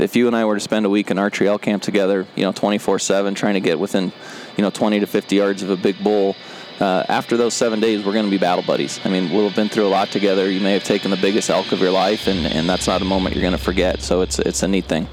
if 0.00 0.16
you 0.16 0.26
and 0.26 0.34
I 0.34 0.44
were 0.44 0.54
to 0.54 0.60
spend 0.60 0.86
a 0.86 0.90
week 0.90 1.10
in 1.10 1.18
archery 1.18 1.48
elk 1.48 1.62
camp 1.62 1.82
together, 1.82 2.26
you 2.34 2.44
know, 2.44 2.52
24/7, 2.52 3.34
trying 3.34 3.54
to 3.54 3.60
get 3.60 3.78
within, 3.78 4.12
you 4.56 4.62
know, 4.62 4.70
20 4.70 5.00
to 5.00 5.06
50 5.06 5.36
yards 5.36 5.62
of 5.62 5.70
a 5.70 5.76
big 5.76 6.02
bull, 6.02 6.36
uh, 6.80 7.04
after 7.08 7.36
those 7.36 7.54
seven 7.54 7.80
days, 7.80 8.04
we're 8.04 8.12
going 8.12 8.24
to 8.24 8.30
be 8.30 8.38
battle 8.38 8.64
buddies. 8.64 8.98
I 9.04 9.08
mean, 9.08 9.30
we'll 9.30 9.46
have 9.46 9.56
been 9.56 9.68
through 9.68 9.86
a 9.86 9.88
lot 9.88 10.10
together. 10.10 10.50
You 10.50 10.60
may 10.60 10.72
have 10.72 10.84
taken 10.84 11.10
the 11.10 11.16
biggest 11.16 11.50
elk 11.50 11.72
of 11.72 11.80
your 11.80 11.92
life, 11.92 12.26
and, 12.26 12.46
and 12.46 12.68
that's 12.68 12.86
not 12.86 13.02
a 13.02 13.04
moment 13.04 13.34
you're 13.36 13.42
going 13.42 13.52
to 13.52 13.58
forget. 13.58 14.02
So 14.02 14.22
it's 14.22 14.38
it's 14.38 14.62
a 14.62 14.68
neat 14.68 14.86
thing. 14.86 15.08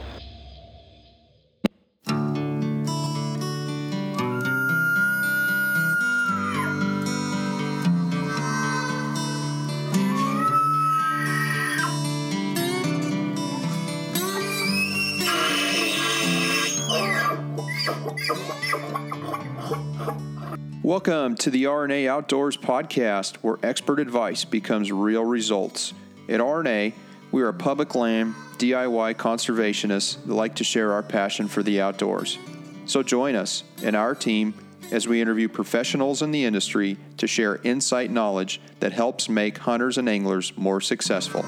Welcome 21.29 21.43
to 21.43 21.51
the 21.51 21.65
RNA 21.65 22.07
Outdoors 22.07 22.57
podcast, 22.57 23.35
where 23.43 23.59
expert 23.61 23.99
advice 23.99 24.45
becomes 24.45 24.91
real 24.91 25.23
results. 25.23 25.93
At 26.27 26.39
RNA, 26.39 26.93
we 27.31 27.43
are 27.43 27.49
a 27.49 27.53
public 27.53 27.93
land 27.93 28.33
DIY 28.57 29.13
conservationists 29.13 30.25
that 30.25 30.33
like 30.33 30.55
to 30.55 30.63
share 30.63 30.91
our 30.91 31.03
passion 31.03 31.47
for 31.47 31.61
the 31.61 31.81
outdoors. 31.81 32.39
So 32.87 33.03
join 33.03 33.35
us 33.35 33.63
and 33.83 33.95
our 33.95 34.15
team 34.15 34.55
as 34.91 35.07
we 35.07 35.21
interview 35.21 35.49
professionals 35.49 36.23
in 36.23 36.31
the 36.31 36.45
industry 36.45 36.97
to 37.17 37.27
share 37.27 37.61
insight 37.63 38.09
knowledge 38.09 38.59
that 38.79 38.91
helps 38.91 39.29
make 39.29 39.59
hunters 39.59 39.99
and 39.99 40.09
anglers 40.09 40.51
more 40.57 40.81
successful. 40.81 41.45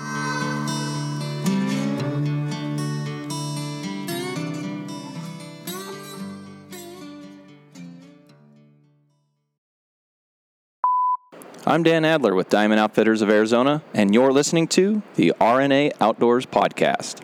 I'm 11.71 11.83
Dan 11.83 12.03
Adler 12.03 12.35
with 12.35 12.49
Diamond 12.49 12.81
Outfitters 12.81 13.21
of 13.21 13.29
Arizona, 13.29 13.81
and 13.93 14.13
you're 14.13 14.33
listening 14.33 14.67
to 14.67 15.01
the 15.15 15.33
RNA 15.39 15.93
Outdoors 16.01 16.45
Podcast. 16.45 17.21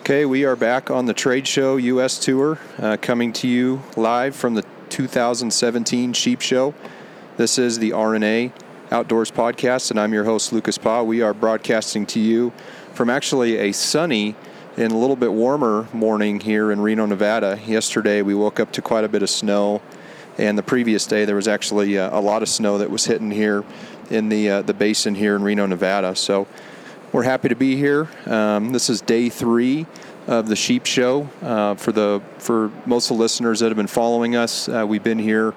Okay, 0.00 0.26
we 0.26 0.44
are 0.44 0.54
back 0.54 0.90
on 0.90 1.06
the 1.06 1.14
Trade 1.14 1.48
Show 1.48 1.78
US 1.78 2.18
Tour, 2.18 2.58
uh, 2.78 2.98
coming 3.00 3.32
to 3.32 3.48
you 3.48 3.82
live 3.96 4.36
from 4.36 4.52
the 4.52 4.66
2017 4.90 6.12
Sheep 6.12 6.42
Show. 6.42 6.74
This 7.38 7.58
is 7.58 7.78
the 7.78 7.92
RNA 7.92 8.52
Outdoors 8.90 9.30
Podcast, 9.30 9.90
and 9.90 9.98
I'm 9.98 10.12
your 10.12 10.24
host, 10.24 10.52
Lucas 10.52 10.76
Pa. 10.76 11.02
We 11.02 11.22
are 11.22 11.32
broadcasting 11.32 12.04
to 12.04 12.20
you 12.20 12.52
from 12.92 13.08
actually 13.08 13.56
a 13.56 13.72
sunny 13.72 14.36
and 14.76 14.92
a 14.92 14.96
little 14.96 15.16
bit 15.16 15.32
warmer 15.32 15.88
morning 15.94 16.38
here 16.38 16.70
in 16.70 16.82
Reno, 16.82 17.06
Nevada. 17.06 17.58
Yesterday, 17.66 18.20
we 18.20 18.34
woke 18.34 18.60
up 18.60 18.72
to 18.72 18.82
quite 18.82 19.04
a 19.04 19.08
bit 19.08 19.22
of 19.22 19.30
snow 19.30 19.80
and 20.40 20.56
the 20.56 20.62
previous 20.62 21.06
day 21.06 21.26
there 21.26 21.36
was 21.36 21.48
actually 21.48 21.98
uh, 21.98 22.18
a 22.18 22.20
lot 22.20 22.42
of 22.42 22.48
snow 22.48 22.78
that 22.78 22.90
was 22.90 23.04
hitting 23.04 23.30
here 23.30 23.62
in 24.10 24.30
the 24.30 24.50
uh, 24.50 24.62
the 24.62 24.72
basin 24.72 25.14
here 25.14 25.36
in 25.36 25.42
Reno, 25.42 25.66
Nevada. 25.66 26.16
So 26.16 26.46
we're 27.12 27.24
happy 27.24 27.50
to 27.50 27.54
be 27.54 27.76
here. 27.76 28.08
Um, 28.26 28.72
this 28.72 28.88
is 28.88 29.02
day 29.02 29.28
three 29.28 29.86
of 30.26 30.48
the 30.48 30.56
sheep 30.56 30.86
show. 30.86 31.28
Uh, 31.42 31.74
for 31.74 31.92
the 31.92 32.22
for 32.38 32.72
most 32.86 33.10
of 33.10 33.18
the 33.18 33.22
listeners 33.22 33.60
that 33.60 33.68
have 33.68 33.76
been 33.76 33.86
following 33.86 34.34
us, 34.34 34.68
uh, 34.68 34.84
we've 34.88 35.04
been 35.04 35.18
here 35.18 35.54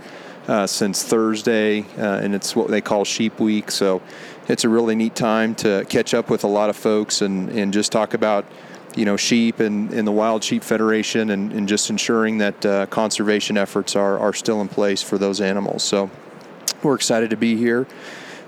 uh, 0.48 0.68
since 0.68 1.02
Thursday, 1.02 1.86
uh, 1.98 2.20
and 2.20 2.36
it's 2.36 2.54
what 2.54 2.68
they 2.68 2.82
call 2.82 3.06
Sheep 3.06 3.40
Week. 3.40 3.72
So 3.72 4.02
it's 4.50 4.66
a 4.66 4.70
really 4.70 4.96
neat 4.96 5.16
time 5.16 5.56
to 5.56 5.86
catch 5.88 6.14
up 6.14 6.30
with 6.30 6.44
a 6.44 6.48
lot 6.48 6.70
of 6.70 6.76
folks 6.76 7.22
and 7.22 7.50
and 7.50 7.72
just 7.72 7.94
talk 7.94 8.14
about 8.14 8.46
you 8.96 9.06
know, 9.06 9.18
sheep 9.18 9.60
and, 9.60 9.92
and 9.92 10.08
the 10.08 10.12
Wild 10.12 10.44
Sheep 10.44 10.64
Federation 10.64 11.30
and, 11.32 11.52
and 11.52 11.68
just 11.68 11.90
ensuring 11.90 12.38
that 12.40 12.66
uh, 12.66 12.86
conservation 12.88 13.58
efforts 13.58 13.96
are, 13.96 14.20
are 14.20 14.34
still 14.34 14.62
in 14.62 14.68
place 14.68 15.02
for 15.02 15.18
those 15.18 15.42
animals. 15.42 15.84
So 15.84 16.10
we're 16.84 16.96
excited 16.96 17.30
to 17.32 17.38
be 17.38 17.56
here. 17.56 17.88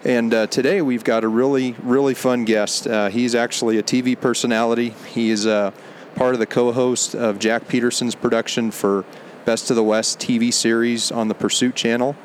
And 0.04 0.34
uh, 0.34 0.48
today 0.48 0.82
we've 0.82 1.04
got 1.04 1.24
a 1.24 1.28
really, 1.28 1.76
really 1.82 2.14
fun 2.14 2.46
guest. 2.46 2.86
Uh, 2.86 3.10
he's 3.10 3.34
actually 3.34 3.80
a 3.80 3.84
TV 3.84 4.20
personality. 4.20 4.94
He 5.12 5.32
is 5.32 5.48
uh, 5.48 5.72
part 6.16 6.36
of 6.36 6.40
the 6.40 6.46
co 6.46 6.72
host 6.72 7.16
of 7.16 7.40
Jack 7.40 7.68
Peterson's 7.68 8.14
production 8.14 8.70
for 8.70 9.04
Best 9.46 9.70
of 9.70 9.76
the 9.76 9.84
West 9.84 10.20
TV 10.20 10.54
series 10.54 11.12
on 11.12 11.28
the 11.28 11.34
Pursuit 11.34 11.76
Channel. 11.76 12.16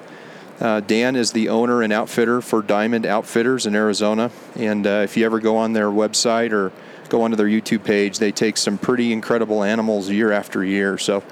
Uh, 0.60 0.80
Dan 0.80 1.16
is 1.16 1.32
the 1.32 1.48
owner 1.48 1.80
and 1.80 1.90
outfitter 1.90 2.42
for 2.42 2.60
Diamond 2.60 3.06
Outfitters 3.06 3.64
in 3.64 3.74
Arizona. 3.74 4.30
And 4.56 4.86
uh, 4.86 5.02
if 5.04 5.16
you 5.16 5.24
ever 5.24 5.40
go 5.40 5.56
on 5.56 5.72
their 5.72 5.88
website 5.88 6.52
or 6.52 6.70
go 7.10 7.22
onto 7.22 7.36
their 7.36 7.46
YouTube 7.46 7.84
page. 7.84 8.18
They 8.18 8.32
take 8.32 8.56
some 8.56 8.78
pretty 8.78 9.12
incredible 9.12 9.62
animals 9.62 10.08
year 10.08 10.32
after 10.32 10.64
year. 10.64 10.96
So, 10.96 11.22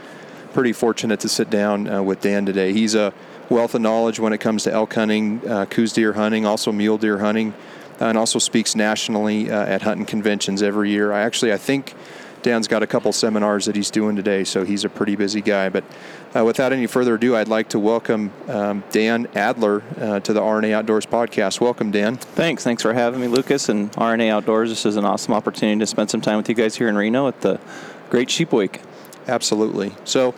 pretty 0.53 0.73
fortunate 0.73 1.21
to 1.21 1.29
sit 1.29 1.51
down 1.51 1.89
uh, 1.89 2.03
with 2.03 2.21
Dan 2.21 2.45
today. 2.45 2.73
He's 2.73 2.95
a 2.95 3.13
wealth 3.49 3.75
of 3.75 3.81
knowledge 3.81 4.19
when 4.19 4.33
it 4.33 4.39
comes 4.39 4.65
to 4.65 4.73
elk 4.73 4.95
hunting, 4.95 5.41
uh, 5.49 5.67
Coues 5.67 5.93
deer 5.93 6.13
hunting, 6.13 6.45
also 6.45 6.73
mule 6.73 6.99
deer 6.99 7.19
hunting, 7.19 7.55
and 8.01 8.19
also 8.19 8.39
speaks 8.39 8.75
nationally 8.75 9.51
uh, 9.51 9.65
at 9.67 9.83
hunting 9.83 10.07
conventions 10.07 10.63
every 10.63 10.91
year. 10.91 11.13
I 11.13 11.23
actually, 11.23 11.53
I 11.53 11.57
think 11.57 11.95
Dan's 12.43 12.69
got 12.69 12.83
a 12.83 12.87
couple 12.87 13.13
seminars 13.13 13.67
that 13.67 13.77
he's 13.77 13.91
doing 13.91 14.17
today, 14.17 14.45
so 14.45 14.65
he's 14.65 14.85
a 14.85 14.89
pretty 14.89 15.17
busy 15.17 15.41
guy. 15.41 15.69
But 15.69 15.85
uh, 16.35 16.45
without 16.45 16.73
any 16.73 16.87
further 16.87 17.15
ado, 17.15 17.37
I'd 17.37 17.49
like 17.49 17.71
to 17.71 17.79
welcome 17.79 18.33
um, 18.49 18.85
Dan 18.91 19.29
Adler 19.35 19.83
uh, 19.99 20.21
to 20.21 20.33
the 20.33 20.41
RNA 20.41 20.73
Outdoors 20.73 21.07
podcast. 21.07 21.61
Welcome, 21.61 21.91
Dan. 21.91 22.17
Thanks. 22.17 22.63
Thanks 22.63 22.83
for 22.83 22.93
having 22.93 23.21
me, 23.21 23.27
Lucas, 23.27 23.69
and 23.69 23.91
RNA 23.93 24.31
Outdoors. 24.31 24.71
This 24.71 24.87
is 24.87 24.97
an 24.97 25.05
awesome 25.05 25.35
opportunity 25.35 25.79
to 25.81 25.87
spend 25.87 26.11
some 26.11 26.21
time 26.21 26.37
with 26.37 26.49
you 26.49 26.55
guys 26.55 26.77
here 26.77 26.89
in 26.89 26.97
Reno 26.97 27.29
at 27.29 27.41
the 27.41 27.61
Great 28.11 28.31
Sheep 28.31 28.53
Week. 28.53 28.81
Absolutely. 29.27 29.93
So, 30.05 30.35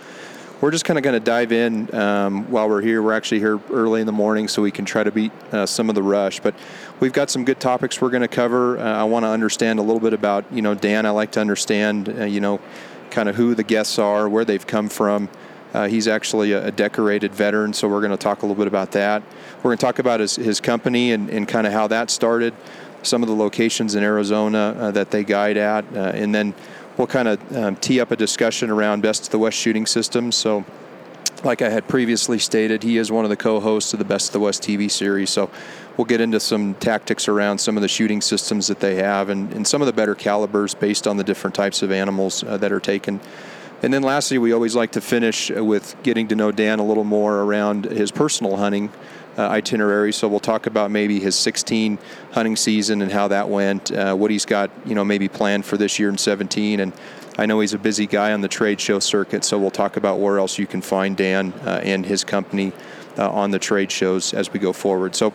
we're 0.61 0.71
just 0.71 0.85
kind 0.85 0.99
of 0.99 1.03
going 1.03 1.15
to 1.15 1.25
dive 1.25 1.53
in 1.53 1.95
um, 1.95 2.51
while 2.51 2.69
we're 2.69 2.83
here. 2.83 3.03
We're 3.03 3.15
actually 3.15 3.39
here 3.39 3.59
early 3.71 4.03
in 4.03 4.07
the 4.07 4.13
morning, 4.13 4.47
so 4.47 4.61
we 4.61 4.71
can 4.71 4.85
try 4.85 5.03
to 5.03 5.11
beat 5.11 5.33
uh, 5.53 5.65
some 5.65 5.89
of 5.89 5.95
the 5.95 6.03
rush. 6.03 6.41
But 6.41 6.55
we've 7.01 7.13
got 7.13 7.31
some 7.31 7.45
good 7.45 7.59
topics 7.59 8.01
we're 8.01 8.11
going 8.11 8.23
to 8.23 8.29
cover. 8.29 8.79
Uh, 8.79 8.83
I 8.83 9.05
want 9.05 9.25
to 9.25 9.29
understand 9.29 9.79
a 9.79 9.83
little 9.83 10.01
bit 10.01 10.13
about 10.13 10.45
you 10.53 10.63
know 10.63 10.75
Dan. 10.75 11.07
I 11.07 11.11
like 11.11 11.33
to 11.33 11.41
understand 11.41 12.09
uh, 12.09 12.25
you 12.25 12.41
know 12.41 12.61
kind 13.11 13.29
of 13.29 13.35
who 13.35 13.55
the 13.55 13.65
guests 13.65 13.99
are, 13.99 14.29
where 14.29 14.45
they've 14.45 14.67
come 14.67 14.89
from. 14.89 15.29
Uh, 15.73 15.87
he's 15.89 16.09
actually 16.09 16.53
a, 16.53 16.67
a, 16.67 16.71
decorated 16.71 17.33
veteran, 17.33 17.73
so 17.73 17.89
we're 17.89 18.01
going 18.01 18.11
to 18.11 18.17
talk 18.17 18.43
a 18.43 18.47
little 18.47 18.57
bit 18.57 18.67
about 18.67 18.91
that. 18.93 19.23
We're 19.59 19.71
going 19.71 19.79
to 19.79 19.87
talk 19.87 20.01
about 20.01 20.19
his, 20.19 20.35
his 20.35 20.61
company 20.61 21.13
and, 21.13 21.31
and 21.31 21.47
kind 21.47 21.65
of 21.65 21.73
how 21.73 21.87
that 21.89 22.11
started, 22.11 22.55
some 23.03 23.23
of 23.23 23.29
the 23.29 23.37
locations 23.37 23.95
in 23.95 24.03
Arizona 24.03 24.77
uh, 24.77 24.91
that 24.91 25.13
they 25.13 25.23
guide 25.23 25.57
at, 25.57 25.85
uh, 25.95 26.11
and 26.13 26.35
then 26.35 26.55
we'll 26.97 27.07
kind 27.07 27.29
of 27.29 27.57
um, 27.57 27.77
tee 27.77 28.01
up 28.01 28.11
a 28.11 28.17
discussion 28.17 28.69
around 28.69 29.03
Best 29.03 29.27
of 29.27 29.31
the 29.31 29.39
West 29.39 29.57
shooting 29.57 29.87
systems. 29.87 30.35
So, 30.35 30.65
like 31.45 31.63
I 31.63 31.71
had 31.71 31.87
previously 31.87 32.41
stated, 32.41 32.83
he 32.83 32.99
is 32.99 33.13
one 33.13 33.25
of 33.25 33.31
the 33.31 33.37
co-hosts 33.37 33.93
of 33.93 34.01
the 34.01 34.05
Best 34.05 34.29
of 34.29 34.33
the 34.33 34.41
West 34.41 34.63
TV 34.63 34.91
series. 34.91 35.31
So, 35.31 35.51
we'll 36.01 36.07
get 36.07 36.23
into 36.23 36.41
some 36.41 36.73
tactics 36.77 37.29
around 37.29 37.59
some 37.59 37.77
of 37.77 37.83
the 37.83 37.89
shooting 37.89 38.23
systems 38.23 38.69
that 38.69 38.81
they 38.81 38.95
have 38.95 39.29
and, 39.29 39.53
and 39.53 39.69
some 39.69 39.83
of 39.83 39.87
the 39.87 39.93
better 39.93 40.15
calibers 40.15 40.73
based 40.73 41.07
on 41.07 41.19
the 41.19 41.25
different 41.25 41.55
types 41.55 41.83
of 41.83 41.93
animals 41.93 42.43
uh, 42.43 42.57
that 42.57 42.73
are 42.73 42.81
taken. 42.81 43.21
And 43.83 43.93
then 43.93 44.03
lastly, 44.03 44.39
we 44.39 44.55
always 44.55 44.75
like 44.75 44.93
to 44.93 45.03
finish 45.03 45.51
with 45.51 45.95
getting 46.03 46.27
to 46.29 46.35
know 46.35 46.53
Dan 46.53 46.79
a 46.79 46.87
little 46.87 47.05
more 47.05 47.43
around 47.43 47.85
his 47.85 48.11
personal 48.11 48.57
hunting 48.57 48.91
uh, 49.37 49.43
itinerary. 49.49 50.11
So 50.15 50.27
we'll 50.27 50.41
talk 50.41 50.67
about 50.67 50.91
maybe 50.91 51.21
his 51.21 51.37
16 51.37 51.99
hunting 52.33 52.57
season 52.57 53.03
and 53.03 53.13
how 53.13 53.29
that 53.29 53.51
went, 53.51 53.93
uh, 53.93 54.15
what 54.15 54.31
he's 54.31 54.47
got, 54.47 54.71
you 54.87 54.95
know, 54.95 55.05
maybe 55.05 55.29
planned 55.29 55.67
for 55.67 55.77
this 55.77 55.99
year 55.99 56.09
in 56.09 56.17
17. 56.17 56.81
And 56.81 56.95
I 57.37 57.45
know 57.45 57.61
he's 57.61 57.75
a 57.75 57.79
busy 57.79 58.07
guy 58.07 58.33
on 58.33 58.41
the 58.41 58.49
trade 58.49 58.81
show 58.81 59.01
circuit, 59.01 59.45
so 59.45 59.59
we'll 59.59 59.71
talk 59.71 59.99
about 59.99 60.19
where 60.19 60.39
else 60.39 60.59
you 60.59 60.67
can 60.67 60.81
find 60.81 61.15
Dan 61.15 61.53
uh, 61.67 61.83
and 61.85 62.07
his 62.07 62.25
company 62.25 62.73
uh, 63.19 63.31
on 63.31 63.51
the 63.51 63.59
trade 63.59 63.93
shows 63.93 64.33
as 64.33 64.51
we 64.51 64.59
go 64.59 64.73
forward. 64.73 65.15
So. 65.15 65.35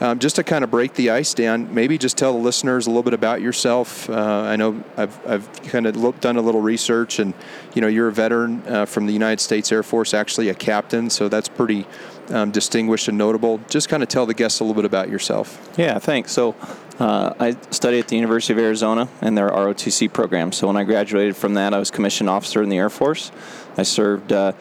Um, 0.00 0.18
just 0.18 0.36
to 0.36 0.44
kind 0.44 0.64
of 0.64 0.70
break 0.70 0.94
the 0.94 1.10
ice 1.10 1.34
Dan, 1.34 1.74
maybe 1.74 1.98
just 1.98 2.16
tell 2.16 2.32
the 2.32 2.38
listeners 2.38 2.86
a 2.86 2.90
little 2.90 3.02
bit 3.02 3.12
about 3.12 3.42
yourself. 3.42 4.08
Uh, 4.08 4.14
I 4.14 4.56
know 4.56 4.82
I've, 4.96 5.26
I've 5.26 5.62
kind 5.64 5.86
of 5.86 5.94
looked, 5.94 6.22
done 6.22 6.36
a 6.36 6.40
little 6.40 6.62
research, 6.62 7.18
and 7.18 7.34
you 7.74 7.82
know 7.82 7.88
you're 7.88 8.08
a 8.08 8.12
veteran 8.12 8.62
uh, 8.66 8.86
from 8.86 9.06
the 9.06 9.12
United 9.12 9.40
States 9.40 9.70
Air 9.70 9.82
Force, 9.82 10.14
actually 10.14 10.48
a 10.48 10.54
captain, 10.54 11.10
so 11.10 11.28
that's 11.28 11.48
pretty 11.48 11.86
um, 12.30 12.50
distinguished 12.50 13.08
and 13.08 13.18
notable. 13.18 13.60
Just 13.68 13.88
kind 13.88 14.02
of 14.02 14.08
tell 14.08 14.24
the 14.24 14.34
guests 14.34 14.60
a 14.60 14.64
little 14.64 14.74
bit 14.74 14.86
about 14.86 15.10
yourself. 15.10 15.70
Yeah, 15.76 15.98
thanks. 15.98 16.32
So, 16.32 16.54
uh, 16.98 17.34
I 17.38 17.56
studied 17.70 18.00
at 18.00 18.08
the 18.08 18.16
University 18.16 18.52
of 18.54 18.58
Arizona 18.58 19.08
and 19.20 19.36
their 19.36 19.50
ROTC 19.50 20.12
program. 20.12 20.52
So, 20.52 20.66
when 20.66 20.76
I 20.76 20.84
graduated 20.84 21.36
from 21.36 21.54
that, 21.54 21.74
I 21.74 21.78
was 21.78 21.90
commissioned 21.90 22.30
officer 22.30 22.62
in 22.62 22.68
the 22.68 22.78
Air 22.78 22.90
Force. 22.90 23.32
I 23.76 23.82
served 23.82 24.32
uh, 24.32 24.52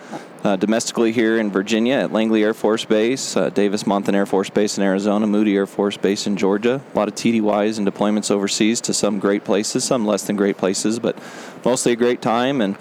uh, 0.43 0.55
domestically 0.55 1.11
here 1.11 1.37
in 1.37 1.51
Virginia 1.51 1.95
at 1.95 2.11
Langley 2.11 2.43
Air 2.43 2.53
Force 2.53 2.85
Base, 2.85 3.35
uh, 3.35 3.49
Davis 3.49 3.83
Monthan 3.83 4.13
Air 4.13 4.25
Force 4.25 4.49
Base 4.49 4.77
in 4.77 4.83
Arizona, 4.83 5.27
Moody 5.27 5.55
Air 5.55 5.65
Force 5.65 5.97
Base 5.97 6.27
in 6.27 6.37
Georgia. 6.37 6.81
A 6.93 6.97
lot 6.97 7.07
of 7.07 7.15
TDYs 7.15 7.77
and 7.77 7.87
deployments 7.87 8.31
overseas 8.31 8.79
to 8.81 8.93
some 8.93 9.19
great 9.19 9.43
places, 9.43 9.83
some 9.83 10.05
less 10.05 10.25
than 10.25 10.35
great 10.35 10.57
places, 10.57 10.99
but 10.99 11.17
mostly 11.65 11.91
a 11.91 11.95
great 11.95 12.21
time. 12.21 12.61
And 12.61 12.77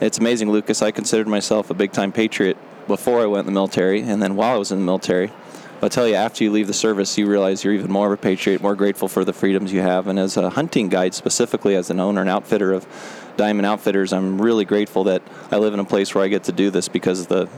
it's 0.00 0.18
amazing, 0.18 0.50
Lucas. 0.50 0.82
I 0.82 0.90
considered 0.90 1.28
myself 1.28 1.70
a 1.70 1.74
big 1.74 1.92
time 1.92 2.12
patriot 2.12 2.56
before 2.86 3.20
I 3.20 3.26
went 3.26 3.40
in 3.40 3.46
the 3.46 3.58
military, 3.58 4.02
and 4.02 4.22
then 4.22 4.36
while 4.36 4.54
I 4.54 4.58
was 4.58 4.72
in 4.72 4.78
the 4.78 4.84
military. 4.84 5.32
But 5.80 5.92
I 5.92 5.94
tell 5.94 6.08
you, 6.08 6.16
after 6.16 6.42
you 6.42 6.50
leave 6.50 6.66
the 6.66 6.74
service, 6.74 7.16
you 7.16 7.28
realize 7.28 7.62
you're 7.62 7.72
even 7.72 7.92
more 7.92 8.12
of 8.12 8.18
a 8.18 8.20
patriot, 8.20 8.60
more 8.60 8.74
grateful 8.74 9.06
for 9.06 9.24
the 9.24 9.32
freedoms 9.32 9.72
you 9.72 9.80
have. 9.80 10.08
And 10.08 10.18
as 10.18 10.36
a 10.36 10.50
hunting 10.50 10.88
guide, 10.88 11.14
specifically 11.14 11.76
as 11.76 11.88
an 11.88 12.00
owner 12.00 12.20
and 12.20 12.28
outfitter 12.28 12.72
of 12.72 12.84
Diamond 13.38 13.66
Outfitters, 13.66 14.12
I'm 14.12 14.42
really 14.42 14.64
grateful 14.64 15.04
that 15.04 15.22
I 15.52 15.58
live 15.58 15.72
in 15.72 15.78
a 15.78 15.84
place 15.84 16.12
where 16.12 16.24
I 16.24 16.28
get 16.28 16.44
to 16.44 16.52
do 16.52 16.70
this 16.70 16.88
because 16.88 17.20
of 17.20 17.28
the, 17.28 17.48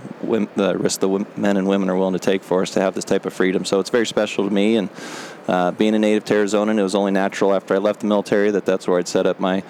the 0.55 0.77
risk 0.77 1.00
the 1.00 1.27
men 1.38 1.56
and 1.56 1.67
women 1.67 1.88
are 1.88 1.97
willing 1.97 2.12
to 2.12 2.19
take 2.19 2.43
for 2.43 2.61
us 2.61 2.71
to 2.73 2.82
have 2.82 2.94
this 2.94 3.06
type 3.06 3.25
of 3.25 3.32
freedom. 3.32 3.65
So 3.65 3.81
it's 3.81 3.88
very 3.88 4.06
special 4.06 4.47
to 4.47 4.55
me. 4.55 4.77
And 4.77 4.91
uh, 5.49 5.71
being 5.71 5.94
a 5.94 5.99
native 5.99 6.27
to 6.27 6.35
Arizona, 6.35 6.77
it 6.77 6.82
was 6.82 6.94
only 6.94 7.12
natural 7.12 7.55
after 7.55 7.75
I 7.75 7.79
left 7.79 8.00
the 8.00 8.06
military 8.06 8.50
that 8.50 8.67
that's 8.67 8.87
where 8.87 8.99
I'd 8.99 9.09
set 9.09 9.25
up 9.25 9.41
my 9.41 9.65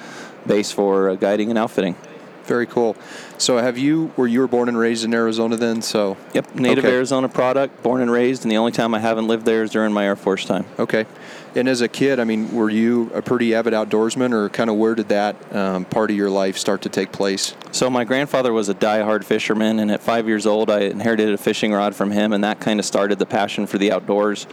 base 0.48 0.72
for 0.72 1.10
uh, 1.10 1.14
guiding 1.14 1.48
and 1.48 1.56
outfitting. 1.56 1.94
Very 2.42 2.66
cool. 2.66 2.96
So, 3.40 3.56
have 3.56 3.78
you 3.78 4.12
were 4.18 4.26
you 4.26 4.40
were 4.40 4.46
born 4.46 4.68
and 4.68 4.76
raised 4.76 5.02
in 5.02 5.14
Arizona 5.14 5.56
then? 5.56 5.80
So, 5.80 6.18
yep, 6.34 6.54
native 6.54 6.84
okay. 6.84 6.94
Arizona 6.94 7.26
product, 7.26 7.82
born 7.82 8.02
and 8.02 8.10
raised, 8.10 8.42
and 8.42 8.52
the 8.52 8.58
only 8.58 8.70
time 8.70 8.94
I 8.94 8.98
haven't 8.98 9.28
lived 9.28 9.46
there 9.46 9.62
is 9.62 9.70
during 9.70 9.94
my 9.94 10.04
Air 10.04 10.14
Force 10.14 10.44
time. 10.44 10.66
Okay. 10.78 11.06
And 11.54 11.66
as 11.66 11.80
a 11.80 11.88
kid, 11.88 12.20
I 12.20 12.24
mean, 12.24 12.52
were 12.54 12.68
you 12.68 13.10
a 13.14 13.22
pretty 13.22 13.54
avid 13.54 13.72
outdoorsman, 13.72 14.34
or 14.34 14.50
kind 14.50 14.68
of 14.68 14.76
where 14.76 14.94
did 14.94 15.08
that 15.08 15.56
um, 15.56 15.86
part 15.86 16.10
of 16.10 16.16
your 16.16 16.28
life 16.28 16.58
start 16.58 16.82
to 16.82 16.90
take 16.90 17.12
place? 17.12 17.54
So, 17.72 17.88
my 17.88 18.04
grandfather 18.04 18.52
was 18.52 18.68
a 18.68 18.74
die-hard 18.74 19.24
fisherman, 19.24 19.78
and 19.78 19.90
at 19.90 20.02
five 20.02 20.28
years 20.28 20.44
old, 20.44 20.68
I 20.68 20.80
inherited 20.80 21.32
a 21.32 21.38
fishing 21.38 21.72
rod 21.72 21.96
from 21.96 22.10
him, 22.10 22.34
and 22.34 22.44
that 22.44 22.60
kind 22.60 22.78
of 22.78 22.84
started 22.84 23.18
the 23.18 23.26
passion 23.26 23.66
for 23.66 23.78
the 23.78 23.90
outdoors 23.90 24.46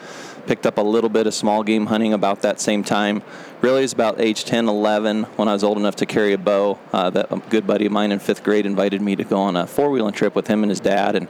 picked 0.47 0.65
up 0.65 0.77
a 0.77 0.81
little 0.81 1.09
bit 1.09 1.27
of 1.27 1.33
small 1.33 1.61
game 1.61 1.85
hunting 1.85 2.13
about 2.13 2.41
that 2.41 2.59
same 2.59 2.83
time. 2.83 3.21
Really, 3.61 3.79
it 3.79 3.83
was 3.83 3.93
about 3.93 4.19
age 4.19 4.45
10, 4.45 4.67
11 4.67 5.23
when 5.23 5.47
I 5.47 5.53
was 5.53 5.63
old 5.63 5.77
enough 5.77 5.97
to 5.97 6.05
carry 6.05 6.33
a 6.33 6.37
bow. 6.37 6.79
Uh, 6.93 7.09
that 7.09 7.31
a 7.31 7.37
good 7.49 7.67
buddy 7.67 7.85
of 7.85 7.91
mine 7.91 8.11
in 8.11 8.19
fifth 8.19 8.43
grade 8.43 8.65
invited 8.77 9.01
me 9.01 9.15
to 9.15 9.23
go 9.23 9.37
on 9.37 9.55
a 9.55 9.65
four 9.65 9.89
wheeling 9.89 10.13
trip 10.13 10.35
with 10.35 10.45
him 10.45 10.61
and 10.61 10.69
his 10.69 10.79
dad. 10.79 11.15
And 11.15 11.27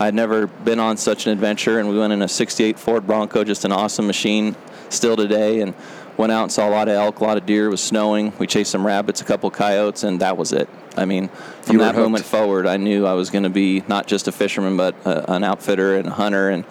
I 0.00 0.06
had 0.06 0.16
never 0.16 0.48
been 0.48 0.80
on 0.80 0.96
such 0.96 1.26
an 1.26 1.32
adventure. 1.32 1.78
And 1.78 1.88
we 1.88 1.96
went 1.96 2.12
in 2.12 2.20
a 2.22 2.26
68 2.26 2.76
Ford 2.76 3.06
Bronco, 3.06 3.44
just 3.44 3.64
an 3.64 3.70
awesome 3.70 4.08
machine 4.08 4.56
still 4.88 5.14
today. 5.14 5.60
And 5.60 5.74
went 6.16 6.32
out 6.32 6.42
and 6.42 6.50
saw 6.50 6.68
a 6.68 6.70
lot 6.70 6.88
of 6.88 6.94
elk, 6.94 7.20
a 7.20 7.24
lot 7.24 7.36
of 7.36 7.46
deer. 7.46 7.66
It 7.66 7.70
was 7.70 7.80
snowing. 7.80 8.32
We 8.36 8.48
chased 8.48 8.72
some 8.72 8.84
rabbits, 8.84 9.20
a 9.20 9.24
couple 9.24 9.48
coyotes, 9.52 10.02
and 10.02 10.20
that 10.20 10.36
was 10.36 10.52
it. 10.52 10.68
I 10.96 11.04
mean, 11.04 11.28
from 11.62 11.78
that 11.78 11.94
hooked. 11.94 12.04
moment 12.04 12.24
forward, 12.24 12.66
I 12.66 12.78
knew 12.78 13.06
I 13.06 13.12
was 13.12 13.30
going 13.30 13.44
to 13.44 13.48
be 13.48 13.84
not 13.86 14.08
just 14.08 14.26
a 14.26 14.32
fisherman, 14.32 14.76
but 14.76 14.96
a, 15.06 15.34
an 15.34 15.44
outfitter 15.44 15.96
and 15.96 16.08
a 16.08 16.10
hunter. 16.10 16.50
And 16.50 16.64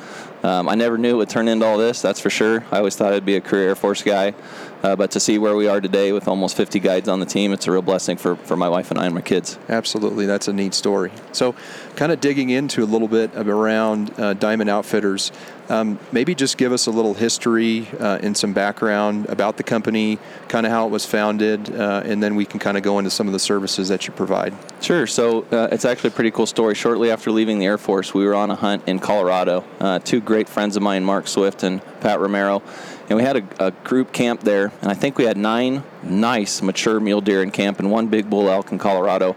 um, 0.43 0.67
I 0.67 0.75
never 0.75 0.97
knew 0.97 1.11
it 1.11 1.17
would 1.17 1.29
turn 1.29 1.47
into 1.47 1.65
all 1.65 1.77
this, 1.77 2.01
that's 2.01 2.19
for 2.19 2.29
sure. 2.29 2.65
I 2.69 2.79
always 2.79 2.97
thought 2.97 3.13
I'd 3.13 3.25
be 3.25 3.37
a 3.37 3.41
career 3.41 3.69
Air 3.69 3.75
Force 3.75 4.03
guy. 4.03 4.33
Uh, 4.83 4.95
but 4.95 5.11
to 5.11 5.19
see 5.19 5.37
where 5.37 5.55
we 5.55 5.67
are 5.67 5.79
today 5.79 6.11
with 6.11 6.27
almost 6.27 6.57
50 6.57 6.79
guides 6.79 7.07
on 7.07 7.19
the 7.19 7.25
team, 7.25 7.53
it's 7.53 7.67
a 7.67 7.71
real 7.71 7.81
blessing 7.81 8.17
for, 8.17 8.35
for 8.35 8.55
my 8.55 8.69
wife 8.69 8.89
and 8.91 8.99
I 8.99 9.05
and 9.05 9.13
my 9.13 9.21
kids. 9.21 9.59
Absolutely. 9.69 10.25
That's 10.25 10.47
a 10.47 10.53
neat 10.53 10.73
story. 10.73 11.11
So, 11.31 11.55
kind 11.95 12.11
of 12.11 12.19
digging 12.19 12.49
into 12.49 12.83
a 12.83 12.85
little 12.85 13.07
bit 13.07 13.31
around 13.35 14.19
uh, 14.19 14.33
Diamond 14.33 14.69
Outfitters, 14.69 15.31
um, 15.71 15.97
maybe 16.11 16.35
just 16.35 16.57
give 16.57 16.73
us 16.73 16.87
a 16.87 16.91
little 16.91 17.13
history 17.13 17.87
uh, 17.99 18.19
and 18.21 18.35
some 18.35 18.51
background 18.51 19.27
about 19.27 19.55
the 19.55 19.63
company, 19.63 20.19
kind 20.49 20.65
of 20.65 20.71
how 20.71 20.85
it 20.85 20.91
was 20.91 21.05
founded, 21.05 21.73
uh, 21.73 22.03
and 22.03 22.21
then 22.21 22.35
we 22.35 22.45
can 22.45 22.59
kind 22.59 22.75
of 22.75 22.83
go 22.83 22.99
into 22.99 23.09
some 23.09 23.25
of 23.27 23.33
the 23.33 23.39
services 23.39 23.87
that 23.87 24.05
you 24.05 24.13
provide. 24.13 24.53
Sure. 24.81 25.07
So 25.07 25.43
uh, 25.51 25.69
it's 25.71 25.85
actually 25.85 26.09
a 26.09 26.13
pretty 26.13 26.31
cool 26.31 26.45
story. 26.45 26.75
Shortly 26.75 27.09
after 27.09 27.31
leaving 27.31 27.57
the 27.59 27.65
Air 27.65 27.77
Force, 27.77 28.13
we 28.13 28.25
were 28.25 28.35
on 28.35 28.51
a 28.51 28.55
hunt 28.55 28.83
in 28.85 28.99
Colorado. 28.99 29.63
Uh, 29.79 29.99
two 29.99 30.19
great 30.19 30.49
friends 30.49 30.75
of 30.75 30.83
mine, 30.83 31.05
Mark 31.05 31.27
Swift 31.27 31.63
and 31.63 31.81
Pat 32.01 32.19
Romero, 32.19 32.61
and 33.07 33.17
we 33.17 33.23
had 33.23 33.37
a, 33.37 33.67
a, 33.67 33.71
group 33.71 34.11
camp 34.11 34.41
there. 34.41 34.73
And 34.81 34.91
I 34.91 34.93
think 34.93 35.17
we 35.17 35.23
had 35.25 35.37
nine 35.37 35.83
nice 36.03 36.61
mature 36.61 36.99
mule 36.99 37.21
deer 37.21 37.43
in 37.43 37.51
camp 37.51 37.79
and 37.79 37.91
one 37.91 38.07
big 38.07 38.29
bull 38.29 38.49
elk 38.49 38.71
in 38.71 38.77
Colorado. 38.77 39.35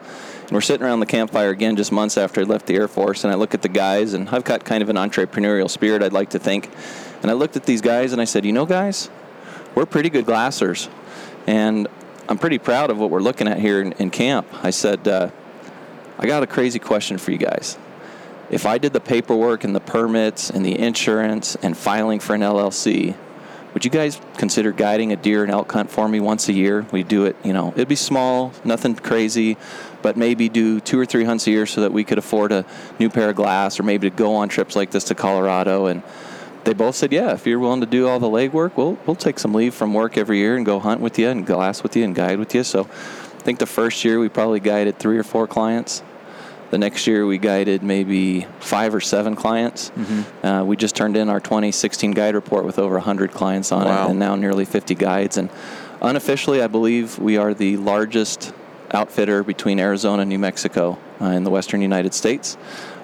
We're 0.51 0.61
sitting 0.61 0.87
around 0.87 1.01
the 1.01 1.07
campfire 1.07 1.51
again 1.51 1.77
just 1.77 1.91
months 1.91 2.19
after 2.19 2.43
I 2.43 2.45
left 2.45 2.67
the 2.67 2.75
Air 2.75 2.87
Force, 2.87 3.25
and 3.25 3.33
I 3.33 3.37
look 3.37 3.55
at 3.55 3.63
the 3.63 3.69
guys, 3.69 4.13
and 4.13 4.29
I've 4.29 4.45
got 4.45 4.65
kind 4.65 4.83
of 4.83 4.91
an 4.91 4.97
entrepreneurial 4.97 5.71
spirit, 5.71 6.03
I'd 6.03 6.13
like 6.13 6.31
to 6.31 6.39
think. 6.39 6.71
And 7.23 7.31
I 7.31 7.35
looked 7.35 7.57
at 7.57 7.65
these 7.65 7.81
guys 7.81 8.13
and 8.13 8.21
I 8.21 8.25
said, 8.25 8.45
you 8.45 8.53
know, 8.53 8.67
guys, 8.67 9.09
we're 9.75 9.87
pretty 9.87 10.11
good 10.11 10.27
glassers. 10.27 10.91
And 11.47 11.89
I'm 12.29 12.37
pretty 12.37 12.59
proud 12.59 12.91
of 12.91 12.99
what 12.99 13.09
we're 13.09 13.21
looking 13.21 13.49
at 13.49 13.59
here 13.59 13.81
in, 13.81 13.93
in 13.93 14.11
camp. 14.11 14.47
I 14.63 14.69
said, 14.69 15.09
uh, 15.09 15.31
I 16.19 16.27
got 16.27 16.43
a 16.43 16.47
crazy 16.47 16.79
question 16.79 17.17
for 17.17 17.33
you 17.33 17.39
guys. 17.39 17.79
If 18.51 18.67
I 18.67 18.77
did 18.77 18.93
the 18.93 19.01
paperwork 19.01 19.65
and 19.65 19.75
the 19.75 19.81
permits 19.81 20.51
and 20.51 20.65
the 20.65 20.79
insurance 20.79 21.57
and 21.57 21.75
filing 21.75 22.21
for 22.21 22.35
an 22.35 22.43
LLC, 22.43 23.17
would 23.73 23.85
you 23.85 23.91
guys 23.91 24.21
consider 24.37 24.71
guiding 24.71 25.13
a 25.13 25.17
deer 25.17 25.43
and 25.43 25.51
elk 25.51 25.73
hunt 25.73 25.91
for 25.91 26.07
me 26.07 26.21
once 26.21 26.49
a 26.49 26.53
year? 26.53 26.87
We 26.93 27.03
do 27.03 27.25
it, 27.25 27.37
you 27.43 27.53
know, 27.53 27.73
it'd 27.75 27.89
be 27.89 27.97
small, 27.97 28.53
nothing 28.65 28.95
crazy, 28.95 29.57
but 30.05 30.19
maybe 30.19 30.51
do 30.51 30.81
two 30.81 31.01
or 31.01 31.07
three 31.07 31.25
hunts 31.25 31.47
a 31.47 31.51
year 31.51 31.65
so 31.65 31.81
that 31.81 31.91
we 31.91 32.05
could 32.05 32.19
afford 32.19 32.53
a 32.53 32.67
new 32.99 33.09
pair 33.09 33.31
of 33.31 33.37
glass 33.37 33.81
or 33.81 33.85
maybe 33.85 34.11
to 34.11 34.15
go 34.15 34.35
on 34.35 34.51
trips 34.51 34.77
like 34.77 34.91
this 34.91 35.05
to 35.05 35.15
Colorado. 35.15 35.87
And 35.87 36.03
they 36.65 36.75
both 36.75 36.95
said, 36.95 37.11
yeah, 37.11 37.33
if 37.33 37.47
you're 37.47 37.59
willing 37.59 37.81
to 37.81 37.87
do 37.87 38.07
all 38.07 38.21
the 38.21 38.27
legwork, 38.27 38.77
we'll, 38.77 38.99
we'll 39.07 39.17
take 39.17 39.39
some 39.39 39.55
leave 39.55 39.73
from 39.73 39.95
work 39.95 40.19
every 40.19 40.37
year 40.37 40.57
and 40.59 40.67
go 40.67 40.79
hunt 40.79 41.01
with 41.01 41.19
you 41.19 41.31
and 41.31 41.47
glass 41.47 41.83
with 41.83 41.97
you 41.97 42.05
and 42.05 42.15
guide 42.15 42.39
with 42.39 42.55
you. 42.55 42.63
So 42.65 42.83
I 42.83 43.41
think 43.45 43.59
the 43.61 43.67
first 43.67 44.05
year 44.05 44.21
we 44.21 44.29
probably 44.29 44.61
guided 44.61 44.99
three 44.99 45.17
or 45.17 45.23
four 45.23 45.47
clients. 45.47 46.03
The 46.69 46.77
next 46.77 47.07
year 47.07 47.25
we 47.25 47.39
guided 47.39 47.83
maybe 47.83 48.47
five 48.61 48.95
or 48.95 49.01
seven 49.01 49.35
clients. 49.35 49.89
Mm-hmm. 49.89 50.47
Uh, 50.47 50.65
we 50.65 50.77
just 50.77 50.95
turned 50.95 51.17
in 51.17 51.31
our 51.31 51.41
2016 51.41 52.11
guide 52.11 52.35
report 52.35 52.67
with 52.67 52.79
over 52.79 52.97
100 52.97 53.33
clients 53.33 53.73
on 53.73 53.87
wow. 53.87 54.07
it, 54.07 54.11
and 54.11 54.19
now 54.19 54.37
nearly 54.37 54.67
50 54.67 54.97
guides. 54.97 55.39
And 55.39 55.49
unofficially, 56.03 56.61
I 56.61 56.67
believe 56.67 57.19
we 57.19 57.39
are 57.39 57.55
the 57.55 57.79
largest 57.79 58.53
outfitter 58.95 59.43
between 59.43 59.79
Arizona 59.79 60.23
and 60.23 60.29
New 60.29 60.39
Mexico 60.39 60.99
uh, 61.21 61.27
in 61.27 61.45
the 61.45 61.51
western 61.51 61.83
United 61.83 62.15
States 62.15 62.57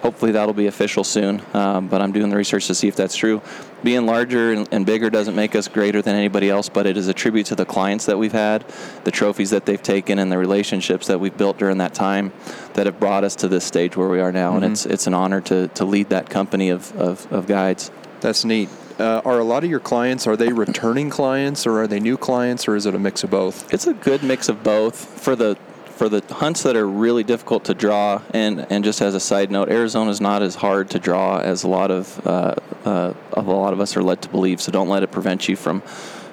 hopefully 0.02 0.32
that'll 0.32 0.54
be 0.54 0.66
official 0.66 1.04
soon. 1.04 1.42
Um, 1.54 1.88
but 1.88 2.00
I'm 2.00 2.12
doing 2.12 2.30
the 2.30 2.36
research 2.36 2.66
to 2.68 2.74
see 2.74 2.88
if 2.88 2.96
that's 2.96 3.14
true. 3.14 3.42
Being 3.82 4.06
larger 4.06 4.52
and, 4.52 4.68
and, 4.72 4.86
bigger 4.86 5.10
doesn't 5.10 5.34
make 5.34 5.54
us 5.54 5.68
greater 5.68 6.02
than 6.02 6.14
anybody 6.14 6.50
else, 6.50 6.68
but 6.68 6.86
it 6.86 6.96
is 6.96 7.08
a 7.08 7.14
tribute 7.14 7.46
to 7.46 7.54
the 7.54 7.64
clients 7.64 8.06
that 8.06 8.18
we've 8.18 8.32
had, 8.32 8.66
the 9.04 9.10
trophies 9.10 9.50
that 9.50 9.66
they've 9.66 9.82
taken, 9.82 10.18
and 10.18 10.30
the 10.30 10.38
relationships 10.38 11.06
that 11.06 11.20
we've 11.20 11.36
built 11.36 11.58
during 11.58 11.78
that 11.78 11.94
time 11.94 12.32
that 12.74 12.86
have 12.86 12.98
brought 12.98 13.24
us 13.24 13.36
to 13.36 13.48
this 13.48 13.64
stage 13.64 13.96
where 13.96 14.08
we 14.08 14.20
are 14.20 14.32
now. 14.32 14.54
Mm-hmm. 14.54 14.64
And 14.64 14.72
it's 14.72 14.86
it's 14.86 15.06
an 15.06 15.14
honor 15.14 15.40
to, 15.42 15.68
to 15.68 15.84
lead 15.84 16.10
that 16.10 16.28
company 16.28 16.70
of, 16.70 16.94
of, 16.96 17.30
of 17.32 17.46
guides. 17.46 17.90
That's 18.20 18.44
neat. 18.44 18.68
Uh, 18.98 19.22
are 19.24 19.38
a 19.38 19.44
lot 19.44 19.64
of 19.64 19.70
your 19.70 19.80
clients 19.80 20.26
are 20.26 20.36
they 20.36 20.52
returning 20.52 21.08
clients 21.08 21.66
or 21.66 21.80
are 21.80 21.86
they 21.86 21.98
new 21.98 22.18
clients 22.18 22.68
or 22.68 22.76
is 22.76 22.84
it 22.84 22.94
a 22.94 22.98
mix 22.98 23.24
of 23.24 23.30
both 23.30 23.72
it's 23.72 23.86
a 23.86 23.94
good 23.94 24.22
mix 24.22 24.50
of 24.50 24.62
both 24.62 24.94
for 24.94 25.34
the 25.34 25.56
for 26.00 26.08
the 26.08 26.22
hunts 26.32 26.62
that 26.62 26.76
are 26.76 26.88
really 26.88 27.22
difficult 27.22 27.66
to 27.66 27.74
draw, 27.74 28.22
and, 28.32 28.66
and 28.72 28.82
just 28.84 29.02
as 29.02 29.14
a 29.14 29.20
side 29.20 29.50
note, 29.50 29.68
Arizona 29.68 30.10
is 30.10 30.18
not 30.18 30.40
as 30.40 30.54
hard 30.54 30.88
to 30.88 30.98
draw 30.98 31.40
as 31.40 31.62
a 31.62 31.68
lot 31.68 31.90
of 31.90 32.26
uh, 32.26 32.54
uh, 32.86 33.12
a 33.34 33.42
lot 33.42 33.74
of 33.74 33.80
us 33.80 33.98
are 33.98 34.02
led 34.02 34.22
to 34.22 34.30
believe. 34.30 34.62
So 34.62 34.72
don't 34.72 34.88
let 34.88 35.02
it 35.02 35.12
prevent 35.12 35.46
you 35.46 35.56
from 35.56 35.82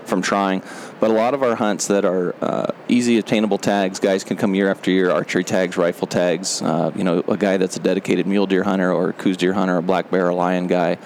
from 0.05 0.21
trying. 0.21 0.63
But 1.01 1.11
a 1.11 1.13
lot 1.13 1.33
of 1.33 1.43
our 1.43 1.55
hunts 1.55 1.87
that 1.87 2.05
are 2.05 2.33
uh, 2.39 2.71
easy 2.87 3.17
attainable 3.17 3.57
tags, 3.57 3.99
guys 3.99 4.23
can 4.23 4.37
come 4.37 4.55
year 4.55 4.71
after 4.71 4.89
year. 4.89 5.11
Archery 5.11 5.43
tags, 5.43 5.75
rifle 5.75 6.07
tags. 6.07 6.61
Uh, 6.61 6.93
you 6.95 7.03
know, 7.03 7.19
a 7.27 7.35
guy 7.35 7.57
that's 7.57 7.75
a 7.75 7.81
dedicated 7.81 8.25
mule 8.25 8.47
deer 8.47 8.63
hunter 8.63 8.93
or 8.93 9.09
a 9.09 9.13
Coues 9.13 9.35
deer 9.35 9.51
hunter, 9.51 9.75
a 9.75 9.81
black 9.81 10.09
bear, 10.09 10.29
a 10.29 10.33
lion 10.33 10.67
guy. 10.67 10.97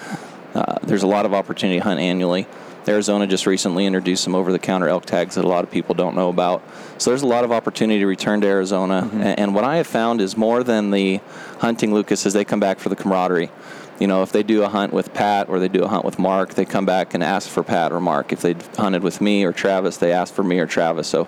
Uh, 0.53 0.77
there's 0.83 1.01
a 1.01 1.07
lot 1.07 1.25
of 1.25 1.33
opportunity 1.33 1.79
to 1.79 1.83
hunt 1.83 1.99
annually. 1.99 2.45
Arizona 2.87 3.27
just 3.27 3.45
recently 3.45 3.85
introduced 3.85 4.23
some 4.23 4.35
over 4.35 4.51
the 4.51 4.59
counter 4.59 4.87
elk 4.87 5.05
tags 5.05 5.35
that 5.35 5.45
a 5.45 5.47
lot 5.47 5.63
of 5.63 5.71
people 5.71 5.93
don't 5.95 6.15
know 6.15 6.29
about. 6.29 6.63
So 6.97 7.11
there's 7.11 7.21
a 7.21 7.27
lot 7.27 7.43
of 7.43 7.51
opportunity 7.51 7.99
to 7.99 8.07
return 8.07 8.41
to 8.41 8.47
Arizona. 8.47 9.03
Mm-hmm. 9.03 9.21
And 9.21 9.55
what 9.55 9.63
I 9.63 9.77
have 9.77 9.87
found 9.87 10.21
is 10.21 10.35
more 10.35 10.63
than 10.63 10.91
the 10.91 11.21
hunting 11.59 11.93
Lucas 11.93 12.25
is 12.25 12.33
they 12.33 12.45
come 12.45 12.59
back 12.59 12.79
for 12.79 12.89
the 12.89 12.95
camaraderie. 12.95 13.51
You 13.99 14.07
know, 14.07 14.23
if 14.23 14.31
they 14.31 14.41
do 14.41 14.63
a 14.63 14.67
hunt 14.67 14.93
with 14.93 15.13
Pat 15.13 15.47
or 15.47 15.59
they 15.59 15.67
do 15.67 15.83
a 15.83 15.87
hunt 15.87 16.03
with 16.03 16.17
Mark, 16.17 16.55
they 16.55 16.65
come 16.65 16.87
back 16.87 17.13
and 17.13 17.23
ask 17.23 17.47
for 17.47 17.61
Pat 17.61 17.91
or 17.91 17.99
Mark. 17.99 18.33
If 18.33 18.41
they 18.41 18.55
hunted 18.75 19.03
with 19.03 19.21
me 19.21 19.43
or 19.43 19.51
Travis, 19.51 19.97
they 19.97 20.11
ask 20.11 20.33
for 20.33 20.43
me 20.43 20.57
or 20.57 20.65
Travis. 20.65 21.07
So 21.07 21.27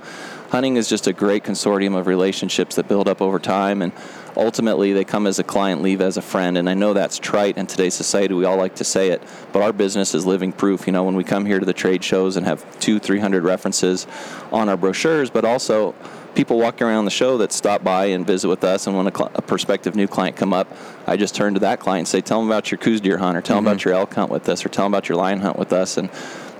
hunting 0.54 0.76
is 0.76 0.88
just 0.88 1.08
a 1.08 1.14
great 1.14 1.44
consortium 1.44 1.98
of 1.98 2.06
relationships 2.06 2.76
that 2.76 2.88
build 2.88 3.08
up 3.08 3.24
over 3.24 3.40
time. 3.40 3.82
And 3.82 3.92
ultimately 4.38 4.94
they 4.94 5.04
come 5.04 5.26
as 5.26 5.40
a 5.40 5.44
client, 5.44 5.82
leave 5.82 6.00
as 6.00 6.16
a 6.16 6.22
friend. 6.22 6.60
And 6.60 6.70
I 6.70 6.76
know 6.76 6.94
that's 6.94 7.18
trite 7.18 7.58
in 7.58 7.66
today's 7.66 7.96
society. 7.96 8.36
We 8.36 8.46
all 8.46 8.56
like 8.56 8.76
to 8.76 8.84
say 8.84 9.10
it, 9.10 9.24
but 9.52 9.64
our 9.64 9.74
business 9.74 10.14
is 10.14 10.28
living 10.28 10.52
proof. 10.52 10.86
You 10.86 10.94
know, 10.94 11.06
when 11.06 11.16
we 11.16 11.24
come 11.24 11.48
here 11.48 11.60
to 11.60 11.66
the 11.66 11.74
trade 11.74 12.04
shows 12.04 12.38
and 12.38 12.46
have 12.46 12.64
two, 12.80 13.00
three 13.00 13.18
hundred 13.18 13.44
references 13.44 14.06
on 14.52 14.70
our 14.70 14.78
brochures, 14.78 15.32
but 15.32 15.44
also 15.44 15.96
people 16.36 16.60
walking 16.60 16.86
around 16.86 17.06
the 17.06 17.12
show 17.12 17.40
that 17.40 17.52
stop 17.52 17.84
by 17.84 18.06
and 18.06 18.26
visit 18.28 18.48
with 18.48 18.64
us, 18.64 18.86
and 18.86 18.96
when 18.96 19.08
a, 19.08 19.16
cl- 19.16 19.32
a, 19.34 19.42
prospective 19.42 19.96
new 19.96 20.08
client 20.08 20.36
come 20.36 20.54
up, 20.54 20.68
I 21.08 21.18
just 21.18 21.36
turn 21.36 21.56
to 21.56 21.60
that 21.62 21.80
client 21.80 22.02
and 22.02 22.08
say, 22.08 22.22
"Tell 22.22 22.40
them 22.40 22.48
about 22.48 22.70
your 22.70 22.78
Coues 22.78 23.02
deer 23.02 23.18
hunt, 23.18 23.38
or 23.38 23.42
tell 23.42 23.58
mm-hmm. 23.58 23.66
them 23.66 23.74
about 23.74 23.86
your 23.86 23.94
elk 23.96 24.14
hunt 24.14 24.30
with 24.30 24.48
us, 24.50 24.64
or 24.64 24.70
tell 24.70 24.86
them 24.86 24.94
about 24.94 25.10
your 25.10 25.18
lion 25.18 25.40
hunt 25.40 25.58
with 25.58 25.74
us." 25.74 25.98
And 25.98 26.10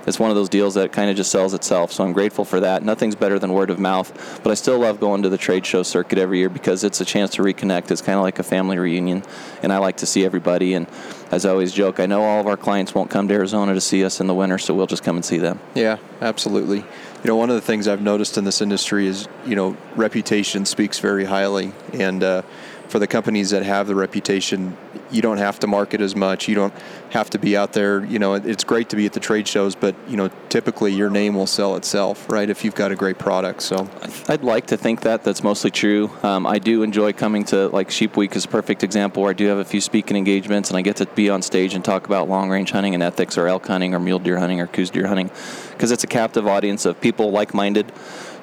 it's 0.06 0.18
one 0.18 0.30
of 0.30 0.36
those 0.36 0.48
deals 0.48 0.74
that 0.74 0.92
kind 0.92 1.10
of 1.10 1.16
just 1.16 1.30
sells 1.30 1.54
itself. 1.54 1.92
So 1.92 2.04
I'm 2.04 2.12
grateful 2.12 2.44
for 2.44 2.60
that. 2.60 2.82
Nothing's 2.82 3.14
better 3.14 3.38
than 3.38 3.52
word 3.52 3.70
of 3.70 3.78
mouth, 3.78 4.40
but 4.42 4.50
I 4.50 4.54
still 4.54 4.78
love 4.78 5.00
going 5.00 5.22
to 5.22 5.28
the 5.28 5.38
trade 5.38 5.64
show 5.66 5.82
circuit 5.82 6.18
every 6.18 6.38
year 6.38 6.48
because 6.48 6.84
it's 6.84 7.00
a 7.00 7.04
chance 7.04 7.30
to 7.32 7.42
reconnect. 7.42 7.90
It's 7.90 8.02
kind 8.02 8.18
of 8.18 8.22
like 8.22 8.38
a 8.38 8.42
family 8.42 8.78
reunion, 8.78 9.22
and 9.62 9.72
I 9.72 9.78
like 9.78 9.96
to 9.98 10.06
see 10.06 10.24
everybody. 10.24 10.74
And 10.74 10.86
as 11.30 11.44
I 11.44 11.50
always 11.50 11.72
joke, 11.72 12.00
I 12.00 12.06
know 12.06 12.22
all 12.22 12.40
of 12.40 12.46
our 12.46 12.56
clients 12.56 12.94
won't 12.94 13.10
come 13.10 13.28
to 13.28 13.34
Arizona 13.34 13.74
to 13.74 13.80
see 13.80 14.04
us 14.04 14.20
in 14.20 14.26
the 14.26 14.34
winter, 14.34 14.58
so 14.58 14.74
we'll 14.74 14.86
just 14.86 15.02
come 15.02 15.16
and 15.16 15.24
see 15.24 15.38
them. 15.38 15.60
Yeah, 15.74 15.98
absolutely. 16.20 16.78
You 16.78 17.28
know, 17.28 17.36
one 17.36 17.48
of 17.48 17.56
the 17.56 17.62
things 17.62 17.88
I've 17.88 18.02
noticed 18.02 18.36
in 18.36 18.44
this 18.44 18.60
industry 18.60 19.06
is, 19.06 19.28
you 19.46 19.56
know, 19.56 19.76
reputation 19.96 20.66
speaks 20.66 20.98
very 20.98 21.24
highly, 21.24 21.72
and 21.92 22.22
uh, 22.22 22.42
for 22.88 22.98
the 22.98 23.06
companies 23.06 23.50
that 23.50 23.62
have 23.62 23.86
the 23.86 23.94
reputation, 23.94 24.76
you 25.14 25.22
don't 25.22 25.38
have 25.38 25.60
to 25.60 25.66
market 25.66 26.00
as 26.00 26.16
much. 26.16 26.48
You 26.48 26.54
don't 26.54 26.74
have 27.10 27.30
to 27.30 27.38
be 27.38 27.56
out 27.56 27.72
there. 27.72 28.04
You 28.04 28.18
know, 28.18 28.34
it's 28.34 28.64
great 28.64 28.88
to 28.90 28.96
be 28.96 29.06
at 29.06 29.12
the 29.12 29.20
trade 29.20 29.46
shows, 29.46 29.74
but 29.74 29.94
you 30.08 30.16
know, 30.16 30.28
typically 30.48 30.92
your 30.92 31.10
name 31.10 31.34
will 31.34 31.46
sell 31.46 31.76
itself, 31.76 32.28
right? 32.30 32.50
If 32.50 32.64
you've 32.64 32.74
got 32.74 32.90
a 32.90 32.96
great 32.96 33.18
product. 33.18 33.62
So 33.62 33.88
I'd 34.28 34.42
like 34.42 34.66
to 34.66 34.76
think 34.76 35.02
that 35.02 35.22
that's 35.22 35.42
mostly 35.42 35.70
true. 35.70 36.10
Um, 36.22 36.46
I 36.46 36.58
do 36.58 36.82
enjoy 36.82 37.12
coming 37.12 37.44
to 37.44 37.68
like 37.68 37.90
Sheep 37.90 38.16
Week 38.16 38.34
is 38.34 38.44
a 38.44 38.48
perfect 38.48 38.82
example 38.82 39.22
where 39.22 39.30
I 39.30 39.34
do 39.34 39.46
have 39.46 39.58
a 39.58 39.64
few 39.64 39.80
speaking 39.80 40.16
engagements 40.16 40.70
and 40.70 40.76
I 40.76 40.82
get 40.82 40.96
to 40.96 41.06
be 41.06 41.30
on 41.30 41.42
stage 41.42 41.74
and 41.74 41.84
talk 41.84 42.06
about 42.06 42.28
long 42.28 42.50
range 42.50 42.72
hunting 42.72 42.94
and 42.94 43.02
ethics 43.02 43.38
or 43.38 43.46
elk 43.46 43.66
hunting 43.66 43.94
or 43.94 44.00
mule 44.00 44.18
deer 44.18 44.38
hunting 44.38 44.60
or 44.60 44.66
Coues 44.66 44.90
deer 44.90 45.06
hunting 45.06 45.30
because 45.70 45.90
it's 45.90 46.04
a 46.04 46.08
captive 46.08 46.46
audience 46.46 46.84
of 46.84 47.00
people 47.00 47.30
like 47.30 47.54
minded 47.54 47.92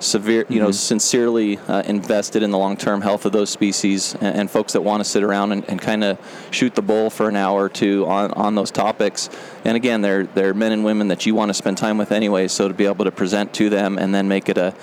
severe, 0.02 0.46
you 0.50 0.56
mm-hmm. 0.56 0.66
know, 0.66 0.72
sincerely 0.72 1.58
uh, 1.68 1.84
invested 1.84 2.44
in 2.44 2.52
the 2.52 2.58
long-term 2.58 3.02
health 3.02 3.26
of 3.26 3.32
those 3.32 3.50
species, 3.50 4.16
and, 4.16 4.36
and 4.36 4.52
folks 4.52 4.74
that 4.74 4.82
want 4.82 5.02
to 5.02 5.10
sit 5.10 5.24
around 5.24 5.52
and, 5.52 5.64
and 5.70 5.82
kind 5.82 6.04
of 6.04 6.18
shoot 6.52 6.76
the 6.76 6.82
bull 6.82 7.10
for 7.10 7.30
an 7.30 7.36
hour 7.36 7.64
or 7.64 7.70
two 7.70 8.06
on, 8.08 8.32
on 8.34 8.56
those 8.56 8.72
topics. 8.72 9.30
And 9.64 9.78
again, 9.78 10.02
they're 10.02 10.26
they're 10.26 10.54
men 10.54 10.72
and 10.72 10.84
women 10.84 11.08
that 11.10 11.26
you 11.26 11.36
want 11.36 11.50
to 11.50 11.54
spend 11.54 11.78
time 11.78 11.98
with 11.98 12.12
anyway. 12.12 12.48
So 12.48 12.68
to 12.68 12.74
be 12.74 12.86
able 12.86 13.06
to 13.06 13.12
present 13.12 13.54
to 13.56 13.70
them 13.70 13.98
and 13.98 14.14
then 14.14 14.28
make 14.28 14.50
it 14.50 14.58
a 14.58 14.74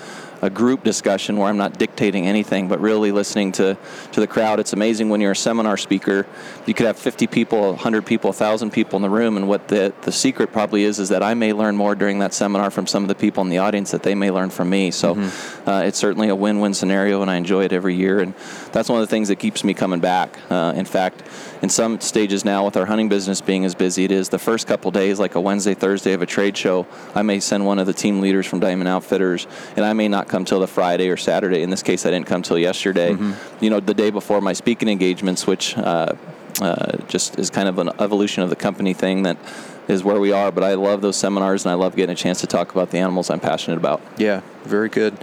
a 0.41 0.49
group 0.49 0.83
discussion 0.83 1.37
where 1.37 1.47
I'm 1.47 1.57
not 1.57 1.77
dictating 1.77 2.27
anything, 2.27 2.67
but 2.67 2.79
really 2.79 3.11
listening 3.11 3.51
to, 3.53 3.77
to 4.11 4.19
the 4.19 4.27
crowd. 4.27 4.59
It's 4.59 4.73
amazing 4.73 5.09
when 5.09 5.21
you're 5.21 5.31
a 5.31 5.35
seminar 5.35 5.77
speaker, 5.77 6.25
you 6.65 6.73
could 6.73 6.85
have 6.85 6.97
50 6.97 7.27
people, 7.27 7.69
100 7.71 8.05
people, 8.05 8.29
1,000 8.29 8.71
people 8.71 8.97
in 8.97 9.03
the 9.03 9.09
room, 9.09 9.37
and 9.37 9.47
what 9.47 9.67
the, 9.67 9.93
the 10.01 10.11
secret 10.11 10.51
probably 10.51 10.83
is 10.83 10.99
is 10.99 11.09
that 11.09 11.23
I 11.23 11.33
may 11.33 11.53
learn 11.53 11.75
more 11.75 11.95
during 11.95 12.19
that 12.19 12.33
seminar 12.33 12.71
from 12.71 12.87
some 12.87 13.03
of 13.03 13.09
the 13.09 13.15
people 13.15 13.43
in 13.43 13.49
the 13.49 13.59
audience 13.59 13.91
that 13.91 14.03
they 14.03 14.15
may 14.15 14.31
learn 14.31 14.49
from 14.49 14.69
me. 14.69 14.91
So 14.91 15.15
mm-hmm. 15.15 15.69
uh, 15.69 15.81
it's 15.81 15.97
certainly 15.97 16.29
a 16.29 16.35
win-win 16.35 16.73
scenario, 16.73 17.21
and 17.21 17.29
I 17.29 17.35
enjoy 17.35 17.65
it 17.65 17.73
every 17.73 17.95
year, 17.95 18.19
and 18.19 18.33
that's 18.71 18.89
one 18.89 19.01
of 19.01 19.07
the 19.07 19.11
things 19.11 19.27
that 19.27 19.37
keeps 19.37 19.63
me 19.63 19.73
coming 19.73 19.99
back. 19.99 20.39
Uh, 20.49 20.73
in 20.75 20.85
fact, 20.85 21.23
in 21.61 21.69
some 21.69 21.99
stages 21.99 22.45
now, 22.45 22.65
with 22.65 22.77
our 22.77 22.85
hunting 22.85 23.09
business 23.09 23.41
being 23.41 23.65
as 23.65 23.75
busy 23.75 24.05
it 24.05 24.11
is, 24.11 24.29
the 24.29 24.39
first 24.39 24.67
couple 24.67 24.91
days, 24.91 25.19
like 25.19 25.35
a 25.35 25.41
Wednesday, 25.41 25.73
Thursday 25.73 26.13
of 26.13 26.21
a 26.21 26.25
trade 26.25 26.55
show, 26.55 26.87
I 27.13 27.21
may 27.21 27.39
send 27.39 27.65
one 27.65 27.79
of 27.79 27.85
the 27.85 27.93
team 27.93 28.21
leaders 28.21 28.45
from 28.45 28.59
Diamond 28.59 28.87
Outfitters, 28.87 29.47
and 29.75 29.85
I 29.85 29.93
may 29.93 30.07
not 30.07 30.27
come 30.27 30.45
till 30.45 30.59
the 30.59 30.67
Friday 30.67 31.09
or 31.09 31.17
Saturday. 31.17 31.61
In 31.61 31.69
this 31.69 31.83
case, 31.83 32.05
I 32.05 32.11
didn't 32.11 32.27
come 32.27 32.41
till 32.41 32.57
yesterday. 32.57 33.13
Mm-hmm. 33.13 33.63
You 33.63 33.69
know, 33.69 33.79
the 33.79 33.93
day 33.93 34.09
before 34.09 34.41
my 34.41 34.53
speaking 34.53 34.87
engagements, 34.87 35.45
which 35.45 35.77
uh, 35.77 36.13
uh, 36.61 36.97
just 37.07 37.37
is 37.37 37.49
kind 37.49 37.67
of 37.67 37.77
an 37.79 37.89
evolution 37.99 38.43
of 38.43 38.49
the 38.49 38.55
company 38.55 38.93
thing 38.93 39.23
that 39.23 39.37
is 39.87 40.03
where 40.03 40.19
we 40.19 40.31
are. 40.31 40.51
But 40.51 40.63
I 40.63 40.75
love 40.75 41.01
those 41.01 41.17
seminars, 41.17 41.65
and 41.65 41.71
I 41.71 41.75
love 41.75 41.95
getting 41.95 42.13
a 42.13 42.15
chance 42.15 42.41
to 42.41 42.47
talk 42.47 42.71
about 42.71 42.91
the 42.91 42.99
animals 42.99 43.29
I'm 43.29 43.39
passionate 43.39 43.77
about. 43.77 44.01
Yeah, 44.17 44.41
very 44.63 44.89
good. 44.89 45.17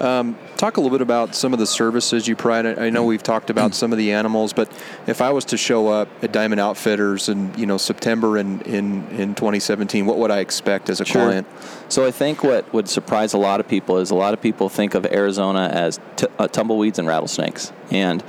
Um, 0.00 0.38
talk 0.56 0.78
a 0.78 0.80
little 0.80 0.96
bit 0.96 1.02
about 1.02 1.34
some 1.34 1.52
of 1.52 1.58
the 1.58 1.66
services 1.66 2.26
you 2.26 2.34
provide. 2.34 2.78
I 2.78 2.88
know 2.88 3.04
we've 3.04 3.22
talked 3.22 3.50
about 3.50 3.74
some 3.74 3.92
of 3.92 3.98
the 3.98 4.12
animals, 4.12 4.54
but 4.54 4.72
if 5.06 5.20
I 5.20 5.30
was 5.30 5.44
to 5.46 5.58
show 5.58 5.88
up 5.88 6.08
at 6.22 6.32
Diamond 6.32 6.60
Outfitters 6.60 7.28
in 7.28 7.52
you 7.58 7.66
know 7.66 7.76
September 7.76 8.38
in 8.38 8.62
in, 8.62 9.06
in 9.08 9.34
2017, 9.34 10.06
what 10.06 10.16
would 10.16 10.30
I 10.30 10.38
expect 10.38 10.88
as 10.88 11.00
a 11.00 11.04
sure. 11.04 11.26
client? 11.26 11.46
So 11.90 12.06
I 12.06 12.10
think 12.12 12.42
what 12.42 12.72
would 12.72 12.88
surprise 12.88 13.34
a 13.34 13.38
lot 13.38 13.60
of 13.60 13.68
people 13.68 13.98
is 13.98 14.10
a 14.10 14.14
lot 14.14 14.32
of 14.32 14.40
people 14.40 14.70
think 14.70 14.94
of 14.94 15.04
Arizona 15.04 15.68
as 15.70 16.00
t- 16.16 16.26
uh, 16.38 16.48
tumbleweeds 16.48 16.98
and 16.98 17.06
rattlesnakes, 17.06 17.72
and 17.90 18.24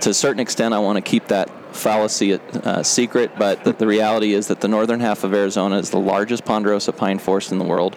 to 0.00 0.10
a 0.10 0.14
certain 0.14 0.40
extent, 0.40 0.72
I 0.72 0.78
want 0.78 0.96
to 0.96 1.02
keep 1.02 1.28
that 1.28 1.50
fallacy 1.72 2.34
uh, 2.34 2.82
secret. 2.82 3.32
But 3.38 3.64
the, 3.64 3.72
the 3.72 3.86
reality 3.86 4.34
is 4.34 4.48
that 4.48 4.60
the 4.60 4.68
northern 4.68 5.00
half 5.00 5.24
of 5.24 5.34
Arizona 5.34 5.78
is 5.78 5.90
the 5.90 5.98
largest 5.98 6.44
ponderosa 6.44 6.92
pine 6.92 7.18
forest 7.18 7.52
in 7.52 7.58
the 7.58 7.64
world. 7.64 7.96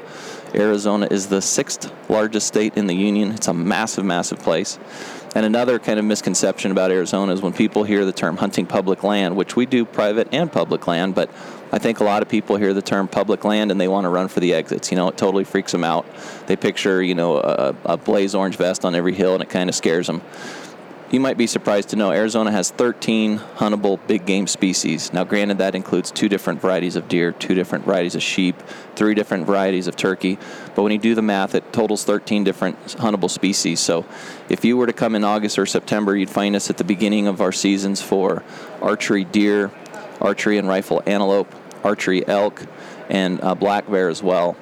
Arizona 0.53 1.07
is 1.11 1.27
the 1.27 1.41
sixth 1.41 1.91
largest 2.09 2.47
state 2.47 2.77
in 2.77 2.87
the 2.87 2.95
union. 2.95 3.31
It's 3.31 3.47
a 3.47 3.53
massive, 3.53 4.05
massive 4.05 4.39
place. 4.39 4.79
And 5.35 5.45
another 5.45 5.79
kind 5.79 5.99
of 5.99 6.05
misconception 6.05 6.71
about 6.71 6.91
Arizona 6.91 7.33
is 7.33 7.41
when 7.41 7.51
people 7.51 7.83
hear 7.83 8.05
the 8.05 8.13
term 8.13 8.37
hunting 8.37 8.65
public 8.65 9.03
land, 9.03 9.35
which 9.35 9.57
we 9.57 9.65
do 9.65 9.83
private 9.83 10.29
and 10.31 10.49
public 10.49 10.87
land, 10.87 11.13
but 11.13 11.29
I 11.73 11.77
think 11.77 11.99
a 11.99 12.05
lot 12.05 12.21
of 12.21 12.29
people 12.29 12.55
hear 12.55 12.73
the 12.73 12.81
term 12.81 13.09
public 13.09 13.43
land 13.43 13.69
and 13.69 13.81
they 13.81 13.89
want 13.89 14.05
to 14.05 14.09
run 14.09 14.29
for 14.29 14.39
the 14.39 14.53
exits. 14.53 14.91
You 14.91 14.97
know, 14.97 15.09
it 15.09 15.17
totally 15.17 15.43
freaks 15.43 15.73
them 15.73 15.83
out. 15.83 16.05
They 16.47 16.55
picture, 16.55 17.03
you 17.03 17.15
know, 17.15 17.37
a, 17.37 17.75
a 17.83 17.97
blaze 17.97 18.33
orange 18.33 18.55
vest 18.55 18.85
on 18.85 18.95
every 18.95 19.13
hill 19.13 19.33
and 19.33 19.43
it 19.43 19.49
kind 19.49 19.69
of 19.69 19.75
scares 19.75 20.07
them 20.07 20.21
you 21.11 21.19
might 21.19 21.37
be 21.37 21.45
surprised 21.45 21.89
to 21.89 21.95
know 21.95 22.11
Arizona 22.11 22.51
has 22.51 22.71
13 22.71 23.37
huntable 23.57 23.99
big 24.07 24.25
game 24.25 24.47
species. 24.47 25.13
Now, 25.13 25.23
granted, 25.23 25.59
that 25.59 25.75
includes 25.75 26.09
two 26.09 26.27
different 26.27 26.61
varieties 26.61 26.95
of 26.95 27.07
deer, 27.07 27.31
two 27.31 27.53
different 27.53 27.85
varieties 27.85 28.15
of 28.15 28.23
sheep, 28.23 28.61
three 28.95 29.13
different 29.13 29.45
varieties 29.45 29.87
of 29.87 29.95
turkey. 29.95 30.39
But 30.73 30.81
when 30.81 30.91
you 30.91 30.97
do 30.97 31.13
the 31.13 31.21
math, 31.21 31.53
it 31.53 31.71
totals 31.71 32.03
13 32.03 32.43
different 32.43 32.77
huntable 32.97 33.29
species. 33.29 33.79
So, 33.79 34.05
if 34.49 34.65
you 34.65 34.77
were 34.77 34.87
to 34.87 34.93
come 34.93 35.15
in 35.15 35.23
August 35.23 35.59
or 35.59 35.65
September, 35.65 36.15
you'd 36.15 36.29
find 36.29 36.55
us 36.55 36.69
at 36.69 36.77
the 36.77 36.83
beginning 36.83 37.27
of 37.27 37.39
our 37.39 37.51
seasons 37.51 38.01
for 38.01 38.43
archery 38.81 39.25
deer, 39.25 39.71
archery 40.19 40.57
and 40.57 40.67
rifle 40.67 41.03
antelope, 41.05 41.53
archery 41.83 42.27
elk, 42.27 42.63
and 43.09 43.39
uh, 43.41 43.53
black 43.53 43.89
bear 43.89 44.09
as 44.09 44.23
well 44.23 44.57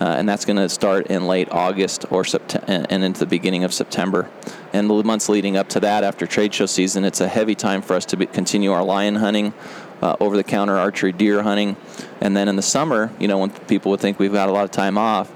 uh, 0.00 0.04
and 0.18 0.28
that's 0.28 0.44
going 0.44 0.56
to 0.56 0.68
start 0.68 1.06
in 1.08 1.26
late 1.26 1.48
August 1.50 2.04
or 2.10 2.24
September 2.24 2.86
and 2.88 3.04
into 3.04 3.20
the 3.20 3.26
beginning 3.26 3.64
of 3.64 3.72
September. 3.72 4.30
And 4.72 4.88
the 4.88 5.02
months 5.02 5.28
leading 5.28 5.56
up 5.56 5.68
to 5.70 5.80
that, 5.80 6.04
after 6.04 6.26
trade 6.26 6.54
show 6.54 6.66
season, 6.66 7.04
it's 7.04 7.20
a 7.20 7.28
heavy 7.28 7.54
time 7.54 7.82
for 7.82 7.94
us 7.94 8.04
to 8.06 8.16
be, 8.16 8.26
continue 8.26 8.72
our 8.72 8.84
lion 8.84 9.16
hunting, 9.16 9.54
uh, 10.02 10.16
over-the-counter 10.20 10.76
archery 10.76 11.12
deer 11.12 11.42
hunting, 11.42 11.76
and 12.20 12.36
then 12.36 12.48
in 12.48 12.56
the 12.56 12.62
summer, 12.62 13.10
you 13.18 13.26
know, 13.26 13.38
when 13.38 13.50
people 13.50 13.90
would 13.90 14.00
think 14.00 14.18
we've 14.18 14.32
got 14.32 14.48
a 14.48 14.52
lot 14.52 14.64
of 14.64 14.70
time 14.70 14.96
off, 14.96 15.32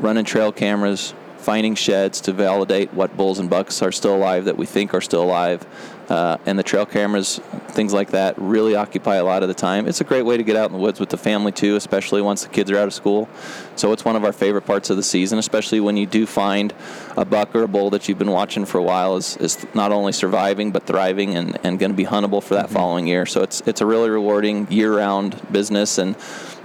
running 0.00 0.24
trail 0.24 0.50
cameras, 0.50 1.14
finding 1.36 1.74
sheds 1.74 2.20
to 2.20 2.32
validate 2.32 2.92
what 2.94 3.16
bulls 3.16 3.38
and 3.40 3.50
bucks 3.50 3.82
are 3.82 3.90
still 3.92 4.14
alive 4.14 4.44
that 4.44 4.56
we 4.56 4.64
think 4.64 4.94
are 4.94 5.00
still 5.00 5.22
alive, 5.22 5.66
uh, 6.08 6.36
and 6.46 6.58
the 6.58 6.62
trail 6.62 6.86
cameras, 6.86 7.40
things 7.68 7.92
like 7.92 8.10
that, 8.10 8.34
really 8.38 8.74
occupy 8.74 9.16
a 9.16 9.24
lot 9.24 9.42
of 9.42 9.48
the 9.48 9.54
time. 9.54 9.86
It's 9.88 10.00
a 10.00 10.04
great 10.04 10.22
way 10.22 10.36
to 10.36 10.42
get 10.42 10.56
out 10.56 10.66
in 10.66 10.72
the 10.72 10.82
woods 10.82 11.00
with 11.00 11.08
the 11.08 11.16
family 11.16 11.52
too, 11.52 11.76
especially 11.76 12.22
once 12.22 12.42
the 12.42 12.48
kids 12.48 12.70
are 12.70 12.78
out 12.78 12.86
of 12.86 12.94
school. 12.94 13.28
So 13.76 13.92
it's 13.92 14.04
one 14.04 14.16
of 14.16 14.24
our 14.24 14.32
favorite 14.32 14.62
parts 14.62 14.90
of 14.90 14.96
the 14.96 15.02
season, 15.02 15.38
especially 15.38 15.80
when 15.80 15.96
you 15.96 16.06
do 16.06 16.26
find 16.26 16.72
a 17.16 17.24
buck 17.24 17.54
or 17.54 17.62
a 17.62 17.68
bull 17.68 17.90
that 17.90 18.08
you've 18.08 18.18
been 18.18 18.30
watching 18.30 18.64
for 18.64 18.78
a 18.78 18.82
while 18.82 19.16
is, 19.16 19.36
is 19.38 19.66
not 19.74 19.92
only 19.92 20.12
surviving 20.12 20.70
but 20.70 20.86
thriving 20.86 21.36
and, 21.36 21.58
and 21.64 21.78
going 21.78 21.90
to 21.90 21.96
be 21.96 22.04
huntable 22.04 22.42
for 22.42 22.54
that 22.54 22.66
mm-hmm. 22.66 22.74
following 22.74 23.06
year. 23.06 23.26
So 23.26 23.42
it's 23.42 23.60
it's 23.66 23.80
a 23.80 23.86
really 23.86 24.10
rewarding 24.10 24.70
year-round 24.70 25.52
business 25.52 25.98
and 25.98 26.16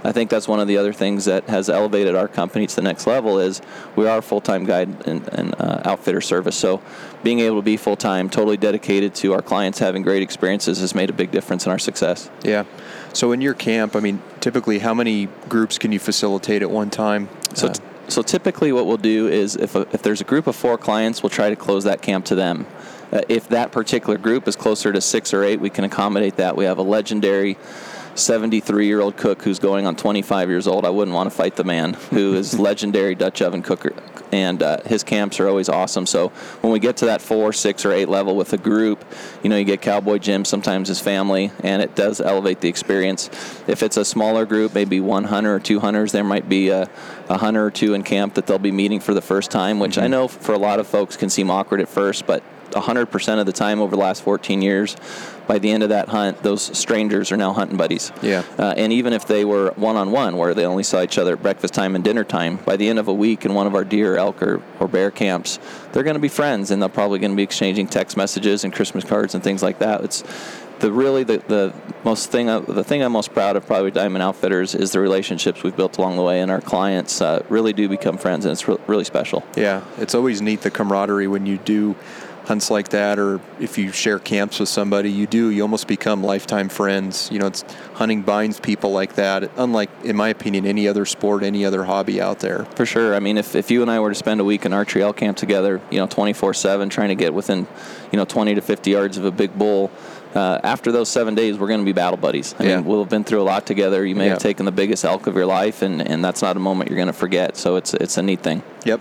I 0.04 0.12
think 0.12 0.30
that's 0.30 0.46
one 0.46 0.60
of 0.60 0.68
the 0.68 0.76
other 0.76 0.92
things 0.92 1.24
that 1.24 1.48
has 1.48 1.68
elevated 1.68 2.14
our 2.14 2.28
company 2.28 2.66
to 2.66 2.76
the 2.76 2.82
next 2.82 3.06
level 3.06 3.40
is 3.40 3.60
we 3.96 4.06
are 4.06 4.18
a 4.18 4.22
full-time 4.22 4.64
guide 4.64 5.06
and, 5.06 5.28
and 5.28 5.54
uh, 5.60 5.82
outfitter 5.84 6.20
service. 6.20 6.56
So 6.56 6.80
being 7.24 7.40
able 7.40 7.56
to 7.56 7.62
be 7.62 7.76
full-time, 7.76 8.30
totally 8.30 8.56
dedicated 8.56 9.14
to 9.16 9.32
our 9.32 9.42
clients 9.42 9.80
having 9.80 10.02
great 10.02 10.22
experiences 10.22 10.78
has 10.78 10.94
made 10.94 11.10
a 11.10 11.12
big 11.12 11.32
difference 11.32 11.66
in 11.66 11.72
our 11.72 11.80
success. 11.80 12.30
Yeah. 12.44 12.64
So 13.12 13.32
in 13.32 13.40
your 13.40 13.54
camp, 13.54 13.96
I 13.96 14.00
mean, 14.00 14.22
typically 14.40 14.78
how 14.78 14.94
many 14.94 15.26
groups 15.48 15.78
can 15.78 15.92
you 15.92 15.98
facilitate 15.98 16.62
at 16.62 16.70
one 16.70 16.90
time? 16.90 17.28
So, 17.54 17.68
uh, 17.68 17.72
t- 17.72 17.82
so 18.08 18.22
typically 18.22 18.72
what 18.72 18.86
we'll 18.86 18.96
do 18.96 19.28
is 19.28 19.56
if, 19.56 19.74
a, 19.74 19.86
if 19.92 20.02
there's 20.02 20.20
a 20.20 20.24
group 20.24 20.46
of 20.46 20.56
four 20.56 20.78
clients, 20.78 21.22
we'll 21.22 21.30
try 21.30 21.50
to 21.50 21.56
close 21.56 21.84
that 21.84 22.02
camp 22.02 22.24
to 22.26 22.34
them. 22.34 22.66
Uh, 23.12 23.22
if 23.28 23.48
that 23.48 23.72
particular 23.72 24.18
group 24.18 24.46
is 24.46 24.56
closer 24.56 24.92
to 24.92 25.00
six 25.00 25.32
or 25.32 25.42
eight, 25.42 25.60
we 25.60 25.70
can 25.70 25.84
accommodate 25.84 26.36
that. 26.36 26.56
We 26.56 26.66
have 26.66 26.78
a 26.78 26.82
legendary 26.82 27.56
73 28.18 28.86
year 28.86 29.00
old 29.00 29.16
cook 29.16 29.42
who's 29.42 29.58
going 29.58 29.86
on 29.86 29.96
25 29.96 30.48
years 30.48 30.66
old. 30.66 30.84
I 30.84 30.90
wouldn't 30.90 31.14
want 31.14 31.30
to 31.30 31.36
fight 31.36 31.56
the 31.56 31.64
man 31.64 31.94
who 31.94 32.34
is 32.34 32.58
legendary 32.68 33.14
Dutch 33.14 33.42
oven 33.42 33.62
cooker, 33.62 33.94
and 34.32 34.62
uh, 34.62 34.82
his 34.84 35.02
camps 35.02 35.40
are 35.40 35.48
always 35.48 35.68
awesome. 35.68 36.06
So 36.06 36.28
when 36.60 36.72
we 36.72 36.78
get 36.78 36.98
to 36.98 37.06
that 37.06 37.20
four, 37.22 37.52
six, 37.52 37.84
or 37.84 37.92
eight 37.92 38.08
level 38.08 38.36
with 38.36 38.52
a 38.52 38.58
group, 38.58 39.04
you 39.42 39.50
know, 39.50 39.56
you 39.56 39.64
get 39.64 39.82
Cowboy 39.82 40.18
Jim, 40.18 40.44
sometimes 40.44 40.88
his 40.88 41.00
family, 41.00 41.50
and 41.62 41.82
it 41.82 41.94
does 41.94 42.20
elevate 42.20 42.60
the 42.60 42.68
experience. 42.68 43.28
If 43.66 43.82
it's 43.82 43.96
a 43.96 44.04
smaller 44.04 44.46
group, 44.46 44.74
maybe 44.74 45.00
one 45.00 45.24
hunter 45.24 45.54
or 45.54 45.60
two 45.60 45.80
hunters, 45.80 46.12
there 46.12 46.24
might 46.24 46.48
be 46.48 46.68
a, 46.70 46.90
a 47.28 47.38
hunter 47.38 47.64
or 47.64 47.70
two 47.70 47.94
in 47.94 48.02
camp 48.02 48.34
that 48.34 48.46
they'll 48.46 48.58
be 48.58 48.72
meeting 48.72 49.00
for 49.00 49.14
the 49.14 49.22
first 49.22 49.50
time, 49.50 49.78
which 49.78 49.92
mm-hmm. 49.92 50.04
I 50.04 50.08
know 50.08 50.28
for 50.28 50.54
a 50.54 50.58
lot 50.58 50.80
of 50.80 50.86
folks 50.86 51.16
can 51.16 51.30
seem 51.30 51.50
awkward 51.50 51.80
at 51.80 51.88
first, 51.88 52.26
but 52.26 52.42
100% 52.72 53.40
of 53.40 53.46
the 53.46 53.52
time 53.52 53.80
over 53.80 53.96
the 53.96 54.02
last 54.02 54.22
14 54.22 54.62
years, 54.62 54.96
by 55.48 55.58
the 55.58 55.70
end 55.70 55.82
of 55.82 55.88
that 55.88 56.08
hunt, 56.08 56.42
those 56.42 56.78
strangers 56.78 57.32
are 57.32 57.36
now 57.36 57.52
hunting 57.52 57.78
buddies. 57.78 58.12
Yeah. 58.22 58.44
Uh, 58.58 58.74
and 58.76 58.92
even 58.92 59.12
if 59.12 59.26
they 59.26 59.44
were 59.44 59.72
one 59.76 59.96
on 59.96 60.12
one, 60.12 60.36
where 60.36 60.54
they 60.54 60.66
only 60.66 60.82
saw 60.84 61.02
each 61.02 61.18
other 61.18 61.32
at 61.32 61.42
breakfast 61.42 61.74
time 61.74 61.96
and 61.96 62.04
dinner 62.04 62.22
time, 62.22 62.58
by 62.58 62.76
the 62.76 62.88
end 62.88 62.98
of 62.98 63.08
a 63.08 63.14
week 63.14 63.44
in 63.46 63.54
one 63.54 63.66
of 63.66 63.74
our 63.74 63.84
deer, 63.84 64.16
elk, 64.16 64.42
or, 64.42 64.62
or 64.78 64.86
bear 64.86 65.10
camps, 65.10 65.58
they're 65.92 66.04
going 66.04 66.14
to 66.14 66.20
be 66.20 66.28
friends 66.28 66.70
and 66.70 66.80
they're 66.82 66.88
probably 66.88 67.18
going 67.18 67.32
to 67.32 67.36
be 67.36 67.42
exchanging 67.42 67.88
text 67.88 68.16
messages 68.16 68.62
and 68.62 68.72
Christmas 68.72 69.04
cards 69.04 69.34
and 69.34 69.42
things 69.42 69.62
like 69.62 69.78
that. 69.78 70.04
It's 70.04 70.22
the 70.80 70.92
really 70.92 71.24
the, 71.24 71.38
the 71.38 71.74
most 72.04 72.30
thing 72.30 72.46
the 72.46 72.84
thing 72.84 73.02
I'm 73.02 73.12
most 73.12 73.32
proud 73.32 73.56
of 73.56 73.66
probably 73.66 73.90
Diamond 73.90 74.22
Outfitters 74.22 74.74
is 74.74 74.92
the 74.92 75.00
relationships 75.00 75.62
we've 75.62 75.76
built 75.76 75.98
along 75.98 76.16
the 76.16 76.22
way, 76.22 76.40
and 76.40 76.50
our 76.50 76.60
clients 76.60 77.20
uh, 77.20 77.42
really 77.48 77.72
do 77.72 77.88
become 77.88 78.16
friends, 78.16 78.44
and 78.44 78.52
it's 78.52 78.68
re- 78.68 78.76
really 78.86 79.04
special. 79.04 79.44
Yeah, 79.56 79.82
it's 79.96 80.14
always 80.14 80.40
neat 80.40 80.60
the 80.60 80.70
camaraderie 80.70 81.26
when 81.26 81.46
you 81.46 81.58
do 81.58 81.96
hunts 82.48 82.70
like 82.70 82.88
that, 82.88 83.18
or 83.18 83.40
if 83.60 83.76
you 83.76 83.92
share 83.92 84.18
camps 84.18 84.58
with 84.58 84.70
somebody, 84.70 85.10
you 85.12 85.26
do. 85.26 85.50
You 85.50 85.60
almost 85.62 85.86
become 85.86 86.24
lifetime 86.24 86.70
friends. 86.70 87.28
You 87.30 87.38
know, 87.38 87.46
it's 87.46 87.62
hunting 87.94 88.22
binds 88.22 88.58
people 88.58 88.90
like 88.90 89.14
that. 89.16 89.50
Unlike, 89.56 89.90
in 90.04 90.16
my 90.16 90.30
opinion, 90.30 90.64
any 90.66 90.88
other 90.88 91.04
sport, 91.04 91.42
any 91.42 91.64
other 91.66 91.84
hobby 91.84 92.20
out 92.22 92.40
there. 92.40 92.64
For 92.74 92.86
sure. 92.86 93.14
I 93.14 93.20
mean, 93.20 93.36
if, 93.36 93.54
if 93.54 93.70
you 93.70 93.82
and 93.82 93.90
I 93.90 94.00
were 94.00 94.08
to 94.08 94.14
spend 94.14 94.40
a 94.40 94.44
week 94.44 94.64
in 94.64 94.72
archery 94.72 95.02
elk 95.02 95.18
camp 95.18 95.36
together, 95.36 95.80
you 95.90 95.98
know, 95.98 96.06
24/7, 96.06 96.90
trying 96.90 97.08
to 97.10 97.14
get 97.14 97.34
within, 97.34 97.66
you 98.10 98.16
know, 98.16 98.24
20 98.24 98.54
to 98.54 98.62
50 98.62 98.90
yards 98.90 99.18
of 99.18 99.26
a 99.26 99.30
big 99.30 99.56
bull, 99.56 99.90
uh, 100.34 100.58
after 100.64 100.90
those 100.90 101.10
seven 101.10 101.34
days, 101.34 101.58
we're 101.58 101.68
going 101.68 101.80
to 101.80 101.86
be 101.86 101.92
battle 101.92 102.16
buddies. 102.16 102.54
I 102.58 102.64
Yeah. 102.64 102.76
mean, 102.76 102.86
we'll 102.86 103.00
have 103.02 103.10
been 103.10 103.24
through 103.24 103.42
a 103.42 103.48
lot 103.54 103.66
together. 103.66 104.04
You 104.06 104.14
may 104.14 104.24
Yeah. 104.24 104.30
have 104.32 104.38
taken 104.38 104.64
the 104.64 104.72
biggest 104.72 105.04
elk 105.04 105.26
of 105.26 105.34
your 105.36 105.46
life, 105.46 105.82
and, 105.82 106.00
and 106.00 106.24
that's 106.24 106.40
not 106.40 106.56
a 106.56 106.60
moment 106.60 106.88
you're 106.88 106.96
going 106.96 107.08
to 107.08 107.12
forget. 107.12 107.56
So 107.58 107.76
it's 107.76 107.92
it's 107.94 108.16
a 108.16 108.22
neat 108.22 108.40
thing. 108.40 108.62
Yep. 108.84 109.00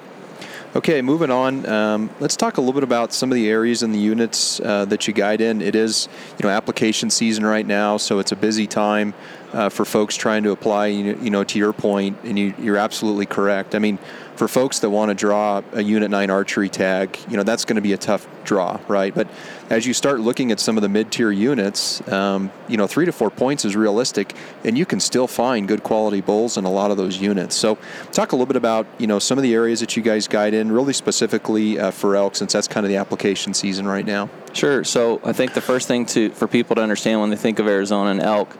Okay, 0.78 1.02
moving 1.02 1.32
on. 1.32 1.66
Um, 1.66 2.12
let's 2.20 2.36
talk 2.36 2.58
a 2.58 2.62
little 2.62 2.76
bit 2.76 2.84
about 2.84 3.12
some 3.12 3.32
of 3.32 3.36
the 3.36 3.50
areas 3.50 3.82
and 3.82 3.92
the 3.92 3.98
units 3.98 4.60
uh, 4.60 4.86
that 4.86 5.08
you 5.08 5.14
guide 5.14 5.42
in. 5.42 5.60
It 5.60 5.74
is, 5.74 6.08
you 6.38 6.44
know, 6.44 6.50
application 6.50 7.10
season 7.10 7.44
right 7.44 7.66
now, 7.66 7.98
so 7.98 8.20
it's 8.20 8.32
a 8.32 8.36
busy 8.36 8.68
time 8.68 9.16
uh, 9.54 9.70
for 9.70 9.86
folks 9.86 10.16
trying 10.16 10.44
to 10.44 10.52
apply. 10.52 10.88
You 10.88 11.14
know, 11.14 11.22
you 11.22 11.30
know, 11.30 11.44
to 11.44 11.60
your 11.60 11.74
point, 11.74 12.18
and 12.24 12.38
you, 12.38 12.54
you're 12.60 12.78
absolutely 12.78 13.26
correct. 13.26 13.76
I 13.76 13.80
mean, 13.80 14.00
for 14.36 14.48
folks 14.48 14.80
that 14.80 14.90
want 14.90 15.10
to 15.10 15.16
draw 15.16 15.64
a 15.74 15.82
Unit 15.82 16.12
9 16.12 16.30
archery 16.30 16.70
tag, 16.70 17.18
you 17.28 17.38
know, 17.38 17.44
that's 17.44 17.66
going 17.66 17.76
to 17.76 17.82
be 17.82 17.94
a 17.94 17.98
tough 17.98 18.28
draw, 18.44 18.80
right? 18.88 19.14
But 19.14 19.28
as 19.70 19.88
you 19.88 19.94
start 19.94 20.20
looking 20.20 20.52
at 20.52 20.60
some 20.60 20.78
of 20.78 20.84
the 20.84 20.90
mid-tier 20.90 21.32
units, 21.32 22.08
um, 22.08 22.52
you 22.68 22.78
know, 22.78 22.88
three 22.88 23.06
to 23.06 23.12
four 23.12 23.30
points 23.30 23.66
is 23.66 23.76
realistic, 23.76 24.36
and 24.64 24.78
you 24.78 24.86
can 24.86 25.00
still 25.00 25.28
find 25.28 25.68
good 25.68 25.84
quality 25.84 26.22
bulls 26.22 26.58
in 26.58 26.66
a 26.66 26.72
lot 26.72 26.92
of 26.92 26.98
those 26.98 27.20
units. 27.20 27.56
So, 27.56 27.78
talk 28.12 28.32
a 28.32 28.36
little 28.36 28.46
bit 28.46 28.56
about 28.56 28.86
you 28.98 29.08
know 29.08 29.20
some 29.20 29.38
of 29.38 29.42
the 29.42 29.54
areas 29.54 29.80
that 29.80 29.98
you 29.98 30.04
guys 30.04 30.28
guide 30.28 30.54
in, 30.54 30.72
really 30.72 30.94
specifically 30.94 31.80
uh, 31.80 31.92
for 31.92 32.16
elk, 32.16 32.36
since 32.36 32.54
that's 32.54 32.68
kind 32.68 32.86
of 32.86 32.90
the 32.90 32.98
application 32.98 33.54
season 33.54 33.88
right 33.88 34.06
now. 34.06 34.30
Sure. 34.54 34.84
So 34.84 35.22
I 35.24 35.34
think 35.34 35.54
the 35.54 35.62
first 35.62 35.88
thing 35.88 36.06
to 36.08 36.30
for 36.32 36.48
people 36.48 36.76
to 36.76 36.82
understand 36.82 37.22
when 37.22 37.30
they 37.30 37.36
think 37.36 37.60
of 37.60 37.68
Arizona 37.68 38.10
and 38.12 38.22
elk 38.22 38.58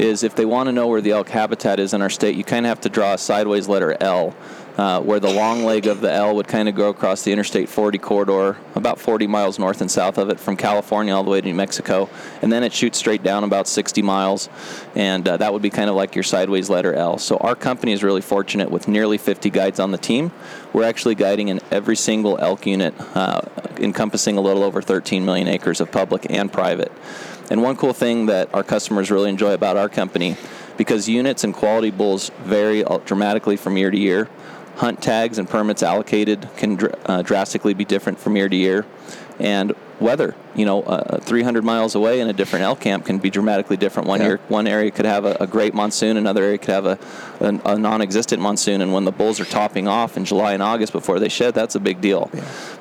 is 0.00 0.22
if 0.22 0.34
they 0.34 0.46
want 0.46 0.66
to 0.66 0.72
know 0.72 0.88
where 0.88 1.00
the 1.00 1.12
elk 1.12 1.28
habitat 1.28 1.78
is 1.78 1.92
in 1.92 2.00
our 2.02 2.10
state, 2.10 2.34
you 2.34 2.42
kind 2.42 2.64
of 2.64 2.70
have 2.70 2.80
to 2.80 2.88
draw 2.88 3.14
a 3.14 3.18
sideways 3.18 3.68
letter 3.68 3.96
L, 4.00 4.34
uh, 4.78 5.00
where 5.02 5.20
the 5.20 5.30
long 5.30 5.64
leg 5.64 5.86
of 5.86 6.00
the 6.00 6.10
L 6.10 6.34
would 6.36 6.48
kind 6.48 6.68
of 6.68 6.74
go 6.74 6.88
across 6.88 7.22
the 7.22 7.32
Interstate 7.32 7.68
40 7.68 7.98
corridor, 7.98 8.56
about 8.74 8.98
40 8.98 9.26
miles 9.26 9.58
north 9.58 9.82
and 9.82 9.90
south 9.90 10.16
of 10.16 10.30
it, 10.30 10.40
from 10.40 10.56
California 10.56 11.14
all 11.14 11.22
the 11.22 11.30
way 11.30 11.40
to 11.40 11.46
New 11.46 11.54
Mexico, 11.54 12.08
and 12.40 12.50
then 12.50 12.62
it 12.62 12.72
shoots 12.72 12.98
straight 12.98 13.22
down 13.22 13.44
about 13.44 13.68
60 13.68 14.00
miles, 14.00 14.48
and 14.94 15.28
uh, 15.28 15.36
that 15.36 15.52
would 15.52 15.62
be 15.62 15.70
kind 15.70 15.90
of 15.90 15.96
like 15.96 16.14
your 16.14 16.24
sideways 16.24 16.70
letter 16.70 16.94
L. 16.94 17.18
So 17.18 17.36
our 17.36 17.54
company 17.54 17.92
is 17.92 18.02
really 18.02 18.22
fortunate 18.22 18.70
with 18.70 18.88
nearly 18.88 19.18
50 19.18 19.50
guides 19.50 19.78
on 19.78 19.90
the 19.90 19.98
team. 19.98 20.32
We're 20.72 20.84
actually 20.84 21.14
guiding 21.14 21.48
in 21.48 21.60
every 21.70 21.96
single 21.96 22.38
elk 22.38 22.66
unit, 22.66 22.94
uh, 23.14 23.42
encompassing 23.76 24.38
a 24.38 24.40
little 24.40 24.62
over 24.62 24.80
13 24.80 25.26
million 25.26 25.46
acres 25.46 25.80
of 25.80 25.92
public 25.92 26.26
and 26.30 26.50
private. 26.50 26.90
And 27.50 27.62
one 27.62 27.76
cool 27.76 27.92
thing 27.92 28.26
that 28.26 28.54
our 28.54 28.62
customers 28.62 29.10
really 29.10 29.28
enjoy 29.28 29.52
about 29.52 29.76
our 29.76 29.88
company, 29.88 30.36
because 30.76 31.08
units 31.08 31.42
and 31.44 31.52
quality 31.52 31.90
bulls 31.90 32.30
vary 32.44 32.84
dramatically 33.04 33.56
from 33.56 33.76
year 33.76 33.90
to 33.90 33.98
year, 33.98 34.28
hunt 34.76 35.02
tags 35.02 35.36
and 35.36 35.48
permits 35.48 35.82
allocated 35.82 36.48
can 36.56 36.76
dr- 36.76 36.94
uh, 37.04 37.22
drastically 37.22 37.74
be 37.74 37.84
different 37.84 38.18
from 38.18 38.36
year 38.36 38.48
to 38.48 38.56
year, 38.56 38.86
and 39.40 39.72
weather. 39.98 40.34
You 40.54 40.64
know, 40.64 40.82
uh, 40.82 41.18
300 41.20 41.62
miles 41.64 41.94
away 41.94 42.20
in 42.20 42.28
a 42.28 42.32
different 42.32 42.64
elk 42.64 42.80
camp 42.80 43.04
can 43.04 43.18
be 43.18 43.30
dramatically 43.30 43.76
different. 43.76 44.08
One 44.08 44.20
Yeah. 44.20 44.26
year, 44.26 44.40
one 44.48 44.66
area 44.66 44.90
could 44.90 45.06
have 45.06 45.24
a, 45.24 45.36
a 45.40 45.46
great 45.46 45.74
monsoon, 45.74 46.16
another 46.16 46.42
area 46.42 46.58
could 46.58 46.70
have 46.74 46.86
a, 46.86 46.98
a, 47.40 47.60
a 47.74 47.78
non-existent 47.78 48.42
monsoon, 48.42 48.80
and 48.82 48.92
when 48.92 49.04
the 49.04 49.12
bulls 49.12 49.38
are 49.38 49.44
topping 49.44 49.86
off 49.86 50.16
in 50.16 50.24
July 50.24 50.52
and 50.52 50.62
August 50.62 50.92
before 50.92 51.20
they 51.20 51.28
shed, 51.28 51.54
that's 51.54 51.76
a 51.76 51.80
big 51.80 52.00
deal. 52.00 52.30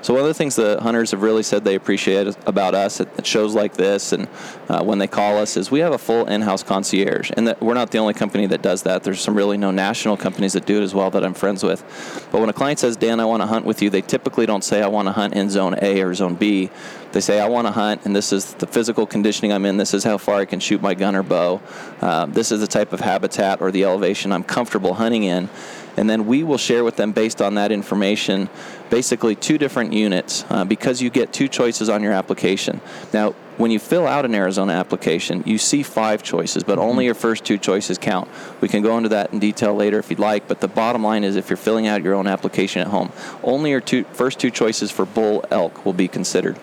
So 0.01 0.13
one 0.13 0.21
of 0.21 0.27
the 0.27 0.33
things 0.33 0.55
the 0.55 0.79
hunters 0.81 1.11
have 1.11 1.21
really 1.21 1.43
said 1.43 1.63
they 1.63 1.75
appreciate 1.75 2.35
about 2.47 2.73
us 2.73 2.99
at, 3.01 3.07
at 3.19 3.25
shows 3.27 3.53
like 3.53 3.73
this, 3.75 4.13
and 4.13 4.27
uh, 4.67 4.83
when 4.83 4.97
they 4.97 5.07
call 5.07 5.37
us, 5.37 5.55
is 5.55 5.69
we 5.69 5.79
have 5.79 5.93
a 5.93 5.97
full 5.97 6.25
in-house 6.25 6.63
concierge, 6.63 7.31
and 7.37 7.47
that 7.47 7.61
we're 7.61 7.73
not 7.75 7.91
the 7.91 7.97
only 7.99 8.13
company 8.15 8.47
that 8.47 8.61
does 8.61 8.83
that. 8.83 9.03
There's 9.03 9.21
some 9.21 9.35
really 9.35 9.57
no 9.57 9.69
national 9.71 10.17
companies 10.17 10.53
that 10.53 10.65
do 10.65 10.79
it 10.79 10.83
as 10.83 10.95
well 10.95 11.11
that 11.11 11.23
I'm 11.23 11.33
friends 11.35 11.63
with. 11.63 11.83
But 12.31 12.39
when 12.41 12.49
a 12.49 12.53
client 12.53 12.79
says, 12.79 12.95
"Dan, 12.97 13.19
I 13.19 13.25
want 13.25 13.41
to 13.41 13.47
hunt 13.47 13.65
with 13.65 13.81
you," 13.81 13.89
they 13.89 14.01
typically 14.01 14.45
don't 14.45 14.63
say, 14.63 14.81
"I 14.81 14.87
want 14.87 15.07
to 15.07 15.11
hunt 15.11 15.33
in 15.35 15.49
Zone 15.49 15.75
A 15.81 16.01
or 16.01 16.13
Zone 16.15 16.35
B." 16.35 16.69
They 17.11 17.21
say, 17.21 17.39
"I 17.39 17.47
want 17.47 17.58
to 17.67 17.71
hunt, 17.71 18.05
and 18.05 18.15
this 18.15 18.31
is 18.31 18.53
the 18.55 18.67
physical 18.67 19.05
conditioning 19.05 19.51
I'm 19.51 19.65
in. 19.65 19.77
This 19.77 19.93
is 19.93 20.03
how 20.03 20.17
far 20.17 20.35
I 20.35 20.45
can 20.45 20.59
shoot 20.59 20.81
my 20.81 20.93
gun 20.93 21.15
or 21.15 21.23
bow. 21.23 21.61
Uh, 22.01 22.25
this 22.25 22.51
is 22.51 22.59
the 22.61 22.67
type 22.67 22.93
of 22.93 22.99
habitat 22.99 23.61
or 23.61 23.71
the 23.71 23.83
elevation 23.83 24.31
I'm 24.31 24.43
comfortable 24.43 24.95
hunting 24.95 25.23
in." 25.23 25.49
And 25.97 26.09
then 26.09 26.27
we 26.27 26.43
will 26.43 26.57
share 26.57 26.85
with 26.85 26.95
them 26.95 27.11
based 27.11 27.41
on 27.41 27.55
that 27.55 27.73
information, 27.73 28.47
basically 28.89 29.35
two 29.35 29.57
different 29.57 29.91
units, 29.91 30.45
uh, 30.49 30.63
because 30.63 31.01
you 31.01 31.09
get 31.09 31.33
two 31.33 31.49
choices 31.49 31.89
on 31.89 32.01
your 32.01 32.13
application. 32.13 32.79
Now, 33.11 33.33
when 33.57 33.69
you 33.71 33.79
fill 33.79 34.07
out 34.07 34.23
an 34.23 34.33
Arizona 34.33 34.71
application, 34.71 35.43
you 35.45 35.57
see 35.57 35.83
five 35.83 36.23
choices, 36.23 36.63
but 36.63 36.79
only 36.79 37.03
your 37.03 37.15
first 37.15 37.43
two 37.43 37.57
choices 37.57 37.97
count. 37.97 38.29
We 38.61 38.69
can 38.69 38.81
go 38.81 38.95
into 38.95 39.09
that 39.09 39.33
in 39.33 39.39
detail 39.39 39.75
later 39.75 39.99
if 39.99 40.09
you'd 40.09 40.19
like, 40.19 40.47
but 40.47 40.61
the 40.61 40.69
bottom 40.69 41.03
line 41.03 41.25
is 41.25 41.35
if 41.35 41.49
you're 41.49 41.57
filling 41.57 41.85
out 41.85 42.01
your 42.01 42.13
own 42.13 42.27
application 42.27 42.81
at 42.81 42.87
home, 42.87 43.11
only 43.43 43.71
your 43.71 43.81
two, 43.81 44.05
first 44.13 44.39
two 44.39 44.51
choices 44.51 44.91
for 44.91 45.05
bull 45.05 45.43
elk 45.51 45.85
will 45.85 45.91
be 45.91 46.07
considered. 46.07 46.57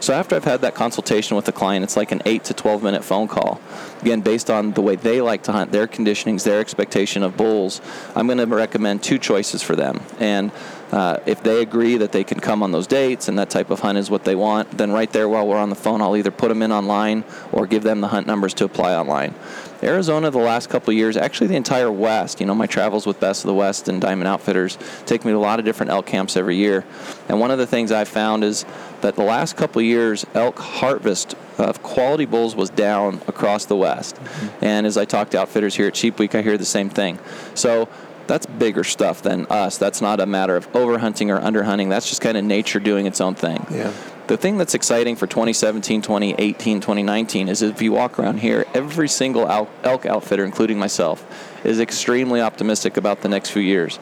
So 0.00 0.14
after 0.14 0.36
I've 0.36 0.44
had 0.44 0.60
that 0.60 0.74
consultation 0.74 1.36
with 1.36 1.44
the 1.44 1.52
client, 1.52 1.82
it's 1.82 1.96
like 1.96 2.12
an 2.12 2.22
8 2.24 2.44
to 2.44 2.54
12 2.54 2.82
minute 2.82 3.04
phone 3.04 3.26
call. 3.26 3.60
Again, 4.00 4.20
based 4.20 4.48
on 4.48 4.72
the 4.72 4.80
way 4.80 4.96
they 4.96 5.20
like 5.20 5.42
to 5.44 5.52
hunt, 5.52 5.72
their 5.72 5.88
conditionings, 5.88 6.44
their 6.44 6.60
expectation 6.60 7.22
of 7.22 7.36
bulls, 7.36 7.80
I'm 8.14 8.26
going 8.26 8.38
to 8.38 8.46
recommend 8.46 9.02
two 9.02 9.18
choices 9.18 9.62
for 9.62 9.74
them. 9.74 10.00
And 10.20 10.52
uh, 10.92 11.18
if 11.26 11.42
they 11.42 11.60
agree 11.62 11.96
that 11.96 12.12
they 12.12 12.24
can 12.24 12.40
come 12.40 12.62
on 12.62 12.72
those 12.72 12.86
dates 12.86 13.28
and 13.28 13.38
that 13.38 13.50
type 13.50 13.70
of 13.70 13.80
hunt 13.80 13.98
is 13.98 14.08
what 14.08 14.24
they 14.24 14.34
want, 14.34 14.70
then 14.78 14.92
right 14.92 15.12
there 15.12 15.28
while 15.28 15.46
we're 15.46 15.58
on 15.58 15.68
the 15.68 15.76
phone, 15.76 16.00
I'll 16.00 16.16
either 16.16 16.30
put 16.30 16.48
them 16.48 16.62
in 16.62 16.72
online 16.72 17.24
or 17.52 17.66
give 17.66 17.82
them 17.82 18.00
the 18.00 18.08
hunt 18.08 18.26
numbers 18.26 18.54
to 18.54 18.64
apply 18.64 18.94
online. 18.94 19.34
Arizona, 19.82 20.30
the 20.30 20.38
last 20.38 20.68
couple 20.68 20.90
of 20.90 20.96
years, 20.96 21.16
actually 21.16 21.46
the 21.46 21.56
entire 21.56 21.90
West, 21.90 22.40
you 22.40 22.46
know, 22.46 22.54
my 22.54 22.66
travels 22.66 23.06
with 23.06 23.20
Best 23.20 23.44
of 23.44 23.48
the 23.48 23.54
West 23.54 23.88
and 23.88 24.00
Diamond 24.00 24.26
Outfitters 24.26 24.76
take 25.06 25.24
me 25.24 25.32
to 25.32 25.36
a 25.36 25.38
lot 25.38 25.58
of 25.58 25.64
different 25.64 25.90
elk 25.90 26.06
camps 26.06 26.36
every 26.36 26.56
year. 26.56 26.84
And 27.28 27.38
one 27.38 27.50
of 27.50 27.58
the 27.58 27.66
things 27.66 27.92
I've 27.92 28.08
found 28.08 28.42
is 28.42 28.64
that 29.02 29.14
the 29.14 29.22
last 29.22 29.56
couple 29.56 29.80
years, 29.82 30.26
elk 30.34 30.58
harvest 30.58 31.34
of 31.58 31.82
quality 31.82 32.24
bulls 32.24 32.56
was 32.56 32.70
down 32.70 33.20
across 33.28 33.66
the 33.66 33.76
West. 33.76 34.16
Mm-hmm. 34.16 34.64
And 34.64 34.86
as 34.86 34.96
I 34.96 35.04
talk 35.04 35.30
to 35.30 35.40
outfitters 35.40 35.74
here 35.74 35.86
at 35.86 35.96
Sheep 35.96 36.18
Week, 36.18 36.34
I 36.34 36.42
hear 36.42 36.58
the 36.58 36.64
same 36.64 36.90
thing. 36.90 37.18
So 37.54 37.88
that's 38.26 38.46
bigger 38.46 38.84
stuff 38.84 39.22
than 39.22 39.46
us. 39.46 39.78
That's 39.78 40.00
not 40.00 40.20
a 40.20 40.26
matter 40.26 40.56
of 40.56 40.70
overhunting 40.72 41.34
or 41.34 41.40
underhunting. 41.40 41.88
That's 41.88 42.08
just 42.08 42.20
kind 42.20 42.36
of 42.36 42.44
nature 42.44 42.80
doing 42.80 43.06
its 43.06 43.20
own 43.20 43.34
thing. 43.34 43.66
Yeah. 43.70 43.92
The 44.28 44.36
thing 44.36 44.58
that's 44.58 44.74
exciting 44.74 45.16
for 45.16 45.26
2017, 45.26 46.02
2018, 46.02 46.80
2019 46.80 47.48
is 47.48 47.62
if 47.62 47.80
you 47.80 47.92
walk 47.92 48.18
around 48.18 48.40
here, 48.40 48.66
every 48.74 49.08
single 49.08 49.48
elk 49.48 50.04
outfitter, 50.04 50.44
including 50.44 50.78
myself, 50.78 51.24
is 51.64 51.80
extremely 51.80 52.42
optimistic 52.42 52.98
about 52.98 53.22
the 53.22 53.30
next 53.30 53.52
few 53.52 53.62
years. 53.62 53.98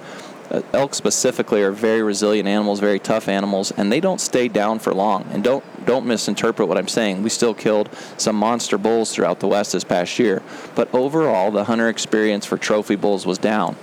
Uh, 0.50 0.62
elk 0.72 0.94
specifically 0.94 1.62
are 1.62 1.70
very 1.70 2.02
resilient 2.02 2.48
animals, 2.48 2.80
very 2.80 2.98
tough 2.98 3.28
animals, 3.28 3.70
and 3.76 3.92
they 3.92 4.00
don't 4.00 4.20
stay 4.20 4.48
down 4.48 4.80
for 4.80 4.92
long. 4.92 5.24
And 5.30 5.44
don't 5.44 5.64
don't 5.86 6.06
misinterpret 6.06 6.66
what 6.68 6.76
I'm 6.76 6.88
saying. 6.88 7.22
We 7.22 7.30
still 7.30 7.54
killed 7.54 7.88
some 8.16 8.34
monster 8.34 8.78
bulls 8.78 9.14
throughout 9.14 9.38
the 9.38 9.46
West 9.46 9.74
this 9.74 9.84
past 9.84 10.18
year, 10.18 10.42
but 10.74 10.92
overall, 10.92 11.52
the 11.52 11.62
hunter 11.62 11.88
experience 11.88 12.44
for 12.44 12.58
trophy 12.58 12.96
bulls 12.96 13.26
was 13.26 13.38
down. 13.38 13.76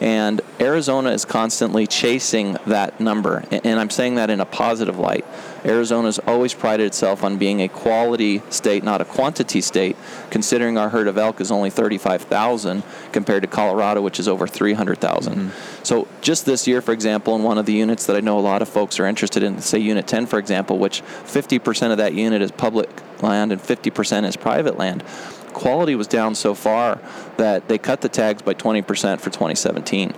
And 0.00 0.40
Arizona 0.58 1.10
is 1.10 1.26
constantly 1.26 1.86
chasing 1.86 2.56
that 2.66 3.00
number, 3.00 3.44
and 3.50 3.78
I'm 3.78 3.90
saying 3.90 4.14
that 4.14 4.30
in 4.30 4.40
a 4.40 4.46
positive 4.46 4.98
light. 4.98 5.26
Arizona's 5.62 6.18
always 6.20 6.54
prided 6.54 6.86
itself 6.86 7.22
on 7.22 7.36
being 7.36 7.60
a 7.60 7.68
quality 7.68 8.42
state, 8.48 8.82
not 8.82 9.02
a 9.02 9.04
quantity 9.04 9.60
state, 9.60 9.96
considering 10.30 10.78
our 10.78 10.88
herd 10.88 11.06
of 11.06 11.18
elk 11.18 11.38
is 11.38 11.50
only 11.50 11.68
35,000 11.68 12.82
compared 13.12 13.42
to 13.42 13.46
Colorado, 13.46 14.00
which 14.00 14.18
is 14.18 14.26
over 14.26 14.46
300,000. 14.46 15.34
Mm-hmm. 15.34 15.82
So 15.82 16.08
just 16.22 16.46
this 16.46 16.66
year, 16.66 16.80
for 16.80 16.92
example, 16.92 17.36
in 17.36 17.42
one 17.42 17.58
of 17.58 17.66
the 17.66 17.74
units 17.74 18.06
that 18.06 18.16
I 18.16 18.20
know 18.20 18.38
a 18.38 18.40
lot 18.40 18.62
of 18.62 18.70
folks 18.70 18.98
are 18.98 19.06
interested 19.06 19.42
in, 19.42 19.60
say 19.60 19.78
Unit 19.78 20.06
10, 20.06 20.24
for 20.24 20.38
example, 20.38 20.78
which 20.78 21.02
50% 21.02 21.90
of 21.90 21.98
that 21.98 22.14
unit 22.14 22.40
is 22.40 22.50
public 22.50 22.88
land 23.22 23.52
and 23.52 23.60
50% 23.60 24.24
is 24.24 24.36
private 24.36 24.78
land 24.78 25.04
quality 25.50 25.94
was 25.94 26.06
down 26.06 26.34
so 26.34 26.54
far 26.54 27.00
that 27.36 27.68
they 27.68 27.78
cut 27.78 28.00
the 28.00 28.08
tags 28.08 28.42
by 28.42 28.54
20% 28.54 28.84
for 29.20 29.30
2017. 29.30 30.14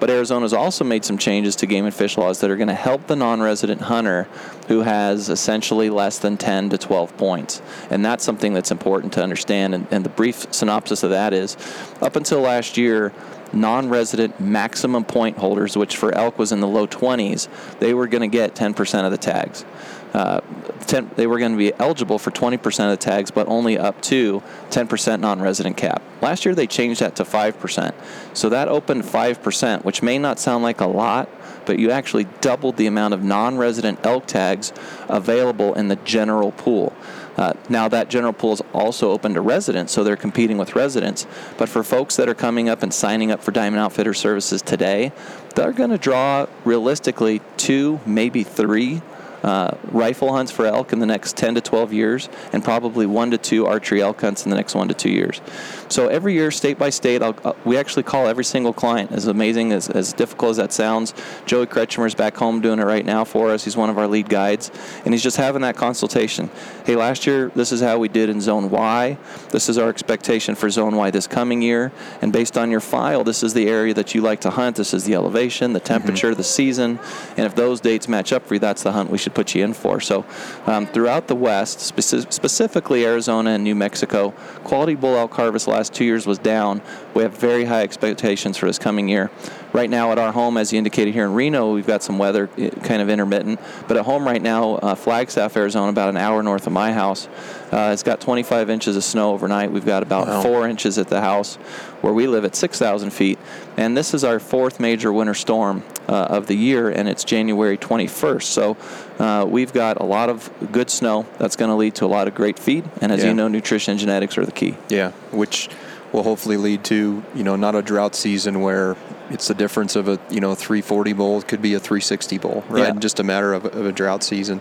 But 0.00 0.10
Arizona's 0.10 0.52
also 0.52 0.84
made 0.84 1.04
some 1.04 1.18
changes 1.18 1.56
to 1.56 1.66
game 1.66 1.84
and 1.84 1.94
fish 1.94 2.18
laws 2.18 2.40
that 2.40 2.50
are 2.50 2.56
going 2.56 2.68
to 2.68 2.74
help 2.74 3.06
the 3.06 3.16
non 3.16 3.40
resident 3.40 3.82
hunter 3.82 4.28
who 4.68 4.80
has 4.80 5.28
essentially 5.28 5.90
less 5.90 6.18
than 6.18 6.36
10 6.36 6.70
to 6.70 6.78
12 6.78 7.16
points. 7.16 7.62
And 7.90 8.04
that's 8.04 8.24
something 8.24 8.52
that's 8.52 8.70
important 8.70 9.12
to 9.14 9.22
understand. 9.22 9.74
And, 9.74 9.86
and 9.90 10.04
the 10.04 10.10
brief 10.10 10.46
synopsis 10.52 11.02
of 11.02 11.10
that 11.10 11.32
is 11.32 11.56
up 12.00 12.16
until 12.16 12.40
last 12.40 12.76
year, 12.76 13.12
non 13.54 13.88
resident 13.88 14.40
maximum 14.40 15.04
point 15.04 15.38
holders, 15.38 15.76
which 15.76 15.96
for 15.96 16.14
elk 16.14 16.38
was 16.38 16.52
in 16.52 16.60
the 16.60 16.68
low 16.68 16.86
20s, 16.86 17.48
they 17.78 17.94
were 17.94 18.06
going 18.06 18.22
to 18.22 18.28
get 18.28 18.54
10% 18.54 19.04
of 19.04 19.10
the 19.10 19.18
tags. 19.18 19.64
Uh, 20.12 20.40
10, 20.86 21.10
they 21.16 21.26
were 21.26 21.38
going 21.38 21.52
to 21.52 21.58
be 21.58 21.72
eligible 21.74 22.20
for 22.20 22.30
20% 22.30 22.84
of 22.84 22.90
the 22.90 22.96
tags, 22.96 23.32
but 23.32 23.48
only 23.48 23.76
up 23.76 24.00
to 24.02 24.42
10% 24.70 25.20
non 25.20 25.40
resident 25.40 25.76
cap. 25.76 26.02
Last 26.22 26.44
year 26.44 26.54
they 26.54 26.68
changed 26.68 27.00
that 27.00 27.16
to 27.16 27.24
5%. 27.24 27.94
So 28.32 28.48
that 28.48 28.68
opened 28.68 29.02
5%, 29.02 29.84
which 29.84 30.02
may 30.02 30.18
not 30.18 30.38
sound 30.38 30.62
like 30.62 30.80
a 30.80 30.86
lot, 30.86 31.28
but 31.66 31.78
you 31.78 31.90
actually 31.90 32.24
doubled 32.40 32.76
the 32.76 32.86
amount 32.86 33.14
of 33.14 33.24
non 33.24 33.56
resident 33.56 34.04
elk 34.06 34.26
tags 34.26 34.72
available 35.08 35.74
in 35.74 35.88
the 35.88 35.96
general 35.96 36.52
pool. 36.52 36.92
Uh, 37.36 37.54
now, 37.68 37.88
that 37.88 38.08
general 38.08 38.32
pool 38.32 38.52
is 38.52 38.62
also 38.72 39.10
open 39.10 39.34
to 39.34 39.40
residents, 39.40 39.92
so 39.92 40.04
they're 40.04 40.16
competing 40.16 40.56
with 40.56 40.76
residents. 40.76 41.26
But 41.58 41.68
for 41.68 41.82
folks 41.82 42.16
that 42.16 42.28
are 42.28 42.34
coming 42.34 42.68
up 42.68 42.82
and 42.82 42.94
signing 42.94 43.30
up 43.32 43.42
for 43.42 43.50
Diamond 43.50 43.80
Outfitter 43.80 44.14
services 44.14 44.62
today, 44.62 45.12
they're 45.54 45.72
going 45.72 45.90
to 45.90 45.98
draw 45.98 46.46
realistically 46.64 47.40
two, 47.56 48.00
maybe 48.06 48.44
three 48.44 49.02
uh, 49.44 49.76
rifle 49.92 50.32
hunts 50.32 50.50
for 50.50 50.64
elk 50.64 50.94
in 50.94 51.00
the 51.00 51.06
next 51.06 51.36
10 51.36 51.56
to 51.56 51.60
12 51.60 51.92
years, 51.92 52.30
and 52.54 52.64
probably 52.64 53.04
one 53.04 53.30
to 53.30 53.36
two 53.36 53.66
archery 53.66 54.00
elk 54.00 54.22
hunts 54.22 54.44
in 54.44 54.50
the 54.50 54.56
next 54.56 54.74
one 54.74 54.88
to 54.88 54.94
two 54.94 55.10
years. 55.10 55.42
So 55.88 56.08
every 56.08 56.32
year, 56.32 56.50
state 56.50 56.78
by 56.78 56.88
state, 56.88 57.22
I'll, 57.22 57.36
uh, 57.44 57.52
we 57.66 57.76
actually 57.76 58.04
call 58.04 58.26
every 58.26 58.44
single 58.44 58.72
client. 58.72 59.12
As 59.12 59.26
amazing 59.26 59.72
as, 59.72 59.90
as 59.90 60.14
difficult 60.14 60.52
as 60.52 60.56
that 60.56 60.72
sounds, 60.72 61.12
Joey 61.44 61.66
Kretschmer's 61.66 62.14
back 62.14 62.36
home 62.38 62.62
doing 62.62 62.78
it 62.78 62.84
right 62.84 63.04
now 63.04 63.22
for 63.22 63.50
us. 63.50 63.64
He's 63.64 63.76
one 63.76 63.90
of 63.90 63.98
our 63.98 64.08
lead 64.08 64.30
guides, 64.30 64.70
and 65.04 65.12
he's 65.12 65.22
just 65.22 65.36
having 65.36 65.60
that 65.60 65.76
consultation. 65.76 66.48
Hey, 66.86 66.96
last 66.96 67.26
year 67.26 67.52
this 67.54 67.70
is 67.70 67.82
how 67.82 67.98
we 67.98 68.08
did 68.08 68.30
in 68.30 68.40
Zone 68.40 68.70
Y. 68.70 69.18
This 69.50 69.68
is 69.68 69.76
our 69.76 69.90
expectation 69.90 70.54
for 70.54 70.70
Zone 70.70 70.96
Y 70.96 71.10
this 71.10 71.26
coming 71.26 71.60
year, 71.60 71.92
and 72.22 72.32
based 72.32 72.56
on 72.56 72.70
your 72.70 72.80
file, 72.80 73.24
this 73.24 73.42
is 73.42 73.52
the 73.52 73.68
area 73.68 73.92
that 73.92 74.14
you 74.14 74.22
like 74.22 74.40
to 74.40 74.50
hunt. 74.50 74.76
This 74.76 74.94
is 74.94 75.04
the 75.04 75.14
elevation, 75.14 75.74
the 75.74 75.80
temperature, 75.80 76.30
mm-hmm. 76.30 76.38
the 76.38 76.44
season, 76.44 76.98
and 77.36 77.44
if 77.44 77.54
those 77.54 77.82
dates 77.82 78.08
match 78.08 78.32
up 78.32 78.46
for 78.46 78.54
you, 78.54 78.60
that's 78.60 78.82
the 78.82 78.92
hunt 78.92 79.10
we 79.10 79.18
should 79.18 79.33
put 79.34 79.54
you 79.54 79.64
in 79.64 79.74
for. 79.74 80.00
So, 80.00 80.24
um, 80.66 80.86
throughout 80.86 81.28
the 81.28 81.34
West, 81.34 81.78
speci- 81.78 82.32
specifically 82.32 83.04
Arizona 83.04 83.50
and 83.50 83.64
New 83.64 83.74
Mexico, 83.74 84.30
quality 84.64 84.94
bull 84.94 85.16
elk 85.16 85.34
harvest 85.34 85.66
last 85.66 85.92
two 85.92 86.04
years 86.04 86.26
was 86.26 86.38
down. 86.38 86.80
We 87.14 87.22
have 87.22 87.36
very 87.36 87.64
high 87.64 87.82
expectations 87.82 88.56
for 88.56 88.66
this 88.66 88.78
coming 88.78 89.08
year. 89.08 89.30
Right 89.72 89.90
now 89.90 90.12
at 90.12 90.18
our 90.18 90.30
home, 90.30 90.56
as 90.56 90.72
you 90.72 90.78
indicated 90.78 91.14
here 91.14 91.24
in 91.24 91.34
Reno, 91.34 91.74
we've 91.74 91.86
got 91.86 92.00
some 92.02 92.16
weather 92.16 92.48
eh, 92.56 92.70
kind 92.84 93.02
of 93.02 93.10
intermittent. 93.10 93.58
But 93.88 93.96
at 93.96 94.04
home 94.04 94.24
right 94.24 94.40
now, 94.40 94.74
uh, 94.76 94.94
Flagstaff, 94.94 95.56
Arizona, 95.56 95.90
about 95.90 96.10
an 96.10 96.16
hour 96.16 96.44
north 96.44 96.68
of 96.68 96.72
my 96.72 96.92
house, 96.92 97.26
uh, 97.72 97.90
it's 97.92 98.04
got 98.04 98.20
25 98.20 98.70
inches 98.70 98.96
of 98.96 99.02
snow 99.02 99.32
overnight. 99.32 99.72
We've 99.72 99.84
got 99.84 100.04
about 100.04 100.28
wow. 100.28 100.42
four 100.42 100.68
inches 100.68 100.96
at 100.96 101.08
the 101.08 101.20
house 101.20 101.56
where 102.02 102.12
we 102.12 102.28
live 102.28 102.44
at 102.44 102.54
6,000 102.54 103.10
feet. 103.10 103.38
And 103.76 103.96
this 103.96 104.14
is 104.14 104.22
our 104.22 104.38
fourth 104.38 104.78
major 104.78 105.12
winter 105.12 105.34
storm 105.34 105.82
uh, 106.08 106.12
of 106.12 106.46
the 106.46 106.54
year, 106.54 106.88
and 106.90 107.08
it's 107.08 107.24
January 107.24 107.76
21st. 107.76 108.42
So 108.42 108.76
uh, 109.18 109.46
we've 109.48 109.72
got 109.72 110.00
a 110.00 110.04
lot 110.04 110.28
of 110.28 110.50
good 110.72 110.90
snow 110.90 111.26
that's 111.38 111.56
going 111.56 111.70
to 111.70 111.76
lead 111.76 111.94
to 111.96 112.04
a 112.04 112.06
lot 112.06 112.28
of 112.28 112.34
great 112.34 112.58
feed. 112.58 112.88
And 113.00 113.12
as 113.12 113.22
yeah. 113.22 113.28
you 113.28 113.34
know, 113.34 113.48
nutrition 113.48 113.92
and 113.92 114.00
genetics 114.00 114.36
are 114.38 114.44
the 114.44 114.52
key. 114.52 114.76
Yeah, 114.88 115.12
which 115.30 115.68
will 116.14 116.22
hopefully 116.22 116.56
lead 116.56 116.84
to 116.84 117.22
you 117.34 117.42
know 117.42 117.56
not 117.56 117.74
a 117.74 117.82
drought 117.82 118.14
season 118.14 118.60
where 118.60 118.96
it's 119.30 119.48
the 119.48 119.54
difference 119.54 119.96
of 119.96 120.06
a 120.08 120.18
you 120.30 120.40
know 120.40 120.54
340 120.54 121.12
bull 121.12 121.42
could 121.42 121.60
be 121.60 121.74
a 121.74 121.80
360 121.80 122.38
bull 122.38 122.64
right 122.68 122.94
yeah. 122.94 123.00
just 123.00 123.18
a 123.18 123.24
matter 123.24 123.52
of, 123.52 123.64
of, 123.64 123.84
a 123.84 123.90
drought 123.90 124.22
season 124.22 124.60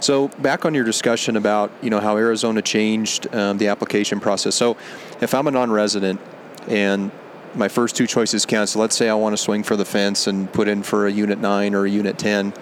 so 0.00 0.28
back 0.28 0.64
on 0.64 0.72
your 0.72 0.84
discussion 0.84 1.36
about 1.36 1.70
you 1.82 1.90
know 1.90 2.00
how 2.00 2.16
arizona 2.16 2.62
changed 2.62 3.32
um, 3.34 3.58
the 3.58 3.68
application 3.68 4.20
process 4.20 4.54
so 4.54 4.74
if 5.20 5.34
i'm 5.34 5.46
a 5.46 5.50
non-resident 5.50 6.18
and 6.66 7.12
my 7.54 7.68
first 7.68 7.94
two 7.94 8.06
choices 8.06 8.46
cancel 8.46 8.80
let's 8.80 8.96
say 8.96 9.10
i 9.10 9.14
want 9.14 9.34
to 9.34 9.36
swing 9.36 9.62
for 9.62 9.76
the 9.76 9.84
fence 9.84 10.26
and 10.26 10.50
put 10.54 10.66
in 10.66 10.82
for 10.82 11.06
a 11.06 11.12
unit 11.12 11.38
9 11.38 11.74
or 11.74 11.84
a 11.84 11.90
unit 11.90 12.18
10 12.18 12.54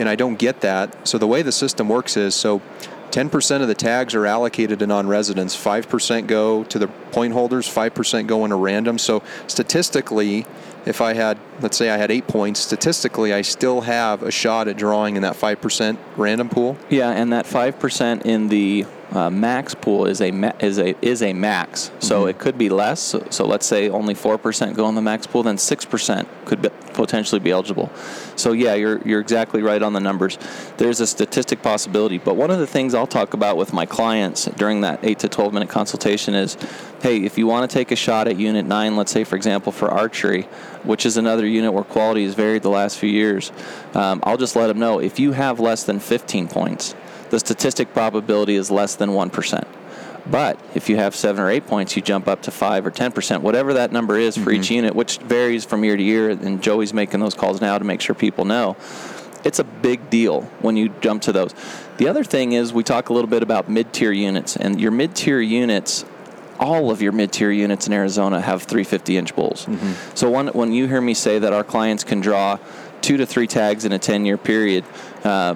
and 0.00 0.08
i 0.08 0.16
don't 0.16 0.38
get 0.38 0.60
that 0.60 1.06
so 1.06 1.18
the 1.18 1.26
way 1.26 1.42
the 1.42 1.52
system 1.52 1.88
works 1.88 2.16
is 2.16 2.34
so 2.34 2.60
10% 3.10 3.62
of 3.62 3.68
the 3.68 3.74
tags 3.74 4.14
are 4.14 4.26
allocated 4.26 4.78
to 4.78 4.86
non-residents. 4.86 5.56
5% 5.56 6.26
go 6.26 6.64
to 6.64 6.78
the 6.78 6.86
point 6.86 7.32
holders, 7.32 7.68
5% 7.68 8.26
go 8.26 8.44
into 8.44 8.56
random. 8.56 8.98
So 8.98 9.22
statistically, 9.46 10.46
if 10.86 11.00
I 11.00 11.14
had, 11.14 11.38
let's 11.60 11.76
say 11.76 11.90
I 11.90 11.96
had 11.96 12.10
eight 12.10 12.26
points, 12.26 12.60
statistically, 12.60 13.32
I 13.32 13.42
still 13.42 13.82
have 13.82 14.22
a 14.22 14.30
shot 14.30 14.68
at 14.68 14.76
drawing 14.76 15.16
in 15.16 15.22
that 15.22 15.36
5% 15.36 15.98
random 16.16 16.48
pool. 16.48 16.78
Yeah, 16.88 17.10
and 17.10 17.32
that 17.32 17.46
5% 17.46 18.22
in 18.24 18.48
the 18.48 18.86
uh, 19.12 19.28
max 19.28 19.74
pool 19.74 20.06
is 20.06 20.20
a 20.20 20.30
ma- 20.30 20.52
is 20.60 20.78
a 20.78 20.94
is 21.04 21.22
a 21.22 21.32
max. 21.32 21.90
So 21.98 22.20
mm-hmm. 22.20 22.30
it 22.30 22.38
could 22.38 22.56
be 22.56 22.68
less. 22.68 23.00
So, 23.00 23.26
so, 23.30 23.46
let's 23.46 23.66
say 23.66 23.88
only 23.88 24.14
four 24.14 24.38
percent 24.38 24.76
go 24.76 24.88
in 24.88 24.94
the 24.94 25.02
max 25.02 25.26
pool, 25.26 25.42
then 25.42 25.58
six 25.58 25.84
percent 25.84 26.28
could 26.44 26.62
be, 26.62 26.68
potentially 26.94 27.40
be 27.40 27.50
eligible. 27.50 27.90
So 28.36 28.52
yeah, 28.52 28.74
you're 28.74 29.00
you're 29.02 29.20
exactly 29.20 29.62
right 29.62 29.82
on 29.82 29.92
the 29.92 30.00
numbers. 30.00 30.38
There's 30.76 31.00
a 31.00 31.06
statistic 31.06 31.62
possibility, 31.62 32.18
but 32.18 32.36
one 32.36 32.50
of 32.50 32.58
the 32.58 32.66
things 32.66 32.94
I'll 32.94 33.06
talk 33.06 33.34
about 33.34 33.56
with 33.56 33.72
my 33.72 33.84
clients 33.84 34.44
during 34.44 34.82
that 34.82 35.00
eight 35.02 35.18
to 35.20 35.28
twelve 35.28 35.52
minute 35.52 35.68
consultation 35.68 36.34
is, 36.34 36.56
hey, 37.02 37.24
if 37.24 37.36
you 37.36 37.48
want 37.48 37.68
to 37.68 37.74
take 37.74 37.90
a 37.90 37.96
shot 37.96 38.28
at 38.28 38.36
Unit 38.36 38.64
Nine, 38.64 38.96
let's 38.96 39.10
say 39.10 39.24
for 39.24 39.34
example 39.34 39.72
for 39.72 39.90
archery, 39.90 40.42
which 40.84 41.04
is 41.04 41.16
another 41.16 41.46
unit 41.46 41.72
where 41.72 41.84
quality 41.84 42.24
has 42.24 42.34
varied 42.34 42.62
the 42.62 42.70
last 42.70 42.98
few 42.98 43.10
years, 43.10 43.50
um, 43.94 44.20
I'll 44.22 44.36
just 44.36 44.54
let 44.54 44.68
them 44.68 44.78
know 44.78 45.00
if 45.00 45.18
you 45.18 45.32
have 45.32 45.58
less 45.58 45.82
than 45.82 45.98
15 45.98 46.46
points 46.46 46.94
the 47.30 47.38
statistic 47.38 47.92
probability 47.94 48.56
is 48.56 48.70
less 48.70 48.96
than 48.96 49.10
1%. 49.10 49.66
But 50.30 50.60
if 50.74 50.88
you 50.88 50.96
have 50.96 51.14
seven 51.14 51.42
or 51.42 51.50
eight 51.50 51.66
points, 51.66 51.96
you 51.96 52.02
jump 52.02 52.28
up 52.28 52.42
to 52.42 52.50
five 52.50 52.86
or 52.86 52.90
10%, 52.90 53.40
whatever 53.40 53.74
that 53.74 53.90
number 53.90 54.18
is 54.18 54.36
for 54.36 54.50
mm-hmm. 54.50 54.60
each 54.60 54.70
unit, 54.70 54.94
which 54.94 55.18
varies 55.18 55.64
from 55.64 55.82
year 55.84 55.96
to 55.96 56.02
year. 56.02 56.30
And 56.30 56.62
Joey's 56.62 56.92
making 56.92 57.20
those 57.20 57.34
calls 57.34 57.60
now 57.60 57.78
to 57.78 57.84
make 57.84 58.00
sure 58.00 58.14
people 58.14 58.44
know. 58.44 58.76
It's 59.42 59.58
a 59.58 59.64
big 59.64 60.10
deal 60.10 60.42
when 60.60 60.76
you 60.76 60.90
jump 61.00 61.22
to 61.22 61.32
those. 61.32 61.54
The 61.96 62.08
other 62.08 62.24
thing 62.24 62.52
is, 62.52 62.72
we 62.72 62.82
talk 62.82 63.08
a 63.08 63.14
little 63.14 63.30
bit 63.30 63.42
about 63.42 63.70
mid 63.70 63.92
tier 63.92 64.12
units, 64.12 64.56
and 64.56 64.78
your 64.78 64.90
mid 64.90 65.14
tier 65.16 65.40
units 65.40 66.04
all 66.60 66.90
of 66.90 67.00
your 67.00 67.12
mid-tier 67.12 67.50
units 67.50 67.86
in 67.86 67.92
Arizona 67.94 68.38
have 68.38 68.64
350 68.64 69.16
inch 69.16 69.34
bulls. 69.34 69.64
Mm-hmm. 69.64 70.14
So 70.14 70.28
one, 70.28 70.48
when 70.48 70.72
you 70.72 70.86
hear 70.86 71.00
me 71.00 71.14
say 71.14 71.38
that 71.38 71.54
our 71.54 71.64
clients 71.64 72.04
can 72.04 72.20
draw 72.20 72.58
two 73.00 73.16
to 73.16 73.24
three 73.24 73.46
tags 73.46 73.86
in 73.86 73.92
a 73.92 73.98
10 73.98 74.26
year 74.26 74.36
period, 74.36 74.84
uh, 75.24 75.54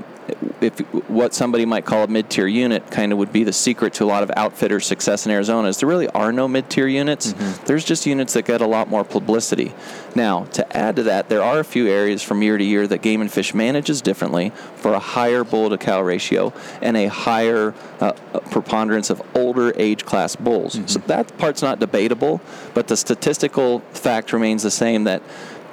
if 0.60 0.78
what 1.08 1.34
somebody 1.34 1.66
might 1.66 1.84
call 1.84 2.04
a 2.04 2.08
mid-tier 2.08 2.46
unit 2.46 2.90
kind 2.90 3.12
of 3.12 3.18
would 3.18 3.32
be 3.32 3.44
the 3.44 3.52
secret 3.52 3.94
to 3.94 4.04
a 4.04 4.06
lot 4.06 4.22
of 4.22 4.30
outfitters' 4.37 4.87
success 4.87 5.26
in 5.26 5.32
Arizona 5.32 5.68
is 5.68 5.78
there 5.78 5.88
really 5.88 6.08
are 6.08 6.32
no 6.32 6.48
mid-tier 6.48 6.87
units. 6.87 7.32
Mm-hmm. 7.32 7.66
There's 7.66 7.84
just 7.84 8.06
units 8.06 8.32
that 8.32 8.44
get 8.44 8.60
a 8.60 8.66
lot 8.66 8.88
more 8.88 9.04
publicity. 9.04 9.74
Now, 10.14 10.44
to 10.44 10.76
add 10.76 10.96
to 10.96 11.02
that, 11.04 11.28
there 11.28 11.42
are 11.42 11.60
a 11.60 11.64
few 11.64 11.88
areas 11.88 12.22
from 12.22 12.42
year 12.42 12.56
to 12.56 12.64
year 12.64 12.87
that 12.87 13.02
Game 13.02 13.20
and 13.20 13.30
Fish 13.30 13.52
manages 13.54 14.00
differently 14.00 14.50
for 14.76 14.94
a 14.94 14.98
higher 14.98 15.44
bull 15.44 15.70
to 15.70 15.78
cow 15.78 16.00
ratio 16.00 16.52
and 16.80 16.96
a 16.96 17.06
higher 17.06 17.74
uh, 18.00 18.12
preponderance 18.50 19.10
of 19.10 19.22
older 19.34 19.72
age 19.76 20.04
class 20.04 20.37
bulls. 20.37 20.76
Mm-hmm. 20.76 20.87
So 20.87 20.98
that 21.00 21.37
part's 21.38 21.62
not 21.62 21.78
debatable, 21.80 22.40
but 22.72 22.88
the 22.88 22.96
statistical 22.96 23.80
fact 23.92 24.32
remains 24.32 24.62
the 24.62 24.70
same 24.70 25.04
that 25.04 25.22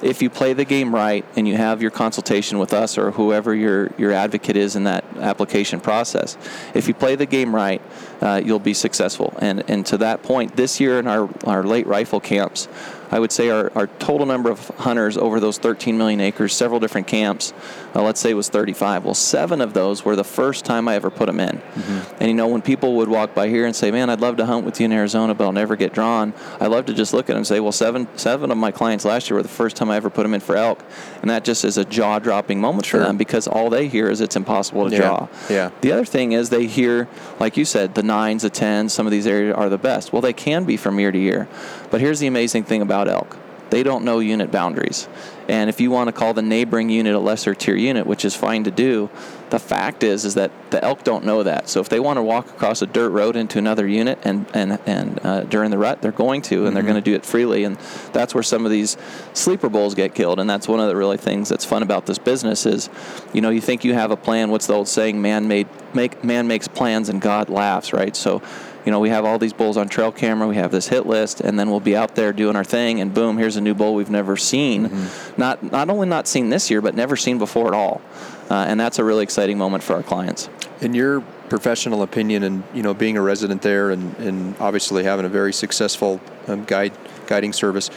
if 0.01 0.21
you 0.21 0.29
play 0.29 0.53
the 0.53 0.65
game 0.65 0.93
right 0.93 1.25
and 1.35 1.47
you 1.47 1.55
have 1.55 1.81
your 1.81 1.91
consultation 1.91 2.59
with 2.59 2.73
us 2.73 2.97
or 2.97 3.11
whoever 3.11 3.53
your, 3.53 3.91
your 3.97 4.11
advocate 4.11 4.55
is 4.55 4.75
in 4.75 4.85
that 4.85 5.03
application 5.17 5.79
process, 5.79 6.37
if 6.73 6.87
you 6.87 6.93
play 6.93 7.15
the 7.15 7.25
game 7.25 7.53
right, 7.53 7.81
uh, 8.21 8.41
you'll 8.43 8.59
be 8.59 8.73
successful. 8.73 9.33
And, 9.39 9.63
and 9.69 9.85
to 9.87 9.97
that 9.97 10.23
point, 10.23 10.55
this 10.55 10.79
year 10.79 10.99
in 10.99 11.07
our, 11.07 11.29
our 11.45 11.63
late 11.63 11.87
rifle 11.87 12.19
camps, 12.19 12.67
I 13.11 13.19
would 13.19 13.31
say 13.31 13.49
our, 13.49 13.71
our 13.75 13.87
total 13.87 14.25
number 14.25 14.49
of 14.49 14.67
hunters 14.69 15.17
over 15.17 15.39
those 15.39 15.57
13 15.57 15.97
million 15.97 16.21
acres, 16.21 16.53
several 16.53 16.79
different 16.79 17.07
camps, 17.07 17.53
uh, 17.93 18.01
let's 18.01 18.19
say 18.19 18.33
was 18.33 18.49
35. 18.49 19.03
Well, 19.05 19.13
seven 19.13 19.61
of 19.61 19.73
those 19.73 20.05
were 20.05 20.15
the 20.15 20.23
first 20.23 20.63
time 20.65 20.87
I 20.87 20.95
ever 20.95 21.09
put 21.09 21.25
them 21.25 21.39
in. 21.39 21.57
Mm-hmm. 21.57 22.15
And 22.19 22.27
you 22.29 22.33
know, 22.33 22.47
when 22.47 22.61
people 22.61 22.95
would 22.95 23.09
walk 23.09 23.35
by 23.35 23.49
here 23.49 23.65
and 23.65 23.75
say, 23.75 23.91
"Man, 23.91 24.09
I'd 24.09 24.21
love 24.21 24.37
to 24.37 24.45
hunt 24.45 24.65
with 24.65 24.79
you 24.79 24.85
in 24.85 24.91
Arizona, 24.91 25.35
but 25.35 25.43
I'll 25.43 25.51
never 25.51 25.75
get 25.75 25.93
drawn," 25.93 26.33
I 26.59 26.67
love 26.67 26.85
to 26.85 26.93
just 26.93 27.13
look 27.13 27.25
at 27.25 27.33
them 27.33 27.37
and 27.37 27.47
say, 27.47 27.59
"Well, 27.59 27.71
seven 27.71 28.07
seven 28.15 28.51
of 28.51 28.57
my 28.57 28.71
clients 28.71 29.03
last 29.03 29.29
year 29.29 29.37
were 29.37 29.43
the 29.43 29.49
first 29.49 29.75
time 29.75 29.91
I 29.91 29.97
ever 29.97 30.09
put 30.09 30.23
them 30.23 30.33
in 30.33 30.39
for 30.39 30.55
elk," 30.55 30.83
and 31.21 31.29
that 31.29 31.43
just 31.43 31.65
is 31.65 31.77
a 31.77 31.85
jaw-dropping 31.85 32.61
moment 32.61 32.85
sure. 32.85 33.01
for 33.01 33.07
them 33.07 33.17
because 33.17 33.47
all 33.47 33.69
they 33.69 33.87
hear 33.87 34.09
is 34.09 34.21
it's 34.21 34.35
impossible 34.35 34.89
to 34.89 34.95
yeah. 34.95 35.01
draw. 35.01 35.27
Yeah. 35.49 35.71
The 35.81 35.91
other 35.91 36.05
thing 36.05 36.31
is 36.31 36.49
they 36.49 36.67
hear, 36.67 37.07
like 37.39 37.57
you 37.57 37.65
said, 37.65 37.95
the 37.95 38.03
nines, 38.03 38.43
the 38.43 38.49
tens. 38.49 38.93
Some 38.93 39.05
of 39.05 39.11
these 39.11 39.27
areas 39.27 39.55
are 39.55 39.69
the 39.69 39.77
best. 39.77 40.13
Well, 40.13 40.21
they 40.21 40.33
can 40.33 40.63
be 40.63 40.77
from 40.77 40.99
year 40.99 41.11
to 41.11 41.19
year, 41.19 41.47
but 41.91 42.01
here's 42.01 42.19
the 42.19 42.27
amazing 42.27 42.63
thing 42.63 42.81
about 42.81 43.07
elk 43.07 43.37
they 43.71 43.83
don't 43.83 44.03
know 44.03 44.19
unit 44.19 44.51
boundaries. 44.51 45.07
And 45.47 45.69
if 45.69 45.81
you 45.81 45.91
want 45.91 46.09
to 46.09 46.11
call 46.11 46.33
the 46.33 46.41
neighboring 46.41 46.89
unit 46.89 47.15
a 47.15 47.19
lesser 47.19 47.55
tier 47.55 47.75
unit, 47.75 48.05
which 48.05 48.25
is 48.25 48.35
fine 48.35 48.65
to 48.65 48.71
do, 48.71 49.09
the 49.49 49.59
fact 49.59 50.03
is 50.03 50.23
is 50.23 50.35
that 50.35 50.51
the 50.71 50.83
elk 50.83 51.03
don't 51.03 51.25
know 51.25 51.43
that. 51.43 51.67
So 51.69 51.79
if 51.79 51.89
they 51.89 51.99
want 51.99 52.17
to 52.17 52.21
walk 52.21 52.49
across 52.49 52.81
a 52.81 52.85
dirt 52.85 53.09
road 53.09 53.35
into 53.35 53.57
another 53.57 53.87
unit 53.87 54.19
and 54.23 54.45
and 54.53 54.77
and 54.85 55.19
uh, 55.23 55.43
during 55.45 55.71
the 55.71 55.77
rut, 55.77 56.01
they're 56.01 56.11
going 56.11 56.41
to, 56.43 56.55
and 56.55 56.65
mm-hmm. 56.65 56.73
they're 56.73 56.83
going 56.83 56.95
to 56.95 57.01
do 57.01 57.15
it 57.15 57.25
freely. 57.25 57.63
And 57.63 57.77
that's 58.11 58.33
where 58.33 58.43
some 58.43 58.65
of 58.65 58.71
these 58.71 58.97
sleeper 59.33 59.69
bulls 59.69 59.95
get 59.95 60.13
killed. 60.13 60.39
And 60.39 60.49
that's 60.49 60.67
one 60.67 60.81
of 60.81 60.87
the 60.87 60.95
really 60.95 61.17
things 61.17 61.47
that's 61.47 61.65
fun 61.65 61.81
about 61.81 62.05
this 62.05 62.17
business 62.17 62.65
is, 62.65 62.89
you 63.33 63.41
know, 63.41 63.49
you 63.49 63.61
think 63.61 63.85
you 63.85 63.93
have 63.93 64.11
a 64.11 64.17
plan. 64.17 64.51
What's 64.51 64.67
the 64.67 64.73
old 64.73 64.89
saying? 64.89 65.21
Man 65.21 65.47
made 65.47 65.67
make 65.93 66.23
man 66.23 66.47
makes 66.47 66.67
plans 66.67 67.07
and 67.07 67.21
God 67.21 67.49
laughs, 67.49 67.93
right? 67.93 68.15
So 68.15 68.41
you 68.85 68.91
know, 68.91 68.99
we 68.99 69.09
have 69.09 69.25
all 69.25 69.37
these 69.37 69.53
bulls 69.53 69.77
on 69.77 69.89
trail 69.89 70.11
camera, 70.11 70.47
we 70.47 70.55
have 70.55 70.71
this 70.71 70.87
hit 70.87 71.05
list, 71.05 71.41
and 71.41 71.59
then 71.59 71.69
we'll 71.69 71.79
be 71.79 71.95
out 71.95 72.15
there 72.15 72.33
doing 72.33 72.55
our 72.55 72.63
thing, 72.63 72.99
and 72.99 73.13
boom, 73.13 73.37
here's 73.37 73.55
a 73.55 73.61
new 73.61 73.73
bull 73.73 73.93
we've 73.93 74.09
never 74.09 74.37
seen. 74.37 74.89
Mm-hmm. 74.89 75.41
Not 75.41 75.63
not 75.63 75.89
only 75.89 76.07
not 76.07 76.27
seen 76.27 76.49
this 76.49 76.71
year, 76.71 76.81
but 76.81 76.95
never 76.95 77.15
seen 77.15 77.37
before 77.37 77.67
at 77.67 77.73
all. 77.73 78.01
Uh, 78.49 78.65
and 78.67 78.79
that's 78.79 78.99
a 78.99 79.03
really 79.03 79.23
exciting 79.23 79.57
moment 79.57 79.81
for 79.81 79.93
our 79.95 80.03
clients. 80.03 80.49
In 80.81 80.93
your 80.93 81.21
professional 81.47 82.01
opinion, 82.01 82.43
and 82.43 82.63
you 82.73 82.83
know, 82.83 82.93
being 82.93 83.17
a 83.17 83.21
resident 83.21 83.61
there, 83.61 83.91
and, 83.91 84.15
and 84.17 84.55
obviously 84.59 85.03
having 85.03 85.25
a 85.25 85.29
very 85.29 85.53
successful 85.53 86.19
um, 86.47 86.65
guide 86.65 86.93
guiding 87.27 87.53
service, 87.53 87.89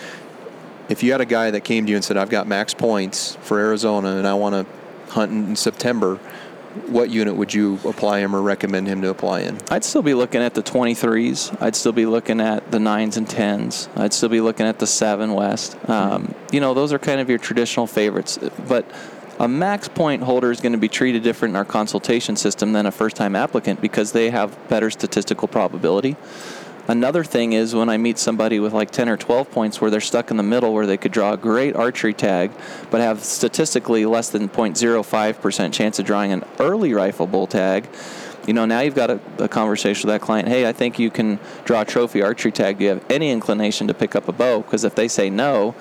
if 0.89 1.03
you 1.03 1.13
had 1.13 1.21
a 1.21 1.27
guy 1.27 1.51
that 1.51 1.63
came 1.63 1.87
to 1.87 1.91
you 1.91 1.97
and 1.97 2.05
said, 2.05 2.17
"I've 2.17 2.31
got 2.31 2.47
max 2.47 2.75
points 2.75 3.37
for 3.41 3.59
Arizona, 3.59 4.17
and 4.17 4.29
I 4.29 4.35
want 4.35 4.55
to 4.55 5.13
hunt 5.13 5.33
in 5.33 5.57
September," 5.57 6.21
what 6.89 7.11
unit 7.11 7.37
would 7.37 7.55
you 7.55 7.79
apply 7.85 8.21
him 8.21 8.35
or 8.35 8.43
recommend 8.43 8.87
him 8.87 9.01
to 9.03 9.09
apply 9.11 9.41
in? 9.41 9.59
I'd 9.71 9.85
still 9.85 10.03
be 10.03 10.15
looking 10.15 10.43
at 10.43 10.55
the 10.55 10.63
23s. 10.63 11.57
I'd 11.61 11.77
still 11.77 11.93
be 11.93 12.07
looking 12.07 12.41
at 12.41 12.71
the 12.71 12.79
9s 12.79 13.17
and 13.17 13.27
10s. 13.27 13.89
I'd 13.99 14.13
still 14.13 14.29
be 14.29 14.41
looking 14.41 14.67
at 14.67 14.79
the 14.79 14.87
7 14.87 15.33
West. 15.33 15.77
Um, 15.89 16.35
you 16.53 16.61
know, 16.61 16.75
those 16.75 16.93
are 16.93 16.99
kind 16.99 17.21
of 17.21 17.29
your 17.29 17.39
traditional 17.39 17.87
favorites. 17.87 18.39
But 18.69 18.91
A 19.41 19.49
max 19.49 19.89
point 19.89 20.23
holder 20.23 20.53
is 20.53 20.61
going 20.61 20.73
to 20.73 20.79
be 20.79 20.89
treated 20.89 21.25
different 21.25 21.53
in 21.53 21.57
our 21.57 21.65
consultation 21.65 22.37
system 22.37 22.73
than 22.73 22.87
a 22.87 22.93
first 22.93 23.17
time 23.17 23.35
applicant 23.35 23.81
because 23.81 24.13
they 24.13 24.31
have 24.31 24.57
better 24.69 24.91
statistical 24.91 25.49
probability. 25.49 26.17
Another 26.87 27.25
thing 27.25 27.55
is 27.55 27.75
when 27.75 27.89
I 27.89 27.97
meet 27.97 28.19
somebody 28.19 28.61
with 28.61 28.75
like 28.75 28.91
10 28.91 29.09
or 29.09 29.17
12 29.17 29.51
points 29.51 29.81
where 29.81 29.91
they're 29.91 30.03
stuck 30.03 30.31
in 30.31 30.37
the 30.37 30.43
middle 30.43 30.75
where 30.75 30.85
they 30.87 30.99
could 30.99 31.13
draw 31.13 31.33
a 31.33 31.37
great 31.37 31.75
archery 31.75 32.13
tag 32.13 32.51
but 32.91 33.01
have 33.01 33.25
statistically 33.25 34.05
less 34.05 34.29
than 34.29 34.51
0.05% 34.51 35.73
chance 35.73 35.99
of 35.99 36.05
drawing 36.05 36.33
an 36.33 36.45
early 36.61 36.93
rifle 36.93 37.27
bull 37.27 37.47
tag, 37.47 37.89
you 38.47 38.53
know, 38.53 38.67
now 38.67 38.81
you've 38.81 38.95
got 38.95 39.11
a, 39.11 39.21
a, 39.39 39.49
conversation 39.49 40.07
with 40.07 40.15
that 40.15 40.25
client. 40.25 40.49
Hey, 40.49 40.69
I 40.69 40.73
think 40.73 40.99
you 40.99 41.11
can 41.11 41.39
draw 41.65 41.81
a 41.81 41.85
trophy 41.87 42.21
archery 42.21 42.53
tag. 42.53 42.79
Do 42.79 42.85
you 42.85 42.91
have 42.91 43.05
any 43.11 43.31
inclination 43.31 43.89
to 43.89 43.95
pick 43.95 44.15
up 44.15 44.29
a 44.29 44.33
bow? 44.33 44.61
Because 44.61 44.85
if 44.85 44.95
they 44.95 45.09
say 45.09 45.31
no, 45.31 45.75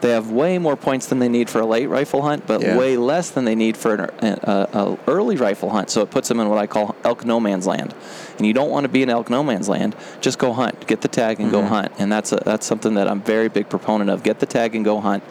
they 0.00 0.10
have 0.10 0.30
way 0.30 0.58
more 0.58 0.76
points 0.76 1.06
than 1.06 1.18
they 1.18 1.28
need 1.28 1.50
for 1.50 1.60
a 1.60 1.66
late 1.66 1.86
rifle 1.86 2.22
hunt, 2.22 2.46
but 2.46 2.60
yeah. 2.60 2.76
way 2.76 2.96
less 2.96 3.30
than 3.30 3.44
they 3.44 3.54
need 3.54 3.76
for 3.76 3.94
an 3.94 4.38
a, 4.42 4.68
a 4.72 4.98
early 5.06 5.36
rifle 5.36 5.70
hunt. 5.70 5.90
So 5.90 6.02
it 6.02 6.10
puts 6.10 6.28
them 6.28 6.40
in 6.40 6.48
what 6.48 6.58
I 6.58 6.66
call 6.66 6.96
elk 7.04 7.24
no 7.24 7.40
man's 7.40 7.66
land. 7.66 7.94
And 8.38 8.46
you 8.46 8.52
don't 8.52 8.70
want 8.70 8.84
to 8.84 8.88
be 8.88 9.02
in 9.02 9.10
elk 9.10 9.30
no 9.30 9.42
man's 9.42 9.68
land. 9.68 9.96
Just 10.20 10.38
go 10.38 10.52
hunt, 10.52 10.86
get 10.86 11.00
the 11.00 11.08
tag, 11.08 11.40
and 11.40 11.50
mm-hmm. 11.50 11.60
go 11.60 11.66
hunt. 11.66 11.92
And 11.98 12.10
that's 12.10 12.32
a, 12.32 12.36
that's 12.36 12.66
something 12.66 12.94
that 12.94 13.08
I'm 13.08 13.22
very 13.22 13.48
big 13.48 13.68
proponent 13.68 14.10
of. 14.10 14.22
Get 14.22 14.40
the 14.40 14.46
tag 14.46 14.74
and 14.74 14.84
go 14.84 15.00
hunt. 15.00 15.22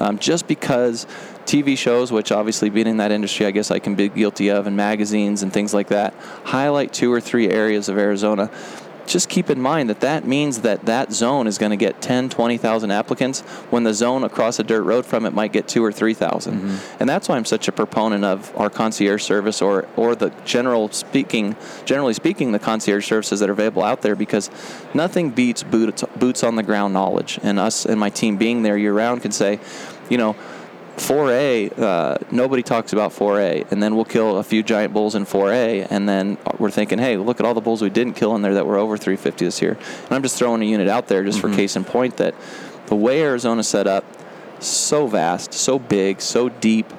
Um, 0.00 0.18
just 0.18 0.46
because 0.46 1.06
TV 1.44 1.76
shows, 1.76 2.12
which 2.12 2.30
obviously 2.30 2.70
being 2.70 2.86
in 2.86 2.98
that 2.98 3.10
industry, 3.10 3.46
I 3.46 3.50
guess 3.50 3.70
I 3.70 3.78
can 3.78 3.94
be 3.94 4.08
guilty 4.08 4.50
of, 4.50 4.66
and 4.66 4.76
magazines 4.76 5.42
and 5.42 5.52
things 5.52 5.72
like 5.72 5.88
that, 5.88 6.14
highlight 6.44 6.92
two 6.92 7.12
or 7.12 7.20
three 7.20 7.48
areas 7.48 7.88
of 7.88 7.98
Arizona 7.98 8.50
just 9.08 9.28
keep 9.28 9.50
in 9.50 9.60
mind 9.60 9.90
that 9.90 10.00
that 10.00 10.26
means 10.26 10.60
that 10.60 10.86
that 10.86 11.12
zone 11.12 11.46
is 11.46 11.58
going 11.58 11.70
to 11.70 11.76
get 11.76 12.00
10, 12.00 12.28
20,000 12.28 12.90
applicants 12.90 13.40
when 13.70 13.84
the 13.84 13.94
zone 13.94 14.24
across 14.24 14.58
a 14.58 14.64
dirt 14.64 14.82
road 14.82 15.06
from 15.06 15.26
it 15.26 15.32
might 15.32 15.52
get 15.52 15.66
two 15.66 15.84
or 15.84 15.92
3,000. 15.92 16.54
Mm-hmm. 16.54 17.00
And 17.00 17.08
that's 17.08 17.28
why 17.28 17.36
I'm 17.36 17.44
such 17.44 17.68
a 17.68 17.72
proponent 17.72 18.24
of 18.24 18.56
our 18.56 18.70
concierge 18.70 19.22
service 19.22 19.62
or, 19.62 19.88
or 19.96 20.14
the 20.14 20.32
general 20.44 20.90
speaking, 20.90 21.56
generally 21.84 22.14
speaking, 22.14 22.52
the 22.52 22.58
concierge 22.58 23.06
services 23.06 23.40
that 23.40 23.48
are 23.48 23.52
available 23.52 23.82
out 23.82 24.02
there 24.02 24.16
because 24.16 24.50
nothing 24.94 25.30
beats 25.30 25.62
boots, 25.62 26.04
boots 26.16 26.44
on 26.44 26.56
the 26.56 26.62
ground 26.62 26.94
knowledge. 26.94 27.38
And 27.42 27.58
us 27.58 27.86
and 27.86 27.98
my 27.98 28.10
team 28.10 28.36
being 28.36 28.62
there 28.62 28.76
year 28.76 28.92
round 28.92 29.22
can 29.22 29.32
say, 29.32 29.60
you 30.08 30.18
know, 30.18 30.36
4A, 30.98 31.78
uh, 31.78 32.18
nobody 32.30 32.62
talks 32.62 32.92
about 32.92 33.12
4A, 33.12 33.70
and 33.70 33.82
then 33.82 33.94
we'll 33.94 34.04
kill 34.04 34.38
a 34.38 34.42
few 34.42 34.62
giant 34.62 34.92
bulls 34.92 35.14
in 35.14 35.24
4A, 35.24 35.86
and 35.90 36.08
then 36.08 36.38
we're 36.58 36.70
thinking, 36.70 36.98
hey, 36.98 37.16
look 37.16 37.40
at 37.40 37.46
all 37.46 37.54
the 37.54 37.60
bulls 37.60 37.80
we 37.82 37.90
didn't 37.90 38.14
kill 38.14 38.34
in 38.36 38.42
there 38.42 38.54
that 38.54 38.66
were 38.66 38.76
over 38.76 38.96
350 38.96 39.44
this 39.44 39.62
year. 39.62 39.72
And 39.72 40.12
I'm 40.12 40.22
just 40.22 40.36
throwing 40.36 40.62
a 40.62 40.64
unit 40.64 40.88
out 40.88 41.08
there 41.08 41.24
just 41.24 41.38
mm-hmm. 41.38 41.52
for 41.52 41.56
case 41.56 41.76
in 41.76 41.84
point 41.84 42.16
that 42.18 42.34
the 42.86 42.96
way 42.96 43.22
Arizona's 43.22 43.68
set 43.68 43.86
up, 43.86 44.04
so 44.60 45.06
vast, 45.06 45.54
so 45.54 45.78
big, 45.78 46.20
so 46.20 46.48
deep, 46.48 46.92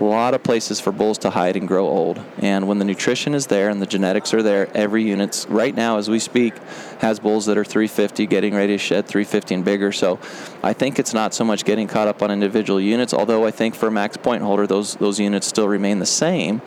a 0.00 0.04
lot 0.04 0.34
of 0.34 0.42
places 0.42 0.80
for 0.80 0.92
bulls 0.92 1.18
to 1.18 1.30
hide 1.30 1.56
and 1.56 1.66
grow 1.66 1.86
old. 1.86 2.22
And 2.38 2.68
when 2.68 2.78
the 2.78 2.84
nutrition 2.84 3.34
is 3.34 3.46
there 3.46 3.68
and 3.68 3.80
the 3.80 3.86
genetics 3.86 4.34
are 4.34 4.42
there, 4.42 4.68
every 4.76 5.02
unit's 5.02 5.46
right 5.48 5.74
now 5.74 5.98
as 5.98 6.10
we 6.10 6.18
speak 6.18 6.54
has 7.00 7.18
bulls 7.18 7.46
that 7.46 7.56
are 7.56 7.64
350 7.64 8.26
getting 8.26 8.54
ready 8.54 8.74
to 8.74 8.78
shed 8.78 9.06
350 9.06 9.54
and 9.54 9.64
bigger. 9.64 9.92
So 9.92 10.18
I 10.62 10.72
think 10.72 10.98
it's 10.98 11.14
not 11.14 11.34
so 11.34 11.44
much 11.44 11.64
getting 11.64 11.88
caught 11.88 12.08
up 12.08 12.22
on 12.22 12.30
individual 12.30 12.80
units, 12.80 13.14
although 13.14 13.46
I 13.46 13.50
think 13.50 13.74
for 13.74 13.88
a 13.88 13.90
max 13.90 14.16
point 14.16 14.42
holder 14.42 14.66
those 14.66 14.96
those 14.96 15.18
units 15.18 15.46
still 15.46 15.68
remain 15.68 15.98
the 15.98 16.06
same. 16.06 16.60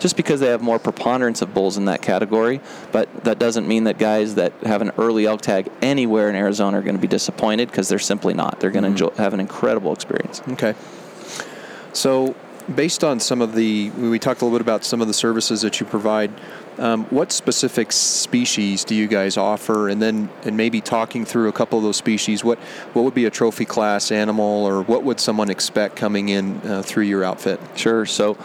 Just 0.00 0.16
because 0.16 0.40
they 0.40 0.48
have 0.48 0.60
more 0.60 0.80
preponderance 0.80 1.42
of 1.42 1.54
bulls 1.54 1.76
in 1.76 1.84
that 1.84 2.02
category, 2.02 2.60
but 2.90 3.22
that 3.22 3.38
doesn't 3.38 3.68
mean 3.68 3.84
that 3.84 3.98
guys 3.98 4.34
that 4.34 4.52
have 4.64 4.82
an 4.82 4.90
early 4.98 5.26
elk 5.26 5.42
tag 5.42 5.70
anywhere 5.80 6.28
in 6.28 6.34
Arizona 6.34 6.80
are 6.80 6.82
going 6.82 6.96
to 6.96 7.00
be 7.00 7.06
disappointed 7.06 7.70
because 7.70 7.88
they're 7.88 8.00
simply 8.00 8.34
not. 8.34 8.58
They're 8.58 8.72
going 8.72 8.96
to 8.96 9.04
mm-hmm. 9.04 9.22
have 9.22 9.32
an 9.32 9.38
incredible 9.38 9.92
experience. 9.92 10.42
Okay. 10.48 10.74
So 11.92 12.34
based 12.74 13.04
on 13.04 13.20
some 13.20 13.40
of 13.40 13.54
the, 13.54 13.90
we 13.90 14.18
talked 14.18 14.42
a 14.42 14.44
little 14.44 14.58
bit 14.58 14.62
about 14.62 14.84
some 14.84 15.00
of 15.00 15.08
the 15.08 15.14
services 15.14 15.62
that 15.62 15.80
you 15.80 15.86
provide. 15.86 16.30
Um, 16.78 17.04
what 17.06 17.32
specific 17.32 17.92
species 17.92 18.84
do 18.84 18.94
you 18.94 19.06
guys 19.06 19.36
offer? 19.36 19.88
And 19.88 20.00
then, 20.00 20.30
and 20.44 20.56
maybe 20.56 20.80
talking 20.80 21.24
through 21.24 21.48
a 21.48 21.52
couple 21.52 21.78
of 21.78 21.84
those 21.84 21.96
species, 21.96 22.42
what 22.42 22.58
what 22.94 23.02
would 23.02 23.14
be 23.14 23.26
a 23.26 23.30
trophy 23.30 23.64
class 23.64 24.10
animal, 24.10 24.64
or 24.66 24.82
what 24.82 25.04
would 25.04 25.20
someone 25.20 25.50
expect 25.50 25.96
coming 25.96 26.30
in 26.30 26.56
uh, 26.62 26.82
through 26.82 27.04
your 27.04 27.24
outfit? 27.24 27.60
Sure. 27.74 28.06
So, 28.06 28.38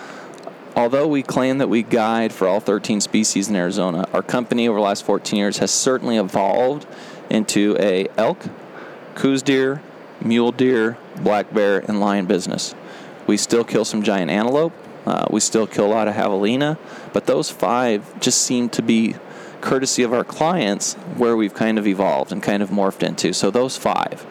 although 0.75 1.07
we 1.07 1.23
claim 1.23 1.59
that 1.59 1.69
we 1.69 1.83
guide 1.83 2.33
for 2.33 2.47
all 2.47 2.59
13 2.59 2.99
species 2.99 3.47
in 3.47 3.55
Arizona, 3.55 4.07
our 4.11 4.23
company 4.23 4.67
over 4.67 4.77
the 4.77 4.83
last 4.83 5.05
14 5.05 5.37
years 5.37 5.57
has 5.59 5.71
certainly 5.71 6.17
evolved 6.17 6.85
into 7.29 7.77
a 7.79 8.07
elk, 8.17 8.43
Coues 9.15 9.41
deer, 9.41 9.81
mule 10.21 10.51
deer, 10.51 10.97
black 11.21 11.53
bear, 11.53 11.79
and 11.79 11.99
lion 11.99 12.25
business. 12.25 12.75
We 13.27 13.37
still 13.37 13.63
kill 13.63 13.85
some 13.85 14.03
giant 14.03 14.31
antelope. 14.31 14.73
Uh, 15.05 15.25
we 15.29 15.39
still 15.39 15.67
kill 15.67 15.85
a 15.85 15.93
lot 15.93 16.07
of 16.07 16.15
javelina, 16.15 16.77
but 17.13 17.27
those 17.27 17.49
five 17.49 18.19
just 18.19 18.41
seem 18.41 18.67
to 18.69 18.81
be 18.81 19.15
courtesy 19.61 20.03
of 20.03 20.13
our 20.13 20.23
clients 20.23 20.95
where 21.15 21.35
we've 21.35 21.53
kind 21.53 21.79
of 21.79 21.87
evolved 21.87 22.31
and 22.31 22.43
kind 22.43 22.61
of 22.61 22.69
morphed 22.69 23.03
into. 23.03 23.33
So 23.33 23.49
those 23.51 23.77
five. 23.77 24.25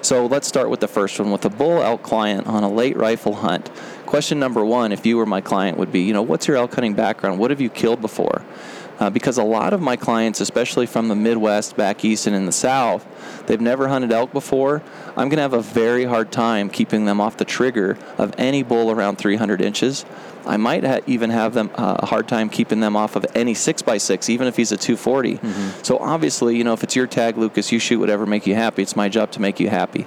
So 0.00 0.26
let's 0.26 0.48
start 0.48 0.68
with 0.70 0.80
the 0.80 0.88
first 0.88 1.20
one 1.20 1.30
with 1.30 1.44
a 1.44 1.50
bull 1.50 1.82
elk 1.82 2.02
client 2.02 2.46
on 2.46 2.64
a 2.64 2.70
late 2.70 2.96
rifle 2.96 3.36
hunt. 3.36 3.70
Question 4.06 4.40
number 4.40 4.64
one, 4.64 4.90
if 4.90 5.06
you 5.06 5.16
were 5.16 5.26
my 5.26 5.40
client, 5.40 5.78
would 5.78 5.92
be, 5.92 6.00
you 6.00 6.12
know, 6.12 6.22
what's 6.22 6.48
your 6.48 6.56
elk 6.56 6.74
hunting 6.74 6.94
background? 6.94 7.38
What 7.38 7.50
have 7.50 7.60
you 7.60 7.70
killed 7.70 8.00
before? 8.00 8.42
Uh, 8.98 9.10
because 9.10 9.38
a 9.38 9.42
lot 9.42 9.72
of 9.72 9.80
my 9.80 9.96
clients, 9.96 10.40
especially 10.40 10.86
from 10.86 11.08
the 11.08 11.16
Midwest, 11.16 11.76
back 11.76 12.04
east, 12.04 12.26
and 12.26 12.36
in 12.36 12.46
the 12.46 12.52
South, 12.52 13.04
they've 13.46 13.60
never 13.60 13.88
hunted 13.88 14.12
elk 14.12 14.32
before. 14.32 14.82
I'm 15.10 15.28
going 15.28 15.36
to 15.36 15.42
have 15.42 15.54
a 15.54 15.62
very 15.62 16.04
hard 16.04 16.30
time 16.30 16.70
keeping 16.70 17.04
them 17.04 17.20
off 17.20 17.36
the 17.36 17.44
trigger 17.44 17.98
of 18.18 18.34
any 18.38 18.62
bull 18.62 18.90
around 18.90 19.16
300 19.16 19.60
inches. 19.60 20.04
I 20.46 20.56
might 20.56 20.84
ha- 20.84 21.00
even 21.06 21.30
have 21.30 21.54
them 21.54 21.70
uh, 21.74 21.96
a 22.00 22.06
hard 22.06 22.28
time 22.28 22.48
keeping 22.48 22.80
them 22.80 22.96
off 22.96 23.16
of 23.16 23.26
any 23.34 23.54
six 23.54 23.82
by 23.82 23.98
six, 23.98 24.28
even 24.28 24.46
if 24.46 24.56
he's 24.56 24.72
a 24.72 24.76
240. 24.76 25.34
Mm-hmm. 25.34 25.82
So 25.82 25.98
obviously, 25.98 26.56
you 26.56 26.64
know, 26.64 26.72
if 26.72 26.82
it's 26.82 26.96
your 26.96 27.06
tag, 27.06 27.38
Lucas, 27.38 27.72
you 27.72 27.78
shoot 27.78 27.98
whatever 27.98 28.26
make 28.26 28.46
you 28.46 28.54
happy. 28.54 28.82
It's 28.82 28.96
my 28.96 29.08
job 29.08 29.30
to 29.32 29.40
make 29.40 29.60
you 29.60 29.68
happy. 29.68 30.06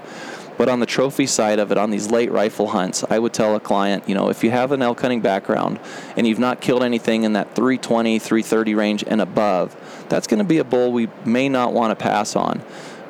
But 0.57 0.69
on 0.69 0.79
the 0.79 0.85
trophy 0.85 1.25
side 1.25 1.59
of 1.59 1.71
it, 1.71 1.77
on 1.77 1.91
these 1.91 2.09
late 2.09 2.31
rifle 2.31 2.67
hunts, 2.67 3.03
I 3.09 3.19
would 3.19 3.33
tell 3.33 3.55
a 3.55 3.59
client, 3.59 4.07
you 4.07 4.15
know, 4.15 4.29
if 4.29 4.43
you 4.43 4.51
have 4.51 4.71
an 4.71 4.81
elk 4.81 5.01
hunting 5.01 5.21
background 5.21 5.79
and 6.15 6.25
you've 6.25 6.39
not 6.39 6.61
killed 6.61 6.83
anything 6.83 7.23
in 7.23 7.33
that 7.33 7.55
320, 7.55 8.19
330 8.19 8.75
range 8.75 9.03
and 9.05 9.21
above, 9.21 9.75
that's 10.09 10.27
going 10.27 10.39
to 10.39 10.45
be 10.45 10.59
a 10.59 10.63
bull 10.63 10.91
we 10.91 11.09
may 11.25 11.49
not 11.49 11.73
want 11.73 11.97
to 11.97 12.01
pass 12.01 12.35
on, 12.35 12.61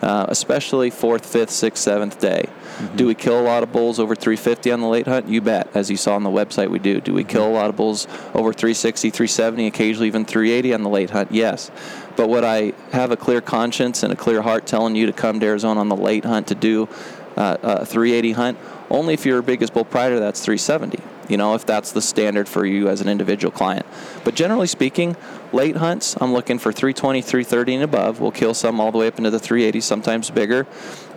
uh, 0.02 0.26
especially 0.30 0.90
fourth, 0.90 1.26
fifth, 1.26 1.52
sixth, 1.52 1.84
seventh 1.84 2.20
day. 2.20 2.46
Mm-hmm. 2.48 2.96
Do 2.98 3.08
we 3.08 3.16
kill 3.16 3.40
a 3.40 3.44
lot 3.44 3.64
of 3.64 3.72
bulls 3.72 4.00
over 4.00 4.16
350 4.16 4.72
on 4.72 4.82
the 4.82 4.88
late 4.88 5.08
hunt? 5.08 5.30
You 5.30 5.40
bet. 5.40 5.70
As 5.74 5.90
you 5.90 5.98
saw 5.98 6.16
on 6.16 6.24
the 6.24 6.30
website, 6.30 6.70
we 6.70 6.80
do. 6.80 7.00
Do 7.00 7.14
we 7.14 7.22
mm-hmm. 7.22 7.30
kill 7.30 7.48
a 7.48 7.54
lot 7.54 7.70
of 7.70 7.78
bulls 7.78 8.08
over 8.34 8.52
360, 8.52 9.10
370, 9.12 9.68
occasionally 9.68 10.08
even 10.08 10.26
380 10.26 10.74
on 10.74 10.84
the 10.84 10.90
late 10.90 11.12
hunt? 11.12 11.32
Yes. 11.32 11.72
But 12.16 12.30
what 12.30 12.44
I 12.44 12.74
have 12.92 13.12
a 13.12 13.18
clear 13.18 13.42
conscience 13.42 14.04
and 14.04 14.12
a 14.12 14.16
clear 14.16 14.42
heart 14.42 14.66
telling 14.66 14.96
you 14.96 15.06
to 15.06 15.14
come 15.14 15.40
to 15.40 15.46
Arizona 15.46 15.80
on 15.80 15.90
the 15.90 15.98
late 15.98 16.26
hunt 16.26 16.48
to 16.48 16.56
do 16.56 16.88
uh, 17.36 17.58
a 17.62 17.86
380 17.86 18.32
hunt. 18.34 18.58
Only 18.90 19.14
if 19.14 19.26
you're 19.26 19.40
a 19.40 19.44
biggest 19.44 19.74
bull 19.74 19.86
prider, 19.86 20.20
that's 20.20 20.44
370. 20.44 21.00
You 21.28 21.38
know, 21.38 21.56
if 21.56 21.66
that's 21.66 21.92
the 21.92 22.02
standard 22.02 22.48
for 22.48 22.66
you 22.66 22.88
as 22.88 23.02
an 23.02 23.10
individual 23.10 23.52
client. 23.52 23.86
But 24.24 24.36
generally 24.36 24.68
speaking, 24.68 25.16
late 25.52 25.78
hunts, 25.78 26.16
I'm 26.22 26.34
looking 26.34 26.60
for 26.60 26.72
320, 26.72 27.22
330 27.22 27.76
and 27.76 27.84
above. 27.84 28.20
We'll 28.20 28.32
kill 28.32 28.54
some 28.54 28.80
all 28.80 28.92
the 28.92 29.00
way 29.00 29.08
up 29.08 29.18
into 29.18 29.32
the 29.32 29.40
380, 29.40 29.82
sometimes 29.82 30.30
bigger. 30.30 30.68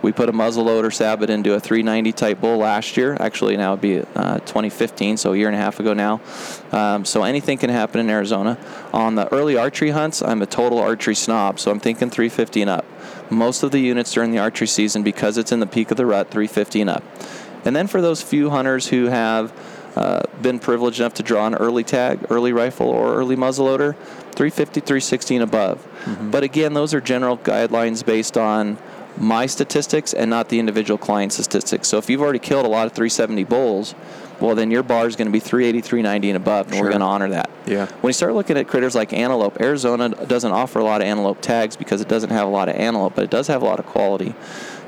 We 0.01 0.11
put 0.11 0.29
a 0.29 0.31
muzzle 0.31 0.63
loader 0.63 0.89
sabot 0.89 1.29
into 1.29 1.53
a 1.53 1.59
390 1.59 2.11
type 2.13 2.41
bull 2.41 2.57
last 2.57 2.97
year. 2.97 3.17
Actually, 3.19 3.57
now 3.57 3.73
it'd 3.73 3.81
be 3.81 3.99
uh, 4.15 4.39
2015, 4.39 5.17
so 5.17 5.33
a 5.33 5.37
year 5.37 5.47
and 5.47 5.55
a 5.55 5.59
half 5.59 5.79
ago 5.79 5.93
now. 5.93 6.21
Um, 6.71 7.05
so 7.05 7.23
anything 7.23 7.59
can 7.59 7.69
happen 7.69 7.99
in 7.99 8.09
Arizona. 8.09 8.57
On 8.93 9.13
the 9.13 9.31
early 9.31 9.57
archery 9.57 9.91
hunts, 9.91 10.23
I'm 10.23 10.41
a 10.41 10.47
total 10.47 10.79
archery 10.79 11.15
snob, 11.15 11.59
so 11.59 11.69
I'm 11.69 11.79
thinking 11.79 12.09
350 12.09 12.61
and 12.61 12.69
up 12.69 12.85
most 13.29 13.63
of 13.63 13.71
the 13.71 13.79
units 13.79 14.13
during 14.13 14.31
the 14.31 14.39
archery 14.39 14.67
season 14.67 15.03
because 15.03 15.37
it's 15.37 15.51
in 15.51 15.59
the 15.59 15.67
peak 15.67 15.91
of 15.91 15.97
the 15.97 16.05
rut, 16.05 16.31
350 16.31 16.81
and 16.81 16.89
up. 16.89 17.03
And 17.65 17.75
then 17.75 17.87
for 17.87 18.01
those 18.01 18.21
few 18.21 18.49
hunters 18.49 18.87
who 18.87 19.05
have 19.05 19.53
uh, 19.95 20.23
been 20.41 20.59
privileged 20.59 20.99
enough 20.99 21.15
to 21.15 21.23
draw 21.23 21.45
an 21.47 21.55
early 21.55 21.83
tag, 21.83 22.25
early 22.29 22.53
rifle, 22.53 22.87
or 22.87 23.15
early 23.15 23.35
muzzleloader, 23.35 23.95
350, 24.31 24.79
360 24.79 25.35
and 25.35 25.43
above. 25.43 25.77
Mm-hmm. 26.05 26.31
But 26.31 26.43
again, 26.43 26.73
those 26.73 26.93
are 26.93 27.01
general 27.01 27.37
guidelines 27.37 28.05
based 28.05 28.37
on 28.37 28.77
my 29.17 29.45
statistics 29.45 30.13
and 30.13 30.29
not 30.29 30.49
the 30.49 30.59
individual 30.59 30.97
client 30.97 31.33
statistics. 31.33 31.87
So 31.87 31.97
if 31.97 32.09
you've 32.09 32.21
already 32.21 32.39
killed 32.39 32.65
a 32.65 32.69
lot 32.69 32.87
of 32.87 32.93
370 32.93 33.43
bulls, 33.43 33.95
well, 34.41 34.55
then 34.55 34.71
your 34.71 34.83
bar 34.83 35.07
is 35.07 35.15
going 35.15 35.27
to 35.27 35.31
be 35.31 35.39
380, 35.39 35.81
390 35.81 36.29
and 36.29 36.37
above, 36.37 36.67
and 36.67 36.75
sure. 36.75 36.83
we're 36.83 36.89
going 36.89 37.01
to 37.01 37.05
honor 37.05 37.29
that. 37.29 37.49
Yeah. 37.65 37.87
When 38.01 38.09
you 38.09 38.13
start 38.13 38.33
looking 38.33 38.57
at 38.57 38.67
critters 38.67 38.95
like 38.95 39.13
antelope, 39.13 39.59
Arizona 39.59 40.09
doesn't 40.09 40.51
offer 40.51 40.79
a 40.79 40.83
lot 40.83 41.01
of 41.01 41.07
antelope 41.07 41.41
tags 41.41 41.75
because 41.75 42.01
it 42.01 42.07
doesn't 42.07 42.29
have 42.29 42.47
a 42.47 42.51
lot 42.51 42.69
of 42.69 42.75
antelope, 42.75 43.15
but 43.15 43.23
it 43.23 43.29
does 43.29 43.47
have 43.47 43.61
a 43.61 43.65
lot 43.65 43.79
of 43.79 43.85
quality. 43.85 44.33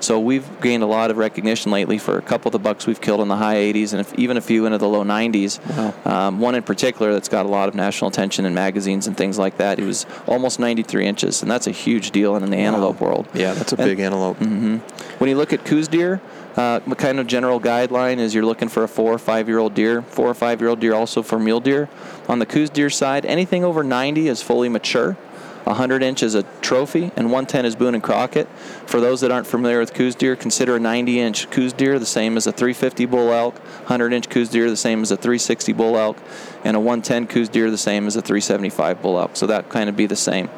So 0.04 0.20
we've 0.20 0.48
gained 0.62 0.82
a 0.82 0.88
lot 0.88 1.12
of 1.12 1.18
recognition 1.18 1.72
lately 1.72 2.00
for 2.00 2.18
a 2.18 2.22
couple 2.22 2.50
of 2.50 2.54
the 2.54 2.60
bucks 2.60 2.88
we've 2.88 3.00
killed 3.00 3.22
in 3.22 3.28
the 3.28 3.36
high 3.36 3.58
80s 3.58 3.92
and 3.92 4.02
if, 4.02 4.14
even 4.16 4.36
a 4.36 4.42
few 4.42 4.66
into 4.66 4.80
the 4.80 4.88
low 4.88 5.04
90s. 5.04 5.60
Wow. 5.78 6.28
Um, 6.28 6.40
one 6.40 6.56
in 6.56 6.64
particular 6.64 7.14
that's 7.14 7.30
got 7.30 7.46
a 7.46 7.50
lot 7.50 7.70
of 7.70 7.76
national 7.76 8.10
attention 8.10 8.46
in 8.46 8.54
magazines 8.54 9.06
and 9.06 9.16
things 9.16 9.38
like 9.38 9.58
that. 9.58 9.78
He 9.78 9.86
was 9.86 10.08
almost 10.28 10.60
93 10.60 11.06
inches, 11.06 11.42
and 11.42 11.52
that's 11.52 11.68
a 11.68 11.72
huge 11.72 12.12
deal 12.12 12.36
in 12.36 12.50
the 12.50 12.58
wow. 12.58 12.64
antelope 12.64 13.00
world. 13.00 13.28
Yeah, 13.34 13.54
that's 13.54 13.74
a 13.74 13.76
and, 13.76 13.86
big 13.86 14.00
antelope. 14.00 14.40
Mm-hmm. 14.40 14.78
When 15.20 15.30
you 15.30 15.38
look 15.38 15.54
at 15.54 15.66
Coues 15.66 15.88
deer, 15.88 16.20
uh, 16.56 16.80
kind 16.96 17.20
of 17.20 17.28
general 17.28 17.60
guideline 17.60 18.18
is 18.18 18.34
you're 18.34 18.46
looking 18.46 18.70
for 18.70 18.84
a 18.84 18.88
four 18.88 19.14
or 19.14 19.20
five 19.20 19.48
year 19.48 19.60
old 19.60 19.74
deer, 19.74 20.02
four 20.02 20.28
or 20.28 20.34
five 20.34 20.60
year 20.60 20.70
old 20.70 20.80
deer 20.80 20.94
also 20.94 21.22
for 21.22 21.40
mule 21.40 21.60
deer. 21.60 21.90
On 22.28 22.40
the 22.40 22.46
Coues 22.46 22.70
deer 22.70 22.90
side, 22.90 23.26
anything 23.26 23.64
over 23.64 23.84
90 23.84 24.28
is 24.28 24.42
fully 24.42 24.70
mature. 24.70 25.18
100 25.64 26.02
inch 26.02 26.24
is 26.24 26.34
a 26.34 26.44
trophy, 26.62 27.12
and 27.16 27.28
110 27.28 27.66
is 27.66 27.76
Boone 27.76 27.94
and 27.94 28.04
Crockett. 28.04 28.48
For 28.88 29.00
those 29.00 29.22
that 29.22 29.32
aren't 29.32 29.46
familiar 29.46 29.80
with 29.80 29.94
Coues 29.94 30.16
deer, 30.16 30.36
consider 30.36 30.76
a 30.76 30.80
90 30.80 31.20
inch 31.20 31.50
Coues 31.52 31.72
deer 31.72 32.00
the 32.00 32.06
same 32.06 32.36
as 32.36 32.48
a 32.48 32.52
350 32.52 33.06
bull 33.06 33.32
elk, 33.32 33.56
100 33.56 34.14
inch 34.14 34.30
Coues 34.30 34.50
deer 34.50 34.70
the 34.70 34.78
same 34.78 35.02
as 35.04 35.12
a 35.12 35.18
360 35.18 35.74
bull 35.74 35.98
elk, 35.98 36.18
and 36.64 36.76
a 36.76 36.80
110 36.80 37.28
Coues 37.28 37.48
deer 37.48 37.70
the 37.70 37.78
same 37.78 38.08
as 38.08 38.16
a 38.16 38.22
375 38.22 39.02
bull 39.02 39.20
elk. 39.20 39.36
So 39.36 39.46
that 39.48 39.70
kind 39.70 39.88
of 39.88 39.96
be 39.96 40.08
the 40.08 40.16
same. 40.16 40.50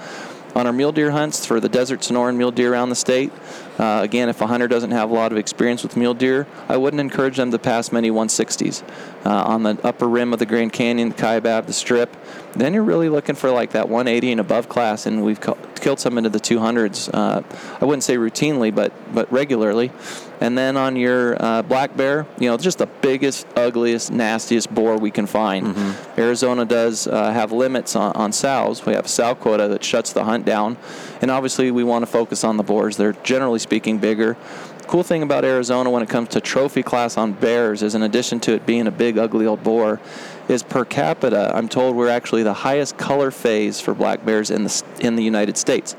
On 0.56 0.68
our 0.68 0.74
mule 0.74 0.92
deer 0.92 1.10
hunts 1.12 1.46
for 1.46 1.60
the 1.60 1.70
desert 1.70 2.02
Sonoran 2.02 2.38
mule 2.38 2.52
deer 2.52 2.74
around 2.74 2.90
the 2.90 2.96
state, 2.96 3.32
uh, 3.78 4.02
again, 4.04 4.30
if 4.30 4.42
a 4.42 4.48
hunter 4.48 4.68
doesn't 4.68 4.92
have 4.92 5.10
a 5.10 5.14
lot 5.14 5.32
of 5.32 5.38
experience 5.38 5.84
with 5.84 5.98
mule 5.98 6.14
deer, 6.14 6.48
I 6.70 6.78
wouldn't 6.78 7.00
encourage 7.00 7.38
them 7.38 7.52
to 7.52 7.60
pass 7.60 7.92
many 7.92 8.12
160s. 8.12 8.84
Uh, 9.26 9.30
on 9.30 9.64
the 9.64 9.80
upper 9.84 10.08
rim 10.08 10.34
of 10.34 10.40
the 10.40 10.46
Grand 10.46 10.74
Canyon, 10.74 11.10
the 11.10 11.16
Kaibab, 11.16 11.66
the 11.66 11.74
Strip, 11.74 12.16
then 12.56 12.74
you're 12.74 12.84
really 12.84 13.10
looking 13.10 13.36
for 13.36 13.50
like 13.50 13.72
that 13.72 13.90
180 13.90 14.34
and 14.34 14.42
above 14.42 14.70
class, 14.70 15.06
and 15.06 15.24
we've 15.24 15.40
killed 15.76 16.00
some 16.00 16.18
into 16.18 16.30
the 16.30 16.40
200s. 16.40 17.10
Uh, 17.14 17.42
I 17.82 17.86
wouldn't 17.86 18.04
say 18.04 18.18
routinely, 18.18 18.74
but 18.74 18.92
but 19.14 19.32
regularly. 19.32 19.92
And 20.44 20.58
then 20.58 20.76
on 20.76 20.98
your 20.98 21.42
uh, 21.42 21.62
black 21.62 21.96
bear, 21.96 22.28
you 22.38 22.50
know, 22.50 22.58
just 22.58 22.78
the 22.78 22.86
biggest, 22.86 23.48
ugliest, 23.56 24.12
nastiest 24.12 24.74
boar 24.74 24.98
we 24.98 25.10
can 25.10 25.26
find. 25.26 25.68
Mm-hmm. 25.68 26.20
Arizona 26.20 26.66
does 26.66 27.08
uh, 27.08 27.32
have 27.32 27.54
limits 27.54 27.96
on, 27.96 28.12
on 28.14 28.34
sows. 28.34 28.86
We 28.86 28.94
have 28.94 29.06
a 29.06 29.08
sow 29.08 29.36
quota 29.36 29.70
that 29.70 29.86
shuts 29.86 30.12
the 30.12 30.26
hunt 30.26 30.46
down, 30.46 30.76
and 31.24 31.32
obviously 31.32 31.72
we 31.72 31.86
want 31.86 32.02
to 32.02 32.06
focus 32.06 32.44
on 32.44 32.58
the 32.58 32.64
boars. 32.64 32.98
They're 32.98 33.14
generally 33.14 33.60
speaking 33.60 33.98
bigger. 33.98 34.36
Cool 34.88 35.04
thing 35.04 35.24
about 35.24 35.46
Arizona 35.46 35.90
when 35.90 36.04
it 36.04 36.10
comes 36.10 36.28
to 36.30 36.42
trophy 36.42 36.84
class 36.84 37.16
on 37.16 37.32
bears 37.32 37.82
is, 37.82 37.96
in 37.96 38.04
addition 38.04 38.42
to 38.42 38.52
it 38.52 38.66
being 38.66 38.88
a 38.88 38.92
big, 38.92 39.18
ugly 39.18 39.46
old 39.46 39.64
boar, 39.64 40.02
is 40.50 40.64
per 40.64 40.84
capita. 40.84 41.50
I'm 41.56 41.70
told 41.70 41.96
we're 41.96 42.10
actually 42.10 42.44
the 42.44 42.54
highest 42.54 42.98
color 42.98 43.32
phase 43.32 43.80
for 43.80 43.94
black 43.94 44.26
bears 44.26 44.52
in 44.52 44.66
the 44.66 44.84
in 45.00 45.16
the 45.16 45.24
United 45.24 45.56
States 45.58 45.96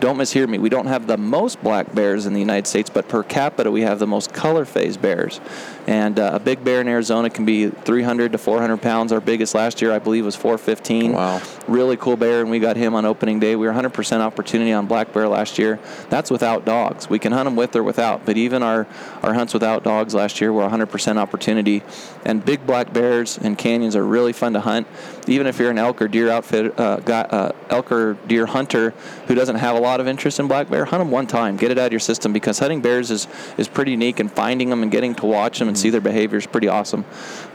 don't 0.00 0.18
mishear 0.18 0.48
me. 0.48 0.58
We 0.58 0.68
don't 0.68 0.86
have 0.86 1.06
the 1.06 1.16
most 1.16 1.62
black 1.62 1.94
bears 1.94 2.26
in 2.26 2.34
the 2.34 2.40
United 2.40 2.66
States, 2.66 2.90
but 2.90 3.08
per 3.08 3.22
capita, 3.22 3.70
we 3.70 3.82
have 3.82 3.98
the 3.98 4.06
most 4.06 4.32
color 4.32 4.64
phase 4.64 4.96
bears. 4.96 5.40
And 5.86 6.18
uh, 6.18 6.30
a 6.34 6.40
big 6.40 6.64
bear 6.64 6.80
in 6.80 6.88
Arizona 6.88 7.30
can 7.30 7.44
be 7.44 7.68
300 7.68 8.32
to 8.32 8.38
400 8.38 8.82
pounds. 8.82 9.12
Our 9.12 9.20
biggest 9.20 9.54
last 9.54 9.80
year, 9.80 9.92
I 9.92 10.00
believe, 10.00 10.24
was 10.24 10.34
415. 10.34 11.12
Wow. 11.12 11.40
Really 11.68 11.96
cool 11.96 12.16
bear, 12.16 12.40
and 12.40 12.50
we 12.50 12.58
got 12.58 12.76
him 12.76 12.94
on 12.94 13.04
opening 13.04 13.38
day. 13.38 13.54
We 13.54 13.68
were 13.68 13.72
100% 13.72 14.20
opportunity 14.20 14.72
on 14.72 14.86
black 14.86 15.12
bear 15.12 15.28
last 15.28 15.58
year. 15.58 15.78
That's 16.10 16.28
without 16.30 16.64
dogs. 16.64 17.08
We 17.08 17.20
can 17.20 17.32
hunt 17.32 17.44
them 17.44 17.54
with 17.54 17.76
or 17.76 17.84
without, 17.84 18.26
but 18.26 18.36
even 18.36 18.64
our, 18.64 18.86
our 19.22 19.34
hunts 19.34 19.54
without 19.54 19.84
dogs 19.84 20.12
last 20.12 20.40
year 20.40 20.52
were 20.52 20.68
100% 20.68 21.16
opportunity. 21.18 21.82
And 22.24 22.44
big 22.44 22.66
black 22.66 22.92
bears 22.92 23.38
and 23.38 23.56
canyons 23.56 23.94
are 23.94 24.04
really 24.04 24.32
fun 24.32 24.54
to 24.54 24.60
hunt. 24.60 24.88
Even 25.28 25.46
if 25.46 25.58
you're 25.58 25.70
an 25.70 25.78
elk 25.78 26.02
or 26.02 26.08
deer 26.08 26.30
outfit, 26.30 26.78
uh, 26.78 26.96
got, 26.96 27.32
uh, 27.32 27.52
elk 27.70 27.92
or 27.92 28.14
deer 28.26 28.46
hunter 28.46 28.90
who 29.28 29.36
doesn't 29.36 29.56
have 29.56 29.76
a 29.76 29.80
lot 29.80 30.00
of 30.00 30.08
interest 30.08 30.40
in 30.40 30.48
black 30.48 30.68
bear, 30.68 30.84
hunt 30.84 31.00
them 31.00 31.12
one 31.12 31.28
time. 31.28 31.56
Get 31.56 31.70
it 31.70 31.78
out 31.78 31.86
of 31.86 31.92
your 31.92 32.00
system 32.00 32.32
because 32.32 32.58
hunting 32.58 32.80
bears 32.80 33.12
is, 33.12 33.28
is 33.56 33.68
pretty 33.68 33.92
unique, 33.92 34.18
and 34.18 34.30
finding 34.30 34.70
them 34.70 34.82
and 34.82 34.90
getting 34.90 35.14
to 35.16 35.26
watch 35.26 35.58
them 35.58 35.68
and 35.76 35.82
see 35.82 35.90
their 35.90 36.00
behavior 36.00 36.38
is 36.38 36.46
pretty 36.46 36.68
awesome. 36.68 37.04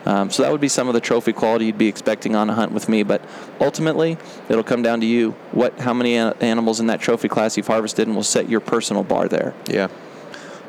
Um, 0.06 0.30
so 0.30 0.44
that 0.44 0.52
would 0.52 0.62
be 0.62 0.68
some 0.68 0.88
of 0.88 0.94
the 0.94 1.02
trophy 1.02 1.34
quality 1.34 1.66
you'd 1.66 1.78
be 1.78 1.88
expecting 1.88 2.36
on 2.36 2.50
a 2.50 2.54
hunt 2.54 2.72
with 2.72 2.88
me. 2.88 3.02
But 3.04 3.24
ultimately, 3.60 4.18
it'll 4.48 4.64
come 4.64 4.84
down 4.84 5.02
to 5.02 5.08
you. 5.08 5.32
What, 5.52 5.80
how 5.80 5.94
many 5.94 6.16
animals 6.16 6.80
in 6.80 6.88
that 6.88 7.02
trophy 7.02 7.28
class 7.28 7.58
you've 7.58 7.68
harvested, 7.68 8.08
and 8.08 8.16
will 8.16 8.24
set 8.24 8.48
your 8.50 8.60
personal 8.60 9.04
bar 9.04 9.28
there. 9.28 9.54
Yeah. 9.68 9.88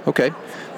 Okay. 0.07 0.33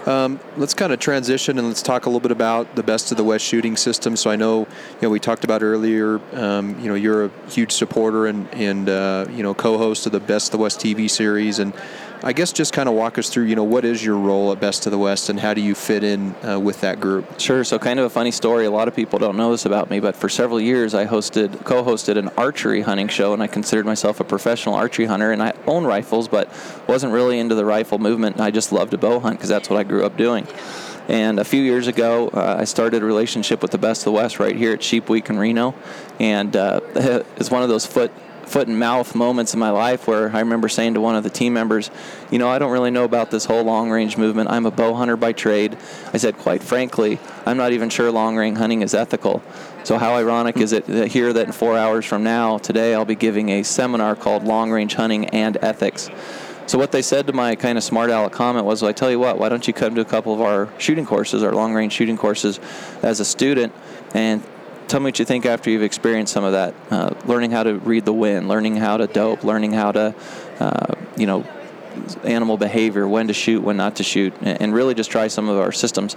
Um, 0.07 0.39
let's 0.59 0.75
kind 0.75 0.93
of 0.93 0.99
transition 0.99 1.59
and 1.59 1.67
let's 1.67 1.81
talk 1.81 2.05
a 2.05 2.11
little 2.11 2.21
bit 2.21 2.31
about 2.31 2.77
the 2.77 2.83
best 2.83 3.11
of 3.11 3.17
the 3.17 3.25
West 3.25 3.43
shooting 3.43 3.75
system. 3.75 4.17
So 4.17 4.31
I 4.31 4.37
know, 4.37 4.61
you 4.61 4.99
know, 5.01 5.09
we 5.09 5.19
talked 5.19 5.45
about 5.45 5.63
earlier. 5.63 6.21
Um, 6.35 6.79
you 6.79 6.89
know, 6.89 6.95
you're 6.95 7.27
a 7.27 7.31
huge 7.49 7.73
supporter 7.73 8.27
and 8.27 8.53
and 8.53 8.89
uh, 8.91 9.27
you 9.31 9.43
know 9.43 9.55
co-host 9.55 10.05
of 10.05 10.13
the 10.13 10.21
Best 10.21 10.49
of 10.49 10.53
the 10.53 10.59
West 10.59 10.79
TV 10.79 11.09
series, 11.09 11.59
and 11.59 11.73
I 12.27 12.33
guess 12.33 12.55
just 12.55 12.73
kind 12.73 12.89
of 12.89 12.95
walk 12.95 13.19
us 13.19 13.29
through, 13.29 13.45
you 13.45 13.55
know, 13.55 13.65
what 13.65 13.85
is 13.85 14.03
your 14.03 14.17
role 14.17 14.51
at 14.51 14.59
Best 14.59 14.87
of 14.87 14.93
the 14.93 14.99
West 14.99 15.29
and 15.29 15.39
how 15.39 15.53
do 15.53 15.61
you 15.61 15.75
fit 15.75 16.03
in 16.03 16.35
uh, 16.43 16.59
with 16.59 16.81
that 16.81 16.99
group? 16.99 17.39
Sure. 17.39 17.63
So, 17.65 17.79
kind 17.79 18.01
of 18.01 18.07
a 18.07 18.09
funny 18.09 18.31
story. 18.31 18.65
A 18.65 18.71
lot 18.71 18.89
of 18.89 18.97
people 18.97 19.19
don't 19.19 19.37
know 19.37 19.51
this 19.51 19.67
about 19.67 19.91
me, 19.91 20.01
but 20.01 20.17
for 20.17 20.31
several 20.31 20.59
years 20.59 20.95
I 20.95 21.05
hosted, 21.05 21.67
co-hosted 21.67 22.17
an 22.17 22.31
archery 22.39 22.81
hunting 22.81 23.09
show, 23.09 23.35
and 23.35 23.43
I 23.43 23.47
considered 23.47 23.85
myself 23.85 24.21
a 24.21 24.25
professional 24.25 24.75
archery 24.75 25.05
hunter. 25.05 25.33
And 25.33 25.43
I 25.43 25.53
own 25.67 25.85
rifles, 25.85 26.27
but 26.27 26.49
wasn't 26.89 27.13
really 27.13 27.39
into 27.39 27.55
the 27.55 27.67
rifle 27.67 27.99
movement. 27.99 28.41
I 28.41 28.51
just 28.51 28.73
loved 28.73 28.93
to 28.93 28.99
bow 28.99 29.21
hunt 29.21 29.37
because 29.37 29.51
that's 29.51 29.69
what 29.69 29.79
I 29.79 29.83
grew 29.83 30.07
up 30.07 30.17
doing. 30.17 30.47
And 31.09 31.39
a 31.39 31.45
few 31.45 31.61
years 31.61 31.89
ago, 31.89 32.29
uh, 32.29 32.57
I 32.59 32.65
started 32.65 33.03
a 33.03 33.05
relationship 33.05 33.61
with 33.61 33.71
the 33.71 33.77
Best 33.77 34.01
of 34.01 34.05
the 34.07 34.13
West 34.13 34.39
right 34.39 34.57
here 34.57 34.73
at 34.73 34.83
Sheep 34.83 35.11
Week 35.11 35.29
in 35.29 35.39
Reno, 35.39 35.75
and 36.19 36.57
uh, 36.57 36.81
it's 37.37 37.51
one 37.51 37.63
of 37.63 37.69
those 37.69 37.85
foot 37.85 38.11
foot 38.47 38.69
and 38.69 38.79
mouth 38.79 39.15
moments 39.15 39.55
in 39.55 39.61
my 39.61 39.71
life 39.71 40.07
where 40.07 40.35
I 40.35 40.41
remember 40.41 40.69
saying 40.69 40.95
to 40.95 41.01
one 41.01 41.17
of 41.17 41.25
the 41.25 41.31
team 41.31 41.53
members, 41.53 41.91
you 42.31 42.39
know, 42.39 42.49
I 42.49 42.59
don't 42.59 42.73
really 42.73 42.91
know 42.91 43.05
about 43.05 43.31
this 43.31 43.45
whole 43.45 43.63
long 43.63 43.91
range 43.91 44.17
movement. 44.17 44.51
I'm 44.51 44.67
a 44.67 44.71
bow 44.71 44.95
hunter 44.95 45.17
by 45.17 45.33
trade. 45.33 45.77
I 46.13 46.19
said, 46.19 46.39
quite 46.39 46.63
frankly, 46.63 47.19
I'm 47.47 47.57
not 47.57 47.73
even 47.73 47.91
sure 47.91 48.11
long 48.11 48.37
range 48.37 48.59
hunting 48.59 48.83
is 48.83 48.95
ethical. 48.95 49.43
So, 49.85 49.99
how 49.99 50.15
ironic 50.15 50.57
is 50.57 50.73
it 50.73 50.87
that 50.87 51.09
here 51.09 51.33
that 51.33 51.47
in 51.47 51.53
four 51.53 51.77
hours 51.77 52.07
from 52.07 52.25
now, 52.25 52.57
today, 52.57 52.95
I'll 52.95 53.05
be 53.05 53.15
giving 53.15 53.51
a 53.51 53.63
seminar 53.63 54.17
called 54.17 54.45
Long 54.45 54.71
Range 54.71 54.95
Hunting 54.95 55.27
and 55.27 55.59
Ethics. 55.61 56.09
So, 56.67 56.79
what 56.79 56.91
they 56.91 57.03
said 57.03 57.27
to 57.27 57.35
my 57.35 57.55
kind 57.55 57.77
of 57.77 57.85
smart 57.85 58.09
aleck 58.09 58.33
comment 58.33 58.65
was, 58.65 58.81
well, 58.81 58.89
I 58.89 58.93
tell 58.93 59.11
you 59.11 59.19
what, 59.19 59.39
why 59.39 59.51
don't 59.51 59.67
you 59.67 59.75
come 59.75 59.95
to 59.97 60.01
a 60.01 60.07
couple 60.07 60.33
of 60.33 60.41
our 60.41 60.71
shooting 60.79 61.05
courses, 61.05 61.43
our 61.43 61.53
long 61.53 61.75
range 61.75 61.93
shooting 61.93 62.17
courses, 62.17 62.59
as 63.03 63.21
a 63.21 63.27
student 63.27 63.75
and 64.15 64.43
tell 64.89 65.01
me 65.01 65.05
what 65.05 65.19
you 65.19 65.25
think 65.25 65.47
after 65.47 65.71
you've 65.71 65.83
experienced 65.83 66.33
some 66.33 66.45
of 66.45 66.53
that. 66.53 66.75
Uh, 66.91 67.15
learning 67.27 67.51
how 67.51 67.63
to 67.63 67.75
read 67.79 68.05
the 68.05 68.13
wind, 68.13 68.49
learning 68.49 68.77
how 68.77 68.97
to 68.97 69.07
dope, 69.07 69.45
learning 69.45 69.73
how 69.73 69.93
to, 69.93 70.15
uh, 70.61 70.95
you 71.17 71.27
know, 71.27 71.45
animal 72.25 72.57
behavior, 72.57 73.07
when 73.07 73.29
to 73.29 73.33
shoot, 73.33 73.63
when 73.63 73.77
not 73.77 73.97
to 73.97 74.03
shoot, 74.03 74.33
and 74.43 74.75
really 74.75 74.95
just 74.95 75.11
try 75.11 75.29
some 75.29 75.49
of 75.49 75.57
our 75.59 75.73
systems. 75.73 76.17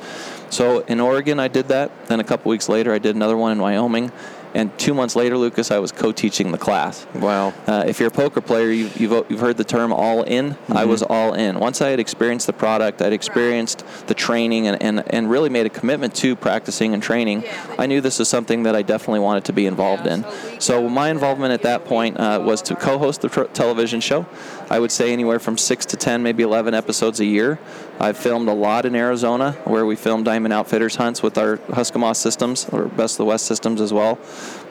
So 0.49 0.79
in 0.79 0.99
Oregon, 0.99 1.39
I 1.39 1.47
did 1.47 1.67
that. 1.67 2.07
Then 2.07 2.19
a 2.19 2.23
couple 2.23 2.49
weeks 2.49 2.67
later, 2.67 2.93
I 2.93 2.97
did 2.97 3.15
another 3.15 3.37
one 3.37 3.51
in 3.51 3.59
Wyoming. 3.59 4.11
And 4.57 4.77
two 4.79 4.95
months 4.95 5.15
later, 5.15 5.37
Lucas, 5.37 5.69
I 5.69 5.77
was 5.77 5.91
co-teaching 5.91 6.51
the 6.51 6.57
class. 6.57 7.05
Wow! 7.13 7.53
Uh, 7.67 7.83
if 7.85 7.99
you're 7.99 8.09
a 8.09 8.11
poker 8.11 8.41
player, 8.41 8.71
you, 8.71 8.87
have 8.87 8.99
you've, 8.99 9.25
you've 9.29 9.39
heard 9.39 9.55
the 9.55 9.63
term 9.63 9.93
all 9.93 10.23
in. 10.23 10.45
Mm-hmm. 10.51 10.75
I 10.75 10.85
was 10.85 11.03
all 11.03 11.35
in. 11.35 11.59
Once 11.59 11.79
I 11.79 11.89
had 11.89 11.99
experienced 11.99 12.47
the 12.47 12.53
product, 12.53 13.01
I'd 13.03 13.13
experienced 13.13 13.85
the 14.07 14.15
training, 14.15 14.65
and, 14.67 14.81
and, 14.81 15.13
and 15.13 15.29
really 15.29 15.49
made 15.49 15.67
a 15.67 15.69
commitment 15.69 16.15
to 16.15 16.35
practicing 16.35 16.95
and 16.95 17.03
training. 17.03 17.43
I 17.77 17.85
knew 17.85 18.01
this 18.01 18.17
was 18.17 18.29
something 18.29 18.63
that 18.63 18.75
I 18.75 18.81
definitely 18.81 19.19
wanted 19.19 19.45
to 19.45 19.53
be 19.53 19.67
involved 19.67 20.07
in. 20.07 20.25
So 20.59 20.89
my 20.89 21.11
involvement 21.11 21.53
at 21.53 21.61
that 21.61 21.85
point 21.85 22.17
uh, 22.17 22.41
was 22.43 22.63
to 22.63 22.75
co-host 22.75 23.21
the 23.21 23.29
television 23.53 24.01
show. 24.01 24.25
I 24.71 24.79
would 24.79 24.91
say 24.91 25.13
anywhere 25.13 25.39
from 25.39 25.57
six 25.57 25.85
to 25.85 25.97
ten, 25.97 26.23
maybe 26.23 26.41
eleven 26.41 26.73
episodes 26.73 27.19
a 27.19 27.25
year. 27.25 27.59
I've 27.99 28.17
filmed 28.17 28.49
a 28.49 28.53
lot 28.53 28.85
in 28.85 28.95
Arizona, 28.95 29.51
where 29.65 29.85
we 29.85 29.95
film 29.95 30.23
Diamond 30.23 30.53
Outfitters 30.53 30.95
hunts 30.95 31.21
with 31.21 31.37
our 31.37 31.57
Huskemaw 31.57 32.15
systems, 32.15 32.67
or 32.71 32.85
Best 32.85 33.13
of 33.15 33.17
the 33.19 33.25
West 33.25 33.45
systems 33.45 33.81
as 33.81 33.93
well. 33.93 34.17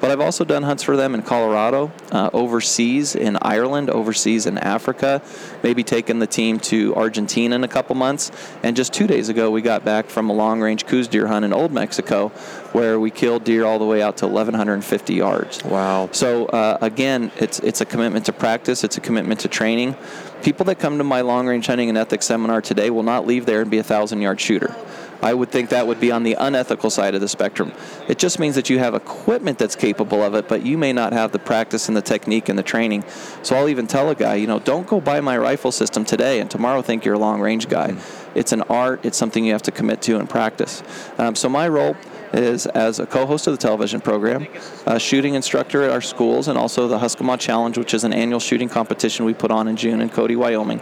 But 0.01 0.11
I've 0.11 0.21
also 0.21 0.45
done 0.45 0.63
hunts 0.63 0.83
for 0.83 0.97
them 0.97 1.15
in 1.15 1.23
Colorado, 1.23 1.91
uh, 2.13 2.31
overseas 2.33 3.15
in 3.15 3.39
Ireland, 3.41 3.89
overseas 3.89 4.47
in 4.47 4.59
Africa, 4.59 5.23
maybe 5.63 5.83
taken 5.83 6.19
the 6.19 6.27
team 6.27 6.61
to 6.61 6.95
Argentina 6.95 7.55
in 7.55 7.65
a 7.65 7.69
couple 7.69 7.95
months. 7.97 8.31
And 8.63 8.77
just 8.77 8.93
two 8.93 9.07
days 9.07 9.29
ago, 9.29 9.51
we 9.51 9.63
got 9.63 9.85
back 9.85 10.07
from 10.07 10.29
a 10.29 10.33
long 10.33 10.61
range 10.61 10.87
Coues 10.87 11.09
deer 11.09 11.27
hunt 11.27 11.45
in 11.45 11.53
Old 11.53 11.73
Mexico, 11.73 12.29
where 12.73 13.01
we 13.01 13.11
killed 13.11 13.45
deer 13.45 13.65
all 13.65 13.79
the 13.79 13.87
way 13.87 14.03
out 14.03 14.19
to 14.19 14.27
1,150 14.27 15.15
yards. 15.15 15.65
Wow. 15.65 16.11
So, 16.13 16.47
uh, 16.47 16.79
again, 16.81 17.33
it's, 17.37 17.59
it's 17.61 17.81
a 17.81 17.87
commitment 17.87 18.27
to 18.27 18.33
practice, 18.33 18.85
it's 18.85 18.99
a 18.99 19.01
commitment 19.01 19.41
to 19.41 19.49
training. 19.49 19.97
People 20.43 20.67
that 20.67 20.79
come 20.79 20.99
to 20.99 21.05
my 21.05 21.23
long 21.23 21.47
range 21.47 21.67
hunting 21.67 21.89
and 21.89 21.97
ethics 21.97 22.27
seminar 22.27 22.61
today 22.61 22.91
will 22.91 23.03
not 23.03 23.27
leave 23.27 23.47
there 23.47 23.63
and 23.63 23.71
be 23.71 23.79
a 23.79 23.83
thousand 23.83 24.21
yard 24.21 24.41
shooter. 24.41 24.75
I 25.23 25.35
would 25.35 25.51
think 25.51 25.71
that 25.71 25.87
would 25.87 26.01
be 26.01 26.11
on 26.11 26.23
the 26.23 26.35
unethical 26.35 26.91
side 26.91 27.15
of 27.15 27.21
the 27.21 27.29
spectrum. 27.29 27.73
It 28.09 28.19
just 28.19 28.39
means 28.39 28.55
that 28.55 28.71
you 28.71 28.79
have 28.79 28.95
equipment 28.95 29.59
that's 29.59 29.77
capable 29.77 30.23
of 30.23 30.35
it, 30.35 30.49
but 30.49 30.65
you 30.65 30.79
may 30.79 30.93
not 30.93 31.13
have 31.13 31.33
the 31.33 31.39
practice 31.39 31.89
and 31.89 31.97
the 31.97 32.03
technique 32.03 32.49
and 32.49 32.59
the 32.59 32.63
training. 32.63 33.05
So 33.43 33.57
I'll 33.57 33.69
even 33.69 33.87
tell 33.87 34.11
a 34.11 34.15
guy, 34.15 34.35
you 34.37 34.47
know, 34.47 34.59
don't 34.59 34.87
go 34.87 35.01
buy 35.01 35.21
my 35.21 35.37
rifle 35.39 35.73
system 35.73 36.05
today 36.05 36.41
and 36.41 36.51
tomorrow 36.51 36.83
think 36.83 37.05
you're 37.05 37.15
a 37.15 37.19
long 37.19 37.41
range 37.41 37.69
guy. 37.69 37.93
Mm-hmm. 37.93 38.39
It's 38.39 38.53
an 38.53 38.63
art, 38.63 39.05
it's 39.05 39.17
something 39.17 39.45
you 39.45 39.53
have 39.53 39.63
to 39.63 39.73
commit 39.73 40.03
to 40.03 40.19
and 40.19 40.29
practice. 40.29 40.83
Um, 41.19 41.35
so 41.35 41.49
my 41.49 41.69
role 41.69 41.97
is 42.33 42.67
as 42.67 42.99
a 42.99 43.07
co-host 43.07 43.47
of 43.47 43.53
the 43.53 43.59
television 43.59 44.01
program, 44.01 44.47
a 44.85 44.99
shooting 44.99 45.35
instructor 45.35 45.83
at 45.83 45.91
our 45.91 46.01
schools, 46.01 46.49
and 46.49 46.59
also 46.59 46.89
the 46.89 46.99
Huskemaw 46.99 47.39
Challenge, 47.39 47.79
which 47.79 47.95
is 47.95 48.05
an 48.05 48.13
annual 48.13 48.41
shooting 48.41 48.69
competition 48.69 49.25
we 49.25 49.35
put 49.35 49.51
on 49.51 49.69
in 49.69 49.77
June 49.77 50.01
in 50.01 50.09
Cody, 50.09 50.37
Wyoming. 50.37 50.81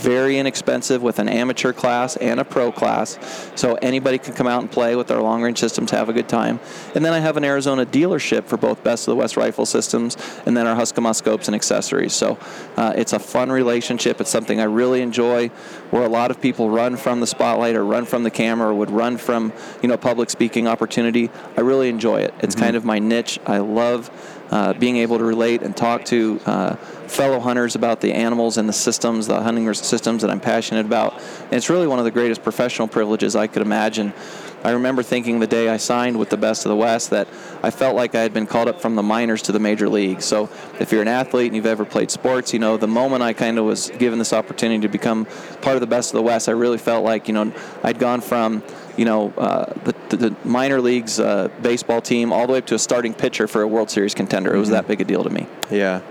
Very 0.00 0.38
inexpensive 0.38 1.02
with 1.02 1.18
an 1.18 1.28
amateur 1.28 1.72
class 1.72 2.16
and 2.16 2.40
a 2.40 2.44
pro 2.44 2.72
class. 2.72 3.18
So 3.54 3.74
anybody 3.76 4.16
can 4.18 4.32
come 4.32 4.46
out 4.46 4.62
and 4.62 4.70
play 4.70 4.96
with 4.96 5.10
our 5.10 5.20
long 5.20 5.42
range 5.42 5.58
systems, 5.58 5.90
have 5.90 6.08
a 6.08 6.12
good 6.14 6.28
time. 6.28 6.58
And 6.94 7.04
then 7.04 7.12
I 7.12 7.18
have 7.18 7.36
an 7.36 7.44
Arizona 7.44 7.84
dealership 7.84 8.46
for 8.46 8.56
both 8.56 8.82
Best 8.82 9.06
of 9.06 9.12
the 9.12 9.16
West 9.16 9.36
rifle 9.36 9.66
systems 9.66 10.16
and 10.46 10.56
then 10.56 10.66
our 10.66 10.74
Huskemaw 10.74 11.14
scopes 11.14 11.48
and 11.48 11.54
accessories. 11.54 12.14
So 12.14 12.38
uh, 12.76 12.94
it's 12.96 13.12
a 13.12 13.18
fun 13.18 13.52
relationship. 13.52 14.20
It's 14.20 14.30
something 14.30 14.58
I 14.58 14.64
really 14.64 15.02
enjoy 15.02 15.48
where 15.90 16.04
a 16.04 16.08
lot 16.08 16.30
of 16.30 16.40
people 16.40 16.70
run 16.70 16.96
from 16.96 17.20
the 17.20 17.26
spotlight 17.26 17.76
or 17.76 17.84
run 17.84 18.06
from 18.06 18.22
the 18.22 18.30
camera 18.30 18.70
or 18.70 18.74
would 18.74 18.90
run 18.90 19.18
from, 19.18 19.52
you 19.82 19.88
know, 19.88 19.98
public 19.98 20.30
speaking 20.30 20.66
opportunity. 20.66 21.30
I 21.58 21.60
really 21.60 21.90
enjoy 21.90 22.20
it. 22.20 22.32
It's 22.40 22.54
mm-hmm. 22.54 22.64
kind 22.64 22.76
of 22.76 22.84
my 22.84 22.98
niche. 22.98 23.38
I 23.46 23.58
love 23.58 24.10
uh, 24.50 24.72
being 24.74 24.96
able 24.96 25.18
to 25.18 25.24
relate 25.24 25.62
and 25.62 25.76
talk 25.76 26.04
to 26.06 26.40
uh, 26.46 26.76
fellow 27.10 27.40
hunters 27.40 27.74
about 27.74 28.00
the 28.00 28.12
animals 28.12 28.56
and 28.56 28.68
the 28.68 28.72
systems, 28.72 29.26
the 29.26 29.42
hunting 29.42 29.72
systems 29.74 30.22
that 30.22 30.30
I'm 30.30 30.40
passionate 30.40 30.86
about. 30.86 31.14
And 31.14 31.54
it's 31.54 31.68
really 31.68 31.86
one 31.86 31.98
of 31.98 32.04
the 32.04 32.10
greatest 32.10 32.42
professional 32.42 32.88
privileges 32.88 33.36
I 33.36 33.46
could 33.46 33.62
imagine. 33.62 34.14
I 34.62 34.72
remember 34.72 35.02
thinking 35.02 35.40
the 35.40 35.46
day 35.46 35.70
I 35.70 35.78
signed 35.78 36.18
with 36.18 36.28
the 36.28 36.36
Best 36.36 36.66
of 36.66 36.70
the 36.70 36.76
West 36.76 37.10
that 37.10 37.28
I 37.62 37.70
felt 37.70 37.96
like 37.96 38.14
I 38.14 38.20
had 38.20 38.34
been 38.34 38.46
called 38.46 38.68
up 38.68 38.80
from 38.80 38.94
the 38.94 39.02
minors 39.02 39.40
to 39.42 39.52
the 39.52 39.58
major 39.58 39.88
league. 39.88 40.20
So 40.20 40.50
if 40.78 40.92
you're 40.92 41.00
an 41.00 41.08
athlete 41.08 41.46
and 41.46 41.56
you've 41.56 41.66
ever 41.66 41.86
played 41.86 42.10
sports, 42.10 42.52
you 42.52 42.58
know, 42.58 42.76
the 42.76 42.86
moment 42.86 43.22
I 43.22 43.32
kind 43.32 43.58
of 43.58 43.64
was 43.64 43.90
given 43.98 44.18
this 44.18 44.34
opportunity 44.34 44.82
to 44.82 44.88
become 44.88 45.26
part 45.62 45.76
of 45.76 45.80
the 45.80 45.86
Best 45.86 46.10
of 46.10 46.18
the 46.18 46.22
West, 46.22 46.48
I 46.48 46.52
really 46.52 46.78
felt 46.78 47.04
like, 47.04 47.26
you 47.26 47.34
know, 47.34 47.52
I'd 47.82 47.98
gone 47.98 48.20
from 48.20 48.62
you 48.96 49.06
know, 49.06 49.32
uh, 49.38 49.72
the, 49.84 50.16
the, 50.16 50.36
minor 50.44 50.78
leagues 50.78 51.18
uh, 51.18 51.48
baseball 51.62 52.02
team 52.02 52.34
all 52.34 52.46
the 52.46 52.52
way 52.52 52.58
up 52.58 52.66
to 52.66 52.74
a 52.74 52.78
starting 52.78 53.14
pitcher 53.14 53.46
for 53.46 53.62
a 53.62 53.66
World 53.66 53.88
Series 53.88 54.14
contender. 54.14 54.54
It 54.54 54.58
was 54.58 54.68
mm-hmm. 54.68 54.74
that 54.74 54.88
big 54.88 55.00
a 55.00 55.04
deal 55.04 55.24
to 55.24 55.30
me. 55.30 55.46
Yeah, 55.70 56.02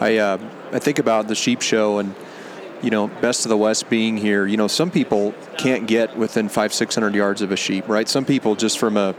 I 0.00 0.18
uh, 0.18 0.38
I 0.72 0.78
think 0.78 0.98
about 0.98 1.28
the 1.28 1.34
sheep 1.34 1.62
show 1.62 1.98
and 1.98 2.14
you 2.82 2.90
know, 2.90 3.08
best 3.08 3.44
of 3.44 3.48
the 3.48 3.56
West 3.56 3.90
being 3.90 4.16
here. 4.16 4.46
You 4.46 4.56
know, 4.56 4.68
some 4.68 4.90
people 4.90 5.34
can't 5.56 5.86
get 5.86 6.16
within 6.16 6.48
five 6.48 6.72
six 6.72 6.94
hundred 6.94 7.14
yards 7.14 7.42
of 7.42 7.50
a 7.50 7.56
sheep, 7.56 7.88
right? 7.88 8.08
Some 8.08 8.24
people 8.24 8.54
just 8.54 8.78
from 8.78 8.96
a 8.96 9.14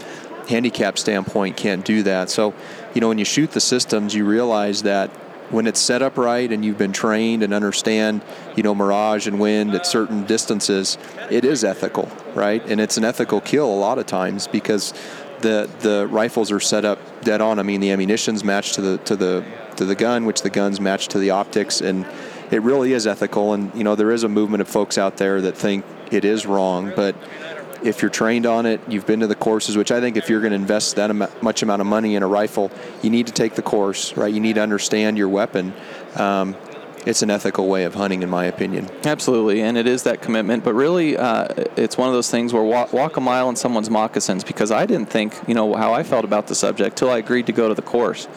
handicap 0.48 0.98
standpoint 0.98 1.58
can't 1.58 1.86
do 1.86 2.04
that. 2.04 2.30
So, 2.30 2.54
you 2.94 3.02
know, 3.02 3.10
when 3.10 3.20
you 3.20 3.26
shoot 3.26 3.52
the 3.52 3.60
systems, 3.60 4.16
you 4.16 4.26
realize 4.26 4.84
that 4.84 5.10
when 5.52 5.68
it's 5.68 5.80
set 5.80 6.02
up 6.02 6.18
right 6.18 6.52
and 6.52 6.64
you've 6.64 6.78
been 6.78 6.92
trained 6.92 7.44
and 7.44 7.54
understand, 7.54 8.22
you 8.56 8.64
know, 8.64 8.76
mirage 8.76 9.28
and 9.28 9.40
wind 9.40 9.74
at 9.74 9.86
certain 9.86 10.24
distances, 10.26 10.98
it 11.30 11.44
is 11.44 11.64
ethical, 11.64 12.10
right? 12.36 12.64
And 12.70 12.80
it's 12.80 12.98
an 12.98 13.04
ethical 13.04 13.42
kill 13.42 13.66
a 13.66 13.76
lot 13.76 13.98
of 13.98 14.06
times 14.06 14.48
because 14.48 14.94
the 15.42 15.70
the 15.80 16.08
rifles 16.08 16.52
are 16.52 16.60
set 16.60 16.86
up 16.86 17.00
dead 17.24 17.42
on. 17.42 17.60
I 17.60 17.64
mean, 17.64 17.82
the 17.82 17.92
ammunition's 17.92 18.44
matched 18.44 18.76
to 18.76 18.82
the 18.82 18.98
to 19.00 19.16
the 19.16 19.46
to 19.78 19.86
the 19.86 19.96
gun, 19.96 20.26
which 20.26 20.42
the 20.42 20.50
gun's 20.50 20.80
match 20.80 21.08
to 21.10 21.20
the 21.20 21.32
optics, 21.32 21.82
and 21.82 22.06
it 22.52 22.62
really 22.62 22.94
is 22.94 23.08
ethical. 23.08 23.54
And 23.54 23.74
you 23.76 23.84
know, 23.84 23.96
there 23.96 24.12
is 24.12 24.24
a 24.24 24.30
movement 24.30 24.62
of 24.62 24.68
folks 24.68 24.98
out 24.98 25.18
there 25.18 25.42
that 25.42 25.58
think 25.58 25.86
it 26.12 26.26
is 26.26 26.46
wrong, 26.46 26.92
but 26.96 27.16
if 27.84 28.02
you're 28.02 28.12
trained 28.12 28.46
on 28.46 28.66
it, 28.66 28.82
you've 28.90 29.06
been 29.06 29.22
to 29.22 29.28
the 29.28 29.36
courses, 29.36 29.78
which 29.78 29.92
I 29.92 30.02
think 30.02 30.18
if 30.18 30.30
you're 30.30 30.42
going 30.42 30.52
to 30.52 30.58
invest 30.58 30.96
that 30.98 31.14
much 31.42 31.64
amount 31.64 31.82
of 31.82 31.88
money 31.88 32.16
in 32.16 32.24
a 32.24 32.28
rifle, 32.28 32.72
you 33.02 33.10
need 33.10 33.28
to 33.28 33.34
take 33.34 33.56
the 33.56 33.62
course, 33.62 34.18
right? 34.18 34.34
You 34.34 34.42
need 34.42 34.56
to 34.56 34.62
understand 34.62 35.18
your 35.18 35.30
weapon. 35.30 35.74
Um, 36.16 36.56
it's 37.06 37.22
an 37.22 37.30
ethical 37.30 37.68
way 37.68 37.86
of 37.86 37.96
hunting, 37.96 38.24
in 38.24 38.30
my 38.30 38.46
opinion. 38.46 38.90
Absolutely, 39.04 39.62
and 39.62 39.78
it 39.78 39.88
is 39.88 40.04
that 40.04 40.22
commitment. 40.22 40.64
But 40.64 40.74
really, 40.74 41.18
uh, 41.18 41.48
it's 41.76 41.98
one 41.98 42.08
of 42.08 42.14
those 42.14 42.30
things 42.30 42.54
where 42.54 42.64
walk, 42.64 42.94
walk, 42.94 43.18
a 43.18 43.22
mile 43.22 43.50
in 43.50 43.56
someone's 43.56 43.90
moccasins 43.90 44.44
because 44.44 44.72
I 44.72 44.86
didn't 44.86 45.10
think, 45.10 45.36
you 45.48 45.54
know, 45.54 45.76
how 45.76 45.94
I 45.94 46.04
felt 46.04 46.26
about 46.26 46.48
the 46.48 46.56
subject 46.56 46.98
till 46.98 47.10
I 47.10 47.18
agreed 47.18 47.48
to 47.48 47.54
go 47.54 47.68
to 47.68 47.74
the 47.74 47.82
course. 47.82 48.28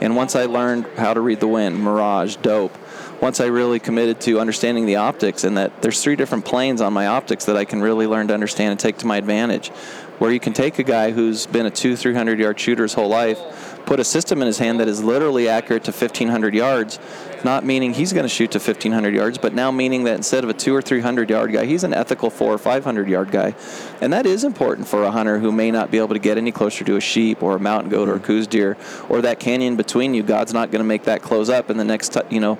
And 0.00 0.16
once 0.16 0.34
I 0.36 0.46
learned 0.46 0.86
how 0.96 1.14
to 1.14 1.20
read 1.20 1.40
the 1.40 1.48
wind, 1.48 1.82
mirage, 1.82 2.36
dope, 2.36 2.76
once 3.20 3.40
I 3.40 3.46
really 3.46 3.78
committed 3.78 4.20
to 4.22 4.40
understanding 4.40 4.84
the 4.86 4.96
optics 4.96 5.44
and 5.44 5.56
that 5.56 5.80
there's 5.82 6.02
three 6.02 6.16
different 6.16 6.44
planes 6.44 6.80
on 6.80 6.92
my 6.92 7.06
optics 7.06 7.46
that 7.46 7.56
I 7.56 7.64
can 7.64 7.80
really 7.80 8.06
learn 8.06 8.28
to 8.28 8.34
understand 8.34 8.72
and 8.72 8.80
take 8.80 8.98
to 8.98 9.06
my 9.06 9.16
advantage. 9.16 9.68
Where 10.18 10.30
you 10.30 10.40
can 10.40 10.54
take 10.54 10.78
a 10.78 10.82
guy 10.82 11.10
who's 11.10 11.46
been 11.46 11.66
a 11.66 11.70
two, 11.70 11.94
three 11.94 12.14
hundred 12.14 12.38
yard 12.38 12.58
shooter 12.58 12.84
his 12.84 12.94
whole 12.94 13.08
life, 13.08 13.38
put 13.86 14.00
a 14.00 14.04
system 14.04 14.42
in 14.42 14.46
his 14.46 14.58
hand 14.58 14.80
that 14.80 14.88
is 14.88 15.02
literally 15.02 15.48
accurate 15.48 15.84
to 15.84 15.92
1500 15.92 16.54
yards, 16.54 16.98
not 17.44 17.64
meaning 17.64 17.94
he's 17.94 18.12
going 18.12 18.24
to 18.24 18.28
shoot 18.28 18.50
to 18.50 18.58
1500 18.58 19.14
yards, 19.14 19.38
but 19.38 19.54
now 19.54 19.70
meaning 19.70 20.04
that 20.04 20.16
instead 20.16 20.42
of 20.42 20.50
a 20.50 20.54
two 20.54 20.74
or 20.74 20.82
300 20.82 21.30
yard 21.30 21.52
guy, 21.52 21.64
he's 21.64 21.84
an 21.84 21.94
ethical 21.94 22.28
four 22.28 22.52
or 22.52 22.58
500 22.58 23.08
yard 23.08 23.30
guy. 23.30 23.54
And 24.00 24.12
that 24.12 24.26
is 24.26 24.42
important 24.42 24.88
for 24.88 25.04
a 25.04 25.10
hunter 25.12 25.38
who 25.38 25.52
may 25.52 25.70
not 25.70 25.90
be 25.90 25.98
able 25.98 26.14
to 26.14 26.18
get 26.18 26.36
any 26.36 26.50
closer 26.50 26.84
to 26.84 26.96
a 26.96 27.00
sheep 27.00 27.42
or 27.42 27.56
a 27.56 27.60
mountain 27.60 27.88
goat 27.88 28.08
or 28.08 28.16
a 28.16 28.20
Coues 28.20 28.48
deer 28.48 28.76
or 29.08 29.22
that 29.22 29.38
canyon 29.38 29.76
between 29.76 30.12
you. 30.14 30.24
God's 30.24 30.52
not 30.52 30.72
going 30.72 30.80
to 30.80 30.88
make 30.88 31.04
that 31.04 31.22
close 31.22 31.48
up 31.48 31.70
in 31.70 31.76
the 31.76 31.84
next, 31.84 32.16
you 32.28 32.40
know, 32.40 32.58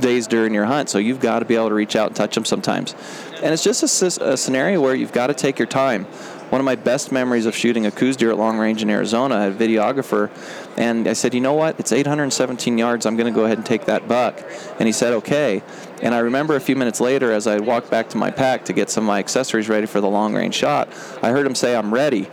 days 0.00 0.26
during 0.26 0.54
your 0.54 0.64
hunt. 0.64 0.88
So 0.88 0.98
you've 0.98 1.20
got 1.20 1.40
to 1.40 1.44
be 1.44 1.54
able 1.54 1.68
to 1.68 1.74
reach 1.74 1.96
out 1.96 2.06
and 2.06 2.16
touch 2.16 2.34
them 2.34 2.46
sometimes. 2.46 2.94
And 3.42 3.52
it's 3.52 3.62
just 3.62 3.82
a, 3.82 4.30
a 4.30 4.36
scenario 4.38 4.80
where 4.80 4.94
you've 4.94 5.12
got 5.12 5.26
to 5.26 5.34
take 5.34 5.58
your 5.58 5.68
time 5.68 6.06
one 6.52 6.60
of 6.60 6.66
my 6.66 6.74
best 6.74 7.10
memories 7.10 7.46
of 7.46 7.56
shooting 7.56 7.86
a 7.86 7.90
Coues 7.90 8.14
deer 8.14 8.30
at 8.30 8.36
long 8.36 8.58
range 8.58 8.82
in 8.82 8.90
Arizona. 8.90 9.48
A 9.48 9.50
videographer, 9.50 10.30
and 10.76 11.08
I 11.08 11.14
said, 11.14 11.32
you 11.32 11.40
know 11.40 11.54
what? 11.54 11.80
It's 11.80 11.92
817 11.92 12.76
yards. 12.76 13.06
I'm 13.06 13.16
going 13.16 13.32
to 13.32 13.34
go 13.34 13.46
ahead 13.46 13.56
and 13.56 13.64
take 13.64 13.86
that 13.86 14.06
buck. 14.06 14.38
And 14.78 14.86
he 14.86 14.92
said, 14.92 15.14
okay. 15.14 15.62
And 16.02 16.14
I 16.14 16.18
remember 16.18 16.54
a 16.54 16.60
few 16.60 16.76
minutes 16.76 17.00
later, 17.00 17.32
as 17.32 17.46
I 17.46 17.58
walked 17.60 17.90
back 17.90 18.10
to 18.10 18.18
my 18.18 18.30
pack 18.30 18.66
to 18.66 18.74
get 18.74 18.90
some 18.90 19.04
of 19.04 19.08
my 19.08 19.18
accessories 19.18 19.70
ready 19.70 19.86
for 19.86 20.02
the 20.02 20.10
long 20.10 20.34
range 20.34 20.54
shot, 20.54 20.90
I 21.22 21.30
heard 21.30 21.46
him 21.46 21.54
say, 21.54 21.74
I'm 21.74 21.92
ready. 21.92 22.28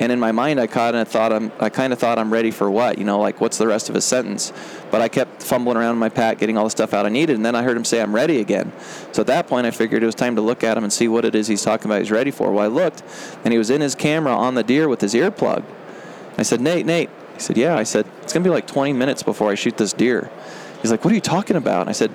And 0.00 0.10
in 0.10 0.18
my 0.18 0.32
mind, 0.32 0.58
I 0.58 0.66
caught 0.66 0.94
and 0.94 1.00
I 1.00 1.04
thought 1.04 1.30
I'm, 1.30 1.52
I 1.60 1.68
kind 1.68 1.92
of 1.92 1.98
thought 1.98 2.18
I'm 2.18 2.32
ready 2.32 2.50
for 2.50 2.70
what, 2.70 2.96
you 2.96 3.04
know, 3.04 3.20
like 3.20 3.38
what's 3.38 3.58
the 3.58 3.66
rest 3.66 3.90
of 3.90 3.94
his 3.94 4.04
sentence? 4.06 4.50
But 4.90 5.02
I 5.02 5.08
kept 5.08 5.42
fumbling 5.42 5.76
around 5.76 5.92
in 5.92 5.98
my 5.98 6.08
pack, 6.08 6.38
getting 6.38 6.56
all 6.56 6.64
the 6.64 6.70
stuff 6.70 6.94
out 6.94 7.04
I 7.04 7.10
needed, 7.10 7.36
and 7.36 7.44
then 7.44 7.54
I 7.54 7.62
heard 7.62 7.76
him 7.76 7.84
say 7.84 8.00
I'm 8.00 8.14
ready 8.14 8.40
again. 8.40 8.72
So 9.12 9.20
at 9.20 9.26
that 9.26 9.46
point, 9.46 9.66
I 9.66 9.70
figured 9.70 10.02
it 10.02 10.06
was 10.06 10.14
time 10.14 10.36
to 10.36 10.42
look 10.42 10.64
at 10.64 10.78
him 10.78 10.84
and 10.84 10.92
see 10.92 11.06
what 11.06 11.26
it 11.26 11.34
is 11.34 11.48
he's 11.48 11.62
talking 11.62 11.84
about. 11.84 11.98
He's 11.98 12.10
ready 12.10 12.30
for. 12.30 12.50
Well, 12.50 12.64
I 12.64 12.68
looked, 12.68 13.02
and 13.44 13.52
he 13.52 13.58
was 13.58 13.68
in 13.68 13.82
his 13.82 13.94
camera 13.94 14.34
on 14.34 14.54
the 14.54 14.64
deer 14.64 14.88
with 14.88 15.02
his 15.02 15.12
earplug. 15.12 15.62
I 16.38 16.44
said, 16.44 16.62
Nate, 16.62 16.86
Nate. 16.86 17.10
He 17.34 17.40
said, 17.40 17.58
Yeah. 17.58 17.76
I 17.76 17.82
said, 17.82 18.06
It's 18.22 18.32
gonna 18.32 18.44
be 18.44 18.50
like 18.50 18.66
20 18.66 18.94
minutes 18.94 19.22
before 19.22 19.50
I 19.50 19.54
shoot 19.54 19.76
this 19.76 19.92
deer. 19.92 20.30
He's 20.80 20.90
like, 20.90 21.04
What 21.04 21.12
are 21.12 21.14
you 21.14 21.20
talking 21.20 21.56
about? 21.56 21.82
And 21.82 21.90
I 21.90 21.92
said, 21.92 22.10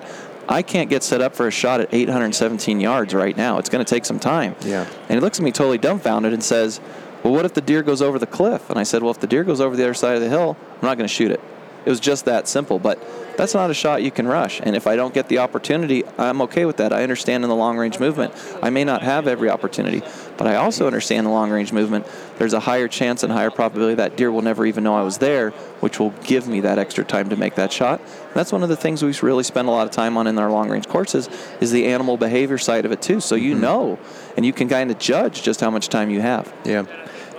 I 0.48 0.62
can't 0.62 0.90
get 0.90 1.04
set 1.04 1.22
up 1.22 1.36
for 1.36 1.48
a 1.48 1.52
shot 1.52 1.82
at 1.82 1.94
817 1.94 2.80
yards 2.80 3.14
right 3.14 3.36
now. 3.36 3.58
It's 3.58 3.70
going 3.70 3.84
to 3.84 3.90
take 3.90 4.06
some 4.06 4.20
time. 4.20 4.56
Yeah. 4.62 4.88
And 5.10 5.18
he 5.18 5.20
looks 5.20 5.40
at 5.40 5.44
me 5.44 5.52
totally 5.52 5.78
dumbfounded 5.78 6.34
and 6.34 6.44
says, 6.44 6.80
well, 7.26 7.34
what 7.34 7.44
if 7.44 7.56
the 7.56 7.62
deer 7.62 7.82
goes 7.82 8.04
over 8.04 8.20
the 8.20 8.28
cliff? 8.28 8.70
And 8.70 8.78
I 8.78 8.84
said, 8.84 9.02
well, 9.02 9.10
if 9.10 9.20
the 9.20 9.26
deer 9.26 9.44
goes 9.44 9.60
over 9.60 9.76
the 9.76 9.84
other 9.84 9.96
side 9.96 10.14
of 10.14 10.22
the 10.22 10.30
hill, 10.30 10.56
I'm 10.76 10.88
not 10.88 10.96
going 10.96 11.08
to 11.08 11.14
shoot 11.14 11.32
it. 11.32 11.42
It 11.84 11.90
was 11.90 12.00
just 12.00 12.26
that 12.26 12.48
simple. 12.48 12.78
But 12.78 13.00
that's 13.36 13.56
not 13.56 13.72
a 13.72 13.74
shot 13.74 14.04
you 14.04 14.12
can 14.12 14.28
rush. 14.28 14.62
And 14.62 14.76
if 14.76 14.86
I 14.86 14.96
don't 14.96 15.12
get 15.12 15.28
the 15.28 15.40
opportunity, 15.40 16.04
I'm 16.20 16.44
okay 16.44 16.66
with 16.66 16.78
that. 16.78 16.94
I 16.94 17.02
understand 17.02 17.44
in 17.44 17.50
the 17.50 17.56
long 17.56 17.80
range 17.80 18.00
movement, 18.00 18.32
I 18.62 18.70
may 18.70 18.84
not 18.84 19.02
have 19.02 19.28
every 19.28 19.50
opportunity, 19.50 20.04
but 20.38 20.46
I 20.46 20.58
also 20.58 20.86
understand 20.86 21.26
the 21.26 21.32
long 21.32 21.50
range 21.50 21.74
movement. 21.74 22.06
There's 22.38 22.54
a 22.54 22.60
higher 22.60 22.88
chance 22.88 23.24
and 23.24 23.34
higher 23.34 23.50
probability 23.50 23.96
that 23.96 24.18
deer 24.18 24.32
will 24.32 24.44
never 24.44 24.64
even 24.64 24.84
know 24.84 24.96
I 24.96 25.02
was 25.02 25.18
there, 25.18 25.50
which 25.80 26.00
will 26.00 26.12
give 26.26 26.48
me 26.48 26.60
that 26.60 26.78
extra 26.78 27.04
time 27.04 27.30
to 27.30 27.36
make 27.36 27.56
that 27.56 27.74
shot. 27.74 28.02
And 28.02 28.34
that's 28.36 28.52
one 28.52 28.62
of 28.62 28.70
the 28.70 28.78
things 28.78 29.02
we 29.02 29.12
really 29.24 29.44
spend 29.44 29.68
a 29.68 29.72
lot 29.72 29.88
of 29.88 29.92
time 29.92 30.16
on 30.16 30.28
in 30.28 30.38
our 30.38 30.52
long 30.52 30.70
range 30.70 30.88
courses 30.88 31.28
is 31.60 31.72
the 31.72 31.88
animal 31.88 32.18
behavior 32.18 32.60
side 32.60 32.86
of 32.86 32.92
it 32.92 33.02
too. 33.02 33.20
So 33.20 33.34
you 33.34 33.54
mm-hmm. 33.54 33.62
know, 33.62 34.00
and 34.38 34.46
you 34.46 34.54
can 34.54 34.70
kind 34.70 34.92
of 34.92 35.00
judge 35.00 35.42
just 35.42 35.60
how 35.60 35.72
much 35.72 35.90
time 35.90 36.12
you 36.12 36.22
have. 36.22 36.54
Yeah 36.64 36.86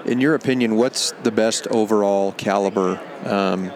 in 0.06 0.20
your 0.20 0.34
opinion, 0.34 0.76
what's 0.76 1.10
the 1.22 1.32
best 1.32 1.66
overall 1.68 2.32
caliber? 2.32 3.00
Um, 3.24 3.72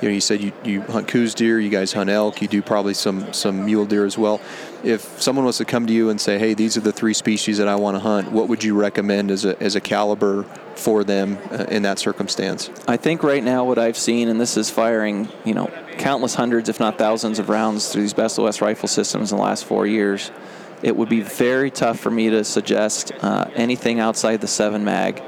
you 0.00 0.08
know, 0.08 0.14
you 0.14 0.20
said 0.20 0.40
you, 0.40 0.52
you 0.64 0.80
hunt 0.82 1.08
Coues 1.08 1.34
deer, 1.34 1.58
you 1.58 1.70
guys 1.70 1.92
hunt 1.92 2.08
elk, 2.08 2.40
you 2.40 2.48
do 2.48 2.62
probably 2.62 2.94
some 2.94 3.32
some 3.32 3.64
mule 3.64 3.84
deer 3.84 4.04
as 4.04 4.16
well. 4.16 4.40
If 4.84 5.20
someone 5.20 5.44
was 5.44 5.58
to 5.58 5.64
come 5.64 5.86
to 5.88 5.92
you 5.92 6.08
and 6.08 6.20
say, 6.20 6.38
"Hey, 6.38 6.54
these 6.54 6.76
are 6.76 6.80
the 6.80 6.92
three 6.92 7.14
species 7.14 7.58
that 7.58 7.66
I 7.66 7.74
want 7.74 7.96
to 7.96 8.00
hunt," 8.00 8.30
what 8.30 8.48
would 8.48 8.62
you 8.62 8.74
recommend 8.80 9.30
as 9.30 9.44
a 9.44 9.60
as 9.60 9.74
a 9.74 9.80
caliber 9.80 10.44
for 10.76 11.02
them 11.02 11.38
uh, 11.50 11.64
in 11.64 11.82
that 11.82 11.98
circumstance? 11.98 12.70
I 12.86 12.96
think 12.96 13.24
right 13.24 13.42
now 13.42 13.64
what 13.64 13.78
I've 13.78 13.96
seen, 13.96 14.28
and 14.28 14.40
this 14.40 14.56
is 14.56 14.70
firing, 14.70 15.28
you 15.44 15.54
know, 15.54 15.68
countless 15.98 16.36
hundreds, 16.36 16.68
if 16.68 16.78
not 16.78 16.96
thousands, 16.96 17.40
of 17.40 17.48
rounds 17.48 17.88
through 17.88 18.02
these 18.02 18.14
Best 18.14 18.38
West 18.38 18.60
rifle 18.60 18.88
systems 18.88 19.32
in 19.32 19.38
the 19.38 19.42
last 19.42 19.64
four 19.64 19.84
years. 19.84 20.30
It 20.80 20.96
would 20.96 21.08
be 21.08 21.22
very 21.22 21.72
tough 21.72 21.98
for 21.98 22.10
me 22.10 22.30
to 22.30 22.44
suggest 22.44 23.10
uh, 23.20 23.50
anything 23.56 23.98
outside 23.98 24.40
the 24.40 24.46
seven 24.46 24.84
mag. 24.84 25.20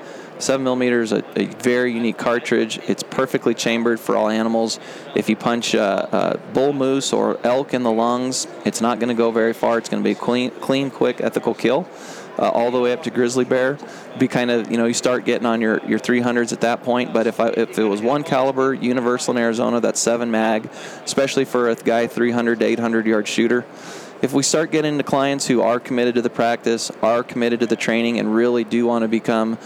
7 0.42 0.62
millimeters, 0.62 1.12
a, 1.12 1.24
a 1.38 1.46
very 1.46 1.92
unique 1.92 2.18
cartridge. 2.18 2.78
It's 2.88 3.02
perfectly 3.02 3.54
chambered 3.54 4.00
for 4.00 4.16
all 4.16 4.28
animals. 4.28 4.78
If 5.14 5.28
you 5.28 5.36
punch 5.36 5.74
a, 5.74 6.40
bull 6.52 6.72
moose 6.72 7.12
or 7.12 7.38
elk 7.44 7.74
in 7.74 7.82
the 7.82 7.92
lungs, 7.92 8.46
it's 8.64 8.80
not 8.80 8.98
going 8.98 9.08
to 9.08 9.14
go 9.14 9.30
very 9.30 9.52
far. 9.52 9.78
It's 9.78 9.88
going 9.88 10.02
to 10.02 10.04
be 10.04 10.12
a 10.12 10.20
clean, 10.20 10.50
clean, 10.50 10.90
quick, 10.90 11.20
ethical 11.20 11.54
kill. 11.54 11.88
Uh, 12.38 12.48
all 12.48 12.70
the 12.70 12.80
way 12.80 12.90
up 12.92 13.02
to 13.02 13.10
grizzly 13.10 13.44
bear. 13.44 13.76
Be 14.18 14.26
kind 14.26 14.50
of 14.50 14.70
you 14.70 14.78
know 14.78 14.86
you 14.86 14.94
start 14.94 15.26
getting 15.26 15.44
on 15.44 15.60
your, 15.60 15.84
your 15.86 15.98
300s 15.98 16.54
at 16.54 16.62
that 16.62 16.82
point. 16.82 17.12
But 17.12 17.26
if 17.26 17.38
I, 17.38 17.48
if 17.48 17.78
it 17.78 17.84
was 17.84 18.00
one 18.00 18.22
caliber 18.22 18.72
universal 18.72 19.36
in 19.36 19.42
Arizona, 19.42 19.78
that's 19.80 20.00
seven 20.00 20.30
mag, 20.30 20.70
especially 21.04 21.44
for 21.44 21.68
a 21.68 21.74
guy 21.74 22.06
300 22.06 22.60
to 22.60 22.64
800 22.64 23.04
yard 23.04 23.28
shooter. 23.28 23.66
If 24.22 24.34
we 24.34 24.42
start 24.42 24.70
getting 24.70 24.92
into 24.92 25.04
clients 25.04 25.46
who 25.46 25.62
are 25.62 25.80
committed 25.80 26.14
to 26.16 26.22
the 26.22 26.28
practice, 26.30 26.90
are 27.02 27.22
committed 27.22 27.60
to 27.60 27.66
the 27.66 27.76
training, 27.76 28.18
and 28.18 28.34
really 28.34 28.64
do 28.64 28.86
want 28.86 29.02
to 29.02 29.08
become 29.08 29.58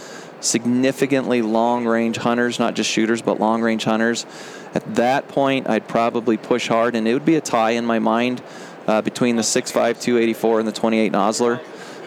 significantly 0.45 1.43
long 1.43 1.87
range 1.87 2.17
hunters, 2.17 2.59
not 2.59 2.75
just 2.75 2.91
shooters, 2.91 3.23
but 3.23 3.41
long 3.41 3.63
range 3.63 3.85
hunters. 3.85 4.27
At 4.75 4.97
that 4.97 5.29
point, 5.29 5.69
I'd 5.69 5.89
probably 5.89 6.37
push 6.37 6.69
hard, 6.69 6.95
and 6.95 7.07
it 7.07 7.15
would 7.15 7.25
be 7.25 7.37
a 7.37 7.41
tie 7.41 7.71
in 7.71 7.85
my 7.85 7.99
mind 7.99 8.43
uh, 8.87 9.03
between 9.03 9.37
the 9.37 9.43
6.5 9.43 10.01
284 10.01 10.61
and 10.61 10.69
the 10.69 10.73
28 10.73 11.13
Nosler. 11.13 11.61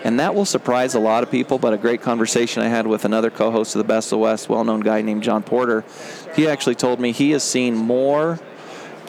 And 0.04 0.20
that 0.20 0.36
will 0.36 0.46
surprise 0.46 0.94
a 0.96 1.00
lot 1.00 1.24
of 1.24 1.32
people, 1.32 1.58
but 1.58 1.74
a 1.74 1.78
great 1.78 2.02
conversation 2.02 2.62
I 2.62 2.68
had 2.68 2.86
with 2.88 3.04
another 3.04 3.30
co 3.30 3.52
host 3.52 3.76
of 3.76 3.80
the 3.80 3.88
Best 3.88 4.08
of 4.08 4.12
the 4.12 4.18
West, 4.20 4.48
well 4.48 4.64
known 4.64 4.82
guy 4.82 5.02
named 5.02 5.24
John 5.24 5.44
Porter. 5.44 5.84
He 6.36 6.48
actually 6.48 6.76
told 6.76 7.00
me 7.00 7.12
he 7.12 7.32
has 7.32 7.44
seen 7.44 7.76
more 7.76 8.40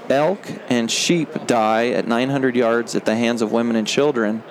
elk 0.09 0.41
and 0.71 0.91
sheep 0.91 1.47
die 1.47 1.89
at 1.89 2.09
900 2.09 2.57
yards 2.57 2.95
at 2.95 3.05
the 3.05 3.15
hands 3.15 3.43
of 3.43 3.53
women 3.53 3.77
and 3.77 3.87
children 3.87 4.43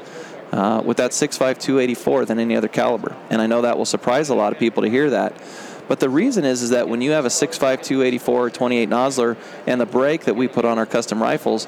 uh, 0.51 0.81
with 0.83 0.97
that 0.97 1.11
6.5 1.11 1.59
284 1.59 2.25
than 2.25 2.39
any 2.39 2.55
other 2.55 2.67
caliber. 2.67 3.15
And 3.29 3.41
I 3.41 3.47
know 3.47 3.61
that 3.61 3.77
will 3.77 3.85
surprise 3.85 4.29
a 4.29 4.35
lot 4.35 4.53
of 4.53 4.59
people 4.59 4.83
to 4.83 4.89
hear 4.89 5.09
that. 5.09 5.41
But 5.87 5.99
the 5.99 6.09
reason 6.09 6.43
is 6.45 6.63
is 6.63 6.71
that 6.71 6.89
when 6.89 7.01
you 7.01 7.11
have 7.11 7.25
a 7.25 7.29
6.5 7.29 7.83
284 7.83 8.49
28 8.49 8.89
Nosler 8.89 9.37
and 9.65 9.79
the 9.79 9.85
brake 9.85 10.25
that 10.25 10.35
we 10.35 10.47
put 10.47 10.65
on 10.65 10.77
our 10.77 10.85
custom 10.85 11.21
rifles, 11.21 11.67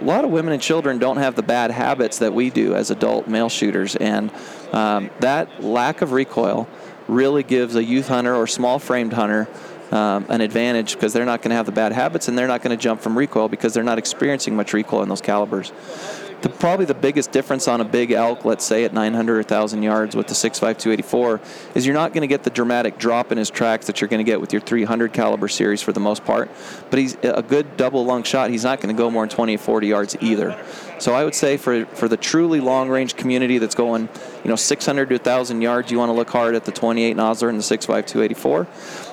a 0.00 0.04
lot 0.04 0.24
of 0.24 0.30
women 0.30 0.52
and 0.52 0.62
children 0.62 0.98
don't 0.98 1.16
have 1.16 1.34
the 1.34 1.42
bad 1.42 1.70
habits 1.70 2.18
that 2.18 2.32
we 2.32 2.50
do 2.50 2.74
as 2.74 2.90
adult 2.90 3.26
male 3.28 3.48
shooters, 3.48 3.96
and 3.96 4.30
um, 4.72 5.10
that 5.20 5.62
lack 5.62 6.02
of 6.02 6.12
recoil 6.12 6.68
really 7.08 7.42
gives 7.42 7.74
a 7.74 7.82
youth 7.82 8.08
hunter 8.08 8.34
or 8.34 8.46
small 8.46 8.78
framed 8.78 9.12
hunter 9.12 9.48
um, 9.90 10.26
an 10.28 10.42
advantage 10.42 10.94
because 10.94 11.14
they're 11.14 11.24
not 11.24 11.40
going 11.40 11.50
to 11.50 11.56
have 11.56 11.64
the 11.64 11.72
bad 11.72 11.92
habits 11.92 12.28
and 12.28 12.36
they're 12.36 12.46
not 12.46 12.62
going 12.62 12.76
to 12.76 12.82
jump 12.82 13.00
from 13.00 13.16
recoil 13.16 13.48
because 13.48 13.72
they're 13.72 13.82
not 13.82 13.96
experiencing 13.96 14.54
much 14.54 14.74
recoil 14.74 15.02
in 15.02 15.08
those 15.08 15.22
calibers 15.22 15.72
the, 16.42 16.48
probably 16.48 16.84
the 16.84 16.94
biggest 16.94 17.32
difference 17.32 17.66
on 17.66 17.80
a 17.80 17.84
big 17.84 18.12
elk, 18.12 18.44
let's 18.44 18.64
say 18.64 18.84
at 18.84 18.92
900 18.92 19.32
or 19.32 19.36
1,000 19.38 19.82
yards 19.82 20.14
with 20.14 20.28
the 20.28 20.34
6.5 20.34 20.78
284, 20.78 21.40
is 21.74 21.86
you're 21.86 21.94
not 21.94 22.12
going 22.12 22.22
to 22.22 22.28
get 22.28 22.44
the 22.44 22.50
dramatic 22.50 22.98
drop 22.98 23.32
in 23.32 23.38
his 23.38 23.50
tracks 23.50 23.86
that 23.86 24.00
you're 24.00 24.08
going 24.08 24.24
to 24.24 24.24
get 24.24 24.40
with 24.40 24.52
your 24.52 24.60
300 24.60 25.12
caliber 25.12 25.48
series 25.48 25.82
for 25.82 25.92
the 25.92 26.00
most 26.00 26.24
part. 26.24 26.50
But 26.90 26.98
he's 27.00 27.16
a 27.22 27.42
good 27.42 27.76
double 27.76 28.04
lung 28.04 28.22
shot. 28.22 28.50
He's 28.50 28.64
not 28.64 28.80
going 28.80 28.94
to 28.94 28.98
go 28.98 29.10
more 29.10 29.26
than 29.26 29.34
20 29.34 29.56
or 29.56 29.58
40 29.58 29.86
yards 29.86 30.16
either. 30.20 30.62
So 30.98 31.14
I 31.14 31.24
would 31.24 31.34
say 31.34 31.56
for 31.56 31.86
for 31.86 32.08
the 32.08 32.16
truly 32.16 32.60
long 32.60 32.88
range 32.88 33.16
community 33.16 33.58
that's 33.58 33.74
going, 33.74 34.08
you 34.42 34.50
know, 34.50 34.56
600 34.56 35.08
to 35.08 35.14
1,000 35.14 35.62
yards, 35.62 35.90
you 35.90 35.98
want 35.98 36.08
to 36.08 36.14
look 36.14 36.30
hard 36.30 36.54
at 36.54 36.64
the 36.64 36.72
28 36.72 37.16
Nosler 37.16 37.48
and 37.48 37.58
the 37.58 37.62
6.5 37.62 38.06
284. 38.06 38.66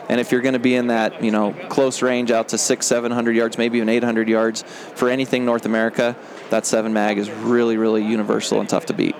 And 0.09 0.19
if 0.19 0.31
you're 0.31 0.41
going 0.41 0.53
to 0.53 0.59
be 0.59 0.75
in 0.75 0.87
that, 0.87 1.23
you 1.23 1.31
know, 1.31 1.53
close 1.69 2.01
range 2.01 2.31
out 2.31 2.49
to 2.49 2.57
six, 2.57 2.85
700 2.87 3.35
yards, 3.35 3.57
maybe 3.57 3.77
even 3.77 3.89
800 3.89 4.29
yards 4.29 4.63
for 4.63 5.09
anything 5.09 5.45
North 5.45 5.65
America, 5.65 6.15
that 6.49 6.65
seven 6.65 6.93
mag 6.93 7.17
is 7.17 7.29
really, 7.29 7.77
really 7.77 8.05
universal 8.05 8.59
and 8.59 8.69
tough 8.69 8.85
to 8.87 8.93
beat. 8.93 9.15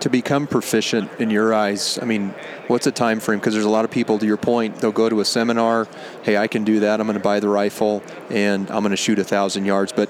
To 0.00 0.10
become 0.10 0.46
proficient 0.46 1.10
in 1.18 1.28
your 1.28 1.52
eyes, 1.52 1.98
I 2.00 2.04
mean, 2.04 2.32
what's 2.68 2.86
a 2.86 2.92
time 2.92 3.18
frame? 3.18 3.40
Because 3.40 3.54
there's 3.54 3.66
a 3.66 3.70
lot 3.70 3.84
of 3.84 3.90
people, 3.90 4.16
to 4.20 4.26
your 4.26 4.36
point, 4.36 4.76
they'll 4.76 4.92
go 4.92 5.08
to 5.08 5.20
a 5.20 5.24
seminar. 5.24 5.88
Hey, 6.22 6.36
I 6.36 6.46
can 6.46 6.62
do 6.62 6.80
that. 6.80 7.00
I'm 7.00 7.06
going 7.08 7.18
to 7.18 7.22
buy 7.22 7.40
the 7.40 7.48
rifle 7.48 8.02
and 8.30 8.70
I'm 8.70 8.82
going 8.82 8.90
to 8.90 8.96
shoot 8.96 9.18
a 9.18 9.24
thousand 9.24 9.64
yards. 9.64 9.92
But 9.92 10.08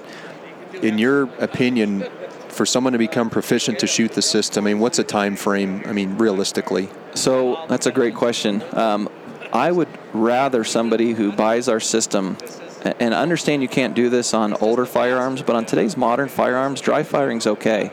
in 0.83 0.99
your 0.99 1.23
opinion, 1.39 2.07
for 2.49 2.67
someone 2.67 2.93
to 2.93 2.99
become 2.99 3.31
proficient 3.31 3.79
to 3.79 3.87
shoot 3.87 4.11
the 4.11 4.21
system, 4.21 4.65
I 4.65 4.73
mean, 4.73 4.79
what's 4.79 4.99
a 4.99 5.03
time 5.03 5.35
frame? 5.35 5.81
I 5.85 5.93
mean, 5.93 6.17
realistically. 6.17 6.89
So 7.15 7.65
that's 7.67 7.87
a 7.87 7.91
great 7.91 8.13
question. 8.13 8.63
Um, 8.73 9.09
I 9.51 9.71
would 9.71 9.87
rather 10.13 10.63
somebody 10.63 11.13
who 11.13 11.31
buys 11.31 11.67
our 11.67 11.79
system 11.79 12.37
and 12.99 13.13
understand 13.13 13.61
you 13.61 13.67
can't 13.67 13.93
do 13.93 14.09
this 14.09 14.33
on 14.33 14.53
older 14.53 14.85
firearms, 14.85 15.41
but 15.41 15.55
on 15.55 15.65
today's 15.65 15.97
modern 15.97 16.29
firearms, 16.29 16.81
dry 16.81 17.03
firing's 17.03 17.45
okay. 17.45 17.91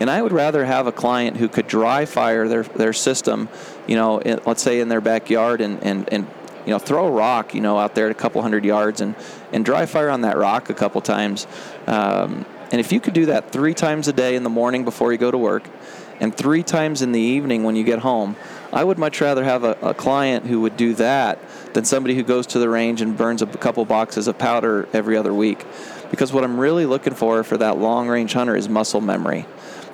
And 0.00 0.08
I 0.08 0.22
would 0.22 0.32
rather 0.32 0.64
have 0.64 0.86
a 0.86 0.92
client 0.92 1.38
who 1.38 1.48
could 1.48 1.66
dry 1.66 2.04
fire 2.04 2.46
their, 2.46 2.62
their 2.62 2.92
system, 2.92 3.48
you 3.86 3.96
know, 3.96 4.18
in, 4.18 4.40
let's 4.46 4.62
say 4.62 4.80
in 4.80 4.88
their 4.88 5.00
backyard 5.00 5.60
and, 5.60 5.82
and, 5.82 6.08
and 6.12 6.26
you 6.64 6.70
know, 6.70 6.78
throw 6.78 7.06
a 7.06 7.10
rock, 7.10 7.54
you 7.54 7.60
know, 7.60 7.78
out 7.78 7.94
there 7.94 8.06
at 8.06 8.12
a 8.12 8.14
couple 8.14 8.40
hundred 8.42 8.64
yards 8.64 9.00
and, 9.00 9.16
and 9.52 9.64
dry 9.64 9.86
fire 9.86 10.10
on 10.10 10.20
that 10.20 10.36
rock 10.36 10.70
a 10.70 10.74
couple 10.74 11.00
times. 11.00 11.46
Um, 11.86 12.44
and 12.70 12.80
if 12.80 12.92
you 12.92 13.00
could 13.00 13.14
do 13.14 13.26
that 13.26 13.50
three 13.50 13.74
times 13.74 14.06
a 14.06 14.12
day 14.12 14.36
in 14.36 14.42
the 14.42 14.50
morning 14.50 14.84
before 14.84 15.10
you 15.10 15.18
go 15.18 15.30
to 15.30 15.38
work 15.38 15.68
and 16.20 16.34
three 16.34 16.62
times 16.62 17.02
in 17.02 17.12
the 17.12 17.20
evening 17.20 17.64
when 17.64 17.74
you 17.74 17.84
get 17.84 18.00
home, 18.00 18.36
I 18.72 18.84
would 18.84 18.98
much 18.98 19.20
rather 19.20 19.44
have 19.44 19.64
a, 19.64 19.72
a, 19.80 19.94
client 19.94 20.46
who 20.46 20.60
would 20.60 20.76
do 20.76 20.94
that 20.94 21.38
than 21.72 21.84
somebody 21.84 22.14
who 22.14 22.22
goes 22.22 22.46
to 22.48 22.58
the 22.58 22.68
range 22.68 23.00
and 23.00 23.16
burns 23.16 23.40
a 23.40 23.46
couple 23.46 23.84
boxes 23.84 24.28
of 24.28 24.36
powder 24.36 24.88
every 24.92 25.16
other 25.16 25.32
week. 25.32 25.64
Because 26.10 26.32
what 26.32 26.44
I'm 26.44 26.58
really 26.58 26.84
looking 26.84 27.14
for 27.14 27.42
for 27.44 27.56
that 27.56 27.78
long 27.78 28.08
range 28.08 28.34
hunter 28.34 28.56
is 28.56 28.68
muscle 28.68 29.00
memory. 29.00 29.46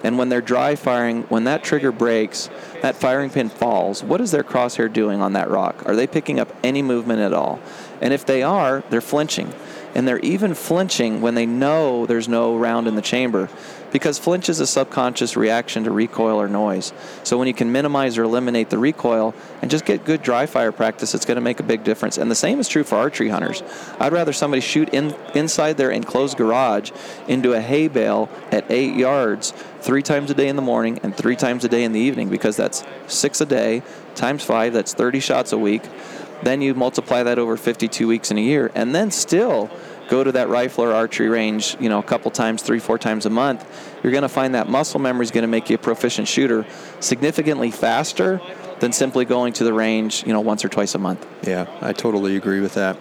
And 0.02 0.18
when 0.18 0.28
they're 0.28 0.42
dry 0.42 0.74
firing, 0.74 1.22
when 1.24 1.44
that 1.44 1.64
trigger 1.64 1.90
breaks, 1.90 2.50
that 2.82 2.94
firing 2.94 3.30
pin 3.30 3.48
falls, 3.48 4.02
what 4.02 4.20
is 4.20 4.32
their 4.32 4.44
crosshair 4.44 4.92
doing 4.92 5.22
on 5.22 5.32
that 5.32 5.48
rock? 5.48 5.86
Are 5.86 5.96
they 5.96 6.06
picking 6.06 6.38
up 6.38 6.54
any 6.62 6.82
movement 6.82 7.20
at 7.20 7.32
all? 7.32 7.58
And 8.02 8.12
if 8.12 8.26
they 8.26 8.42
are, 8.42 8.82
they're 8.90 9.00
flinching. 9.00 9.52
And 9.94 10.06
they're 10.06 10.18
even 10.18 10.54
flinching 10.54 11.22
when 11.22 11.36
they 11.36 11.46
know 11.46 12.04
there's 12.04 12.28
no 12.28 12.56
round 12.56 12.86
in 12.86 12.96
the 12.96 13.02
chamber 13.02 13.48
because 13.95 14.18
flinch 14.18 14.49
is 14.49 14.59
a 14.59 14.66
subconscious 14.66 15.36
reaction 15.36 15.84
to 15.84 15.90
recoil 15.92 16.40
or 16.40 16.49
noise. 16.49 16.92
So 17.22 17.38
when 17.38 17.47
you 17.47 17.55
can 17.55 17.70
minimize 17.70 18.18
or 18.18 18.24
eliminate 18.24 18.68
the 18.68 18.76
recoil 18.76 19.36
and 19.62 19.70
just 19.70 19.84
get 19.84 20.05
good 20.05 20.20
dry 20.20 20.47
fire 20.47 20.72
practice, 20.72 21.14
it's 21.14 21.24
going 21.24 21.36
to 21.36 21.40
make 21.40 21.61
a 21.61 21.62
big 21.62 21.84
difference. 21.84 22.18
And 22.18 22.28
the 22.28 22.34
same 22.34 22.59
is 22.59 22.66
true 22.66 22.82
for 22.82 22.97
archery 22.97 23.28
hunters. 23.28 23.62
I'd 24.01 24.12
rather 24.12 24.32
somebody 24.32 24.62
shoot 24.62 24.88
in, 24.88 25.14
inside 25.36 25.76
their 25.76 25.92
enclosed 25.92 26.36
garage 26.36 26.90
into 27.28 27.53
a 27.53 27.61
hay 27.61 27.86
bale 27.86 28.28
at 28.51 28.68
eight 28.68 28.97
yards 28.97 29.53
three 29.80 30.03
times 30.03 30.28
a 30.28 30.34
day 30.34 30.49
in 30.49 30.57
the 30.57 30.62
morning 30.62 30.99
and 31.05 31.16
three 31.16 31.36
times 31.36 31.64
a 31.64 31.68
day 31.68 31.84
in 31.84 31.92
the 31.92 32.01
evening 32.01 32.28
because 32.28 32.57
that's 32.57 32.82
six 33.07 33.40
a 33.40 33.47
day 33.47 33.84
times 34.16 34.42
five, 34.42 34.72
that's 34.72 34.92
30 34.92 35.20
shots 35.20 35.53
a 35.53 35.59
week. 35.59 35.82
Then 36.42 36.61
you 36.61 36.74
multiply 36.74 37.22
that 37.22 37.38
over 37.38 37.57
52 37.57 38.09
weeks 38.09 38.32
in 38.32 38.38
a 38.38 38.40
year, 38.40 38.72
and 38.74 38.92
then 38.92 39.12
still 39.12 39.70
go 40.09 40.24
to 40.24 40.32
that 40.32 40.48
rifle 40.48 40.84
or 40.84 40.92
archery 40.92 41.28
range, 41.28 41.76
you 41.80 41.88
know, 41.88 41.98
a 41.98 42.02
couple 42.02 42.30
times, 42.30 42.62
three, 42.62 42.78
four 42.78 42.98
times 42.98 43.26
a 43.26 43.30
month, 43.30 43.64
you're 44.02 44.12
going 44.12 44.22
to 44.22 44.28
find 44.28 44.55
that 44.55 44.68
muscle 44.68 45.00
memory 45.00 45.24
is 45.24 45.30
going 45.30 45.42
to 45.42 45.48
make 45.48 45.70
you 45.70 45.76
a 45.76 45.78
proficient 45.78 46.28
shooter 46.28 46.66
significantly 47.00 47.70
faster 47.70 48.40
than 48.80 48.92
simply 48.92 49.24
going 49.24 49.52
to 49.55 49.64
the 49.64 49.72
range, 49.72 50.24
you 50.26 50.32
know, 50.32 50.40
once 50.40 50.64
or 50.64 50.68
twice 50.68 50.94
a 50.94 50.98
month. 50.98 51.26
Yeah, 51.42 51.66
I 51.80 51.92
totally 51.92 52.36
agree 52.36 52.61
with 52.61 52.74
that. 52.74 52.98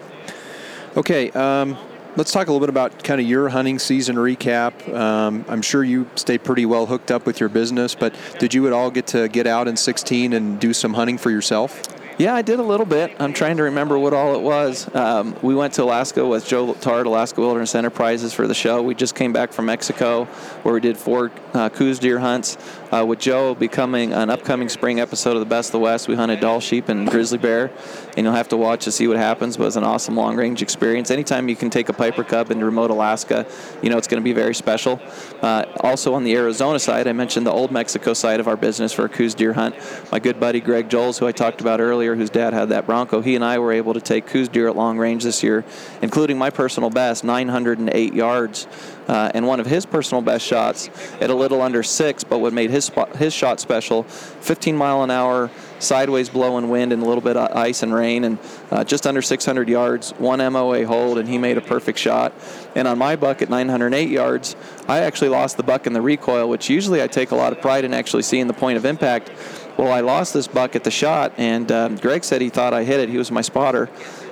Okay, 0.96 1.30
um, 1.32 1.76
let's 2.16 2.32
talk 2.32 2.46
a 2.46 2.52
little 2.52 2.64
bit 2.64 2.68
about 2.68 3.02
kind 3.02 3.20
of 3.20 3.26
your 3.26 3.48
hunting 3.48 3.78
season 3.78 4.16
recap. 4.16 4.92
Um, 4.94 5.44
I'm 5.48 5.62
sure 5.62 5.82
you 5.82 6.08
stayed 6.14 6.44
pretty 6.44 6.66
well 6.66 6.86
hooked 6.86 7.10
up 7.10 7.26
with 7.26 7.40
your 7.40 7.48
business, 7.48 7.94
but 7.94 8.14
did 8.38 8.54
you 8.54 8.66
at 8.66 8.72
all 8.72 8.90
get 8.90 9.08
to 9.08 9.28
get 9.28 9.46
out 9.46 9.68
in 9.68 9.76
16 9.76 10.32
and 10.32 10.60
do 10.60 10.72
some 10.72 10.94
hunting 10.94 11.18
for 11.18 11.30
yourself? 11.30 11.82
Yeah, 12.16 12.32
I 12.32 12.42
did 12.42 12.60
a 12.60 12.62
little 12.62 12.86
bit. 12.86 13.12
I'm 13.18 13.32
trying 13.32 13.56
to 13.56 13.64
remember 13.64 13.98
what 13.98 14.12
all 14.12 14.36
it 14.36 14.40
was. 14.40 14.88
Um, 14.94 15.34
we 15.42 15.52
went 15.52 15.74
to 15.74 15.82
Alaska 15.82 16.24
with 16.24 16.46
Joe 16.46 16.72
Tard, 16.74 17.06
Alaska 17.06 17.40
Wilderness 17.40 17.74
Enterprises, 17.74 18.32
for 18.32 18.46
the 18.46 18.54
show. 18.54 18.82
We 18.82 18.94
just 18.94 19.16
came 19.16 19.32
back 19.32 19.52
from 19.52 19.66
Mexico, 19.66 20.26
where 20.62 20.72
we 20.72 20.80
did 20.80 20.96
four 20.96 21.32
uh, 21.54 21.70
Coues 21.70 21.98
deer 21.98 22.20
hunts. 22.20 22.56
Uh, 22.94 23.04
with 23.04 23.18
Joe 23.18 23.56
becoming 23.56 24.12
an 24.12 24.30
upcoming 24.30 24.68
spring 24.68 25.00
episode 25.00 25.34
of 25.34 25.40
the 25.40 25.46
Best 25.46 25.70
of 25.70 25.72
the 25.72 25.78
West, 25.80 26.06
we 26.06 26.14
hunted 26.14 26.38
Dall 26.38 26.60
sheep 26.60 26.88
and 26.88 27.10
grizzly 27.10 27.38
bear, 27.38 27.72
and 28.16 28.24
you'll 28.24 28.34
have 28.34 28.48
to 28.50 28.56
watch 28.56 28.84
to 28.84 28.92
see 28.92 29.08
what 29.08 29.16
happens. 29.16 29.56
But 29.56 29.64
it 29.64 29.66
was 29.66 29.76
an 29.76 29.82
awesome 29.82 30.14
long 30.14 30.36
range 30.36 30.62
experience. 30.62 31.10
Anytime 31.10 31.48
you 31.48 31.56
can 31.56 31.70
take 31.70 31.88
a 31.88 31.92
Piper 31.92 32.22
Cub 32.22 32.52
into 32.52 32.64
remote 32.64 32.90
Alaska, 32.90 33.46
you 33.82 33.90
know 33.90 33.98
it's 33.98 34.06
going 34.06 34.22
to 34.22 34.24
be 34.24 34.32
very 34.32 34.54
special. 34.54 35.00
Uh, 35.42 35.64
also 35.80 36.14
on 36.14 36.22
the 36.22 36.36
Arizona 36.36 36.78
side, 36.78 37.08
I 37.08 37.12
mentioned 37.12 37.46
the 37.46 37.52
old 37.52 37.72
Mexico 37.72 38.12
side 38.12 38.38
of 38.38 38.46
our 38.46 38.56
business 38.56 38.92
for 38.92 39.06
a 39.06 39.08
Coues 39.08 39.34
deer 39.34 39.54
hunt. 39.54 39.74
My 40.12 40.20
good 40.20 40.38
buddy 40.38 40.60
Greg 40.60 40.88
Joels, 40.88 41.18
who 41.18 41.26
I 41.26 41.32
talked 41.32 41.60
about 41.60 41.80
earlier 41.80 41.94
earlier, 41.94 42.16
whose 42.16 42.30
dad 42.30 42.52
had 42.52 42.68
that 42.68 42.86
Bronco, 42.86 43.20
he 43.20 43.34
and 43.34 43.44
I 43.44 43.58
were 43.58 43.72
able 43.72 43.94
to 43.94 44.00
take 44.00 44.26
Coues 44.26 44.48
deer 44.48 44.68
at 44.68 44.76
long 44.76 44.98
range 44.98 45.24
this 45.24 45.42
year, 45.42 45.64
including 46.02 46.36
my 46.36 46.50
personal 46.50 46.90
best, 46.90 47.24
908 47.24 48.14
yards. 48.14 48.66
Uh, 49.06 49.30
and 49.34 49.46
one 49.46 49.60
of 49.60 49.66
his 49.66 49.84
personal 49.84 50.22
best 50.22 50.46
shots 50.46 50.88
at 51.20 51.28
a 51.28 51.34
little 51.34 51.60
under 51.60 51.82
six, 51.82 52.24
but 52.24 52.38
what 52.38 52.54
made 52.54 52.70
his 52.70 52.83
spot, 52.84 53.16
his 53.16 53.32
shot 53.32 53.60
special, 53.60 54.04
15 54.04 54.76
mile 54.76 55.02
an 55.02 55.10
hour 55.10 55.50
sideways 55.78 56.28
blowing 56.28 56.70
wind 56.70 56.92
and 56.92 57.02
a 57.02 57.06
little 57.06 57.22
bit 57.22 57.36
of 57.36 57.54
ice 57.56 57.82
and 57.82 57.94
rain, 57.94 58.24
and 58.24 58.38
uh, 58.70 58.84
just 58.84 59.06
under 59.06 59.22
600 59.22 59.68
yards, 59.68 60.10
one 60.12 60.38
MOA 60.52 60.86
hold, 60.86 61.18
and 61.18 61.28
he 61.28 61.38
made 61.38 61.58
a 61.58 61.60
perfect 61.60 61.98
shot. 61.98 62.32
And 62.74 62.88
on 62.88 62.98
my 62.98 63.16
buck 63.16 63.42
at 63.42 63.50
908 63.50 64.08
yards, 64.08 64.56
I 64.88 65.00
actually 65.00 65.28
lost 65.28 65.56
the 65.56 65.62
buck 65.62 65.86
in 65.86 65.92
the 65.92 66.02
recoil, 66.02 66.48
which 66.48 66.70
usually 66.70 67.02
I 67.02 67.06
take 67.06 67.30
a 67.30 67.36
lot 67.36 67.52
of 67.52 67.60
pride 67.60 67.84
in 67.84 67.94
actually 67.94 68.22
seeing 68.22 68.46
the 68.46 68.54
point 68.54 68.76
of 68.76 68.84
impact. 68.84 69.30
Well, 69.76 69.92
I 69.92 70.00
lost 70.00 70.34
this 70.34 70.46
buck 70.46 70.76
at 70.76 70.84
the 70.84 70.90
shot, 70.90 71.32
and 71.36 71.70
um, 71.70 71.96
Greg 71.96 72.24
said 72.24 72.40
he 72.40 72.48
thought 72.48 72.72
I 72.72 72.84
hit 72.84 73.00
it. 73.00 73.08
He 73.08 73.18
was 73.18 73.30
my 73.30 73.42
spotter. 73.42 73.90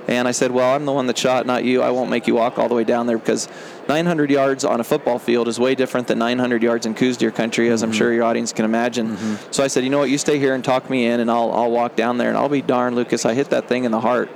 And 0.08 0.26
I 0.26 0.32
said, 0.32 0.50
Well, 0.50 0.74
I'm 0.74 0.84
the 0.84 0.92
one 0.92 1.06
that 1.06 1.16
shot, 1.16 1.46
not 1.46 1.64
you. 1.64 1.80
I 1.80 1.90
won't 1.90 2.10
make 2.10 2.26
you 2.26 2.34
walk 2.34 2.58
all 2.58 2.68
the 2.68 2.74
way 2.74 2.84
down 2.84 3.06
there 3.06 3.18
because 3.18 3.48
900 3.92 4.30
yards 4.30 4.64
on 4.64 4.80
a 4.80 4.84
football 4.84 5.18
field 5.18 5.48
is 5.48 5.60
way 5.60 5.74
different 5.74 6.06
than 6.06 6.18
900 6.18 6.62
yards 6.62 6.86
in 6.86 6.94
Coues 6.94 7.18
deer 7.18 7.30
country, 7.30 7.68
as 7.68 7.82
mm-hmm. 7.82 7.90
I'm 7.90 7.92
sure 7.94 8.10
your 8.10 8.24
audience 8.24 8.50
can 8.50 8.64
imagine. 8.64 9.08
Mm-hmm. 9.08 9.52
So 9.52 9.62
I 9.62 9.66
said, 9.66 9.84
You 9.84 9.90
know 9.90 9.98
what? 9.98 10.08
You 10.08 10.16
stay 10.16 10.38
here 10.38 10.54
and 10.54 10.64
talk 10.64 10.88
me 10.88 11.04
in, 11.04 11.20
and 11.20 11.30
I'll, 11.30 11.52
I'll 11.52 11.70
walk 11.70 11.94
down 11.94 12.16
there, 12.16 12.30
and 12.30 12.38
I'll 12.38 12.48
be 12.48 12.62
darned, 12.62 12.96
Lucas. 12.96 13.26
I 13.26 13.34
hit 13.34 13.50
that 13.50 13.68
thing 13.68 13.84
in 13.84 13.92
the 13.92 14.00
heart. 14.00 14.30